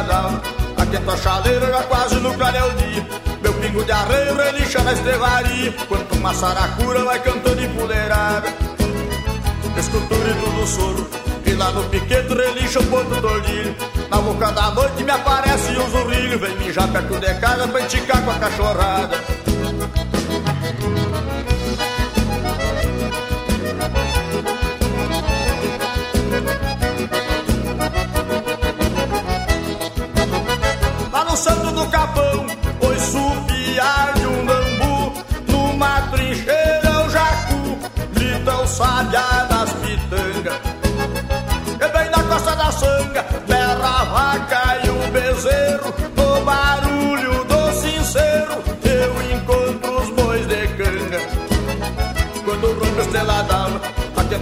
[0.00, 0.42] a estrela d'alva
[0.76, 3.06] Aquento a chaleira já quase no clareio dia
[3.42, 5.72] Meu pingo de arreio relincha na estrevaria.
[5.88, 8.48] Quanto uma saracura vai cantando em puleirada.
[9.68, 11.10] O grito do soro.
[11.46, 13.74] E lá no piquete relincha o ponto tordilho.
[14.10, 16.38] Na boca da noite me aparece o zurrilho.
[16.38, 19.39] Vem mijar perto de casa pra esticar com a cachorrada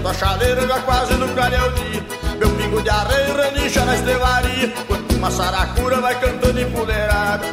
[0.09, 2.07] Atento a chaleira, já quase no dia
[2.39, 7.47] Meu pingo de arreio relincha na estelaria Quando uma saracura vai cantando empoleirada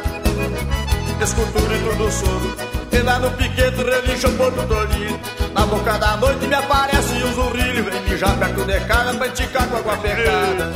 [1.20, 2.56] Escultura e tudo sono
[2.92, 5.20] E lá no piquete relincha o porto tolinho
[5.54, 9.68] Na boca da noite me aparece o zurrilho Vem mijar perto de casa pra enticar
[9.68, 10.72] com água pecada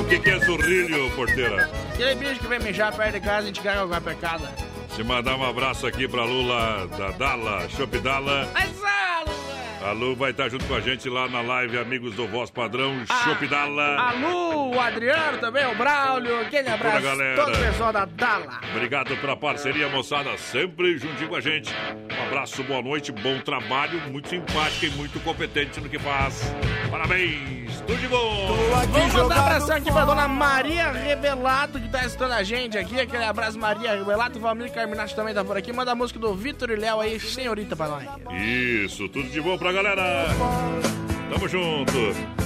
[0.00, 1.70] O que, que é zurrilho, porteira?
[1.94, 4.52] Aquele bicho que vem mijar perto de casa e te caga com a pecada.
[4.94, 8.48] Te mandar um abraço aqui pra Lula da Dala, Shop Dala.
[8.52, 9.11] Mas ah,
[9.84, 12.94] A Lu vai estar junto com a gente lá na live Amigos do Voz Padrão,
[13.08, 13.96] Ah, Shop Dala.
[13.98, 16.96] A Lu, o Adriano também, o Braulio, aquele abraço.
[16.98, 17.44] Toda a galera.
[17.44, 18.60] Todo o pessoal da Dala.
[18.70, 21.74] Obrigado pela parceria, moçada, sempre juntinho com a gente.
[22.16, 26.54] Um abraço, boa noite, bom trabalho, muito simpática e muito competente no que faz.
[26.88, 28.56] Parabéns, tudo de bom.
[28.92, 33.00] Vamos mandar um abração aqui pra dona Maria Revelato, que tá assistindo a gente aqui.
[33.00, 34.38] Aquele abraço, Maria Revelato.
[34.38, 35.72] O Valmir Carminati também tá por aqui.
[35.72, 38.04] Manda a música do Vitor e Léo aí, senhorita, pra nós.
[38.40, 40.26] Isso, tudo de bom pra galera.
[41.30, 41.92] Tamo junto.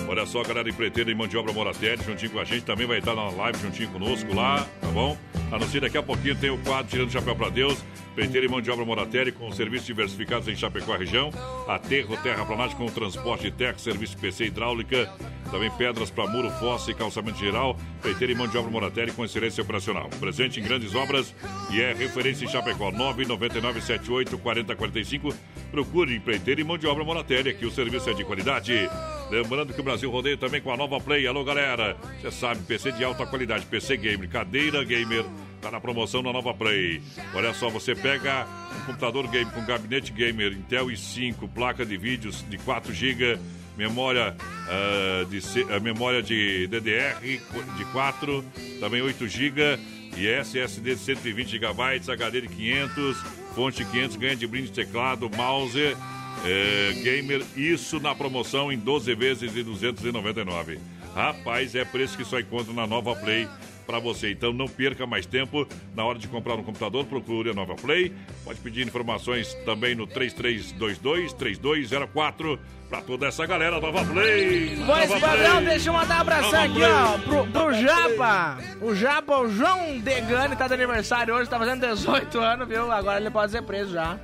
[0.09, 2.99] Olha só, galera empreiteira em mão de obra Moratelli, juntinho com a gente, também vai
[2.99, 5.17] estar na live juntinho conosco lá, tá bom?
[5.51, 7.85] Anuncie daqui a pouquinho, tem o quadro Tirando o Chapéu pra Deus,
[8.17, 11.31] empreiteira em mão de obra Moratelli, com serviços diversificados em Chapecó e região,
[11.69, 15.13] aterro, terraplanagem com transporte de teco, serviço PC hidráulica,
[15.51, 19.23] também pedras para muro, fossa e calçamento geral, empreiteira em mão de obra Moratelli com
[19.23, 20.09] excelência operacional.
[20.19, 21.35] Presente em grandes obras
[21.71, 25.35] e é referência em Chapecó, 999 78 4045
[25.71, 28.89] Procure empreiteiro e mão de obra Moratelli, aqui o serviço é de qualidade.
[29.31, 31.27] Lembrando que o Brasil rodeia também com a nova Play.
[31.27, 35.25] Alô, galera, você sabe, PC de alta qualidade, PC Gamer, cadeira gamer,
[35.61, 37.03] tá na promoção na nova Play.
[37.35, 38.47] Olha só, você pega
[38.77, 43.39] um computador game com gabinete gamer Intel i5, placa de vídeos de 4 GB,
[43.77, 44.37] memória,
[44.69, 48.45] ah, de, ah, memória de DDR de 4,
[48.81, 49.79] também 8 GB
[50.17, 53.17] e SSD de 120 GB, HD de 500,
[53.55, 55.97] fonte 500, ganha de brinde teclado, mouse,
[56.45, 60.79] é, gamer, isso na promoção em 12 vezes de 299.
[61.15, 63.49] Rapaz, é preço que só encontra na Nova Play
[63.87, 64.33] para você.
[64.33, 65.67] Então não perca mais tempo.
[65.95, 68.13] Na hora de comprar um computador, procure a Nova Play.
[68.45, 72.59] Pode pedir informações também no 3322-3204
[72.91, 74.77] para toda essa galera Nova Play.
[74.77, 76.91] Nova padrão, deixa eu mandar um abração Nova aqui, Play.
[76.91, 78.59] ó, pro, pro Japa.
[78.81, 82.91] O Japa, o João Degani, tá de aniversário hoje, tá fazendo 18 anos, viu?
[82.91, 84.19] Agora ele pode ser preso já.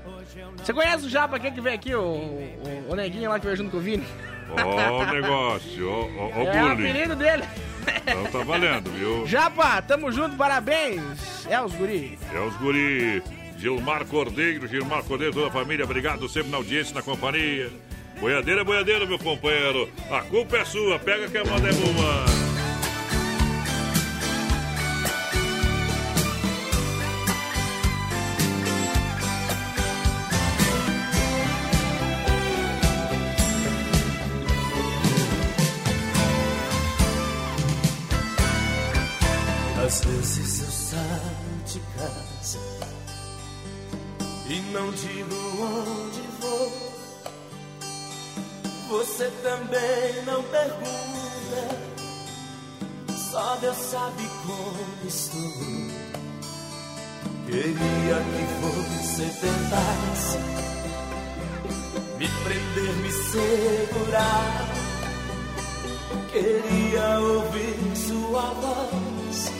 [0.57, 1.95] Você conhece o Japa, quem que veio aqui?
[1.95, 4.05] O, o, o neguinho lá que veio junto com o Vini?
[4.51, 7.43] Ó o negócio, ó, ó, ó o é o apelido dele.
[8.07, 9.27] Então tá valendo, viu?
[9.27, 11.47] Japa, tamo junto, parabéns.
[11.49, 12.19] É os guri.
[12.35, 13.23] É os guri.
[13.59, 17.71] Gilmar Cordeiro, Gilmar Cordeiro, toda a família, obrigado sempre na audiência, na companhia.
[18.19, 19.89] Boiadeira, é boiadeira, meu companheiro.
[20.11, 22.32] A culpa é sua, pega que a moda é boa.
[58.13, 60.39] Queria que você tentasse
[62.19, 64.69] me prender, me segurar.
[66.31, 69.53] Queria ouvir sua voz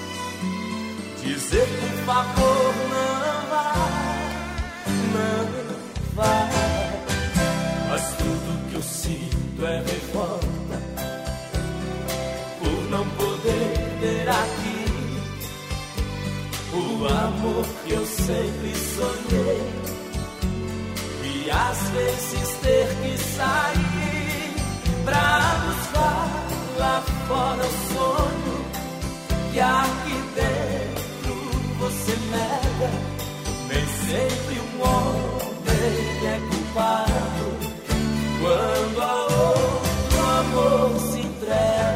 [1.23, 3.75] Dizer por favor não vá
[5.13, 6.49] Não vá
[7.91, 9.83] Mas tudo que eu sinto é
[17.03, 19.63] O amor que eu sempre sonhei
[21.25, 24.55] E às vezes ter que sair
[25.05, 26.29] Pra buscar
[26.79, 28.63] lá fora o sonho
[29.53, 31.35] que aqui dentro
[31.79, 32.91] você nega.
[33.69, 37.47] Nem sempre um homem é culpado
[38.41, 41.92] quando a outro amor se entrega.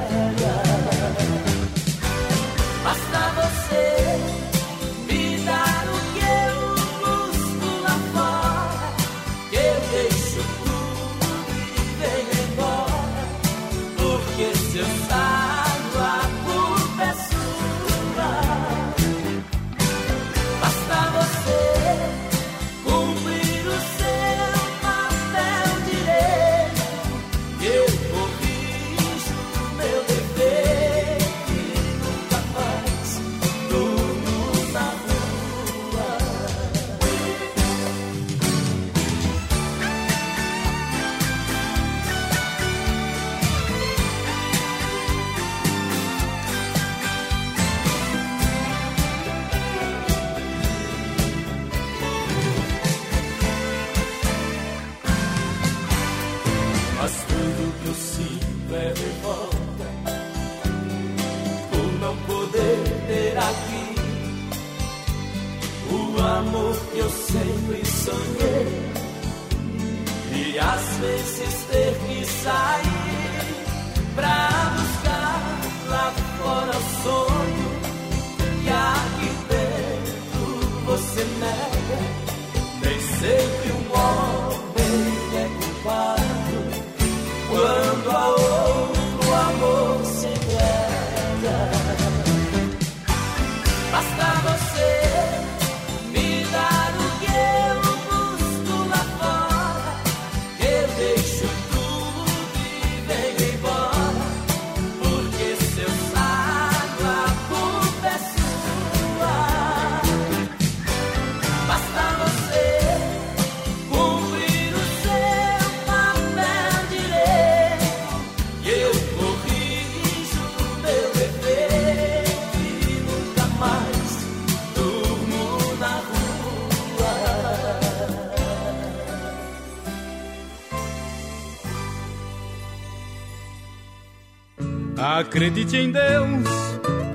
[135.17, 136.45] Acredite em Deus,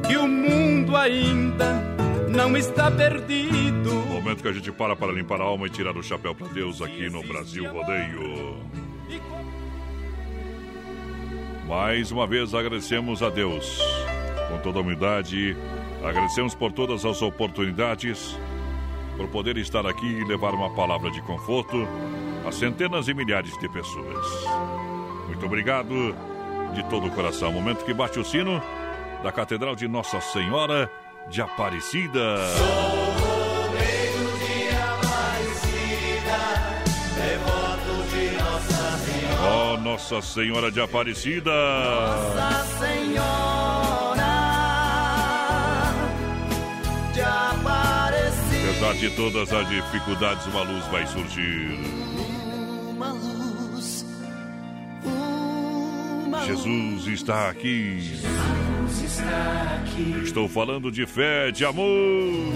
[0.08, 1.72] que o mundo ainda
[2.30, 3.94] não está perdido.
[3.94, 6.82] Momento que a gente para para limpar a alma e tirar o chapéu para Deus
[6.82, 8.58] aqui no Brasil Rodeio.
[11.68, 13.78] Mais uma vez agradecemos a Deus
[14.50, 15.56] com toda a humildade.
[16.04, 18.36] Agradecemos por todas as oportunidades,
[19.16, 21.88] por poder estar aqui e levar uma palavra de conforto
[22.48, 24.26] a centenas e milhares de pessoas.
[25.28, 26.31] Muito obrigado
[26.74, 27.52] de todo o coração.
[27.52, 28.62] Momento que bate o sino
[29.24, 30.90] da Catedral de Nossa Senhora
[31.30, 32.38] de Aparecida.
[39.44, 41.52] Ó Nossa Senhora de Aparecida.
[41.52, 44.22] Nossa Senhora
[47.14, 48.70] de Aparecida.
[48.70, 52.11] Apesar de todas as dificuldades, uma luz vai surgir.
[56.52, 58.02] Jesus está aqui.
[58.02, 60.22] Jesus está aqui.
[60.22, 62.54] Estou falando de fé, de amor.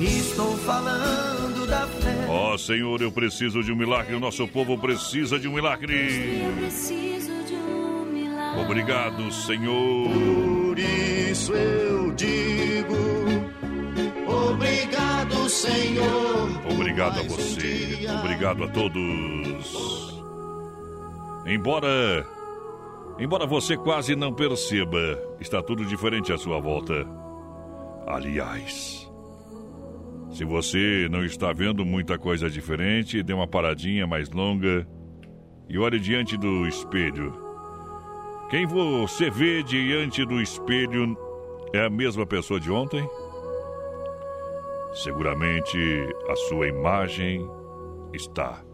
[0.00, 2.26] Estou falando da fé.
[2.28, 4.14] Ó Senhor, eu preciso de um milagre.
[4.14, 6.40] O nosso povo precisa de um milagre.
[6.40, 8.62] Eu preciso de um milagre.
[8.62, 10.08] Obrigado, Senhor.
[10.08, 12.94] Por isso eu digo
[14.28, 16.48] obrigado, Senhor.
[16.72, 18.06] Obrigado a você.
[18.20, 20.22] Obrigado a todos.
[21.44, 22.40] Embora.
[23.22, 24.98] Embora você quase não perceba,
[25.40, 27.06] está tudo diferente à sua volta.
[28.04, 29.08] Aliás,
[30.32, 34.84] se você não está vendo muita coisa diferente, dê uma paradinha mais longa
[35.68, 37.32] e olhe diante do espelho.
[38.50, 41.16] Quem você vê diante do espelho
[41.72, 43.08] é a mesma pessoa de ontem?
[44.94, 45.78] Seguramente
[46.28, 47.48] a sua imagem
[48.12, 48.64] está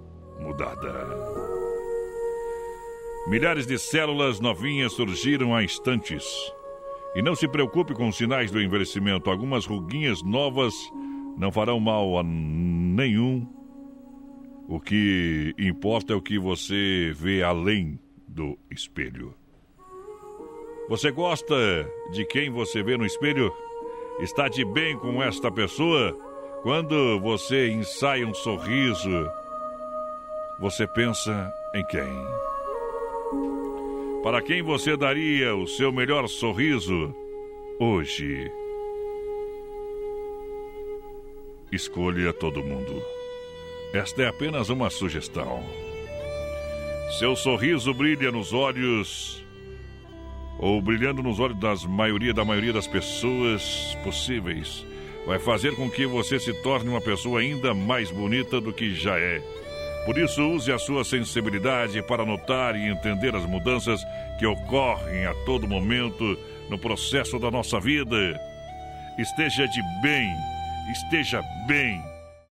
[0.40, 1.57] mudada.
[3.28, 6.24] Milhares de células novinhas surgiram há instantes.
[7.14, 9.28] E não se preocupe com os sinais do envelhecimento.
[9.28, 10.74] Algumas ruguinhas novas
[11.36, 13.46] não farão mal a nenhum.
[14.66, 19.34] O que importa é o que você vê além do espelho.
[20.88, 21.54] Você gosta
[22.12, 23.52] de quem você vê no espelho?
[24.20, 26.16] Está de bem com esta pessoa?
[26.62, 29.28] Quando você ensaia um sorriso,
[30.58, 32.48] você pensa em quem?
[34.22, 37.14] Para quem você daria o seu melhor sorriso
[37.78, 38.50] hoje?
[41.70, 43.00] Escolha todo mundo.
[43.94, 45.62] Esta é apenas uma sugestão.
[47.18, 49.44] Seu sorriso brilha nos olhos
[50.58, 54.84] ou brilhando nos olhos das maioria da maioria das pessoas possíveis,
[55.24, 59.16] vai fazer com que você se torne uma pessoa ainda mais bonita do que já
[59.18, 59.40] é.
[60.08, 64.02] Por isso, use a sua sensibilidade para notar e entender as mudanças
[64.38, 66.24] que ocorrem a todo momento
[66.70, 68.16] no processo da nossa vida.
[69.18, 70.34] Esteja de bem,
[70.90, 72.02] esteja bem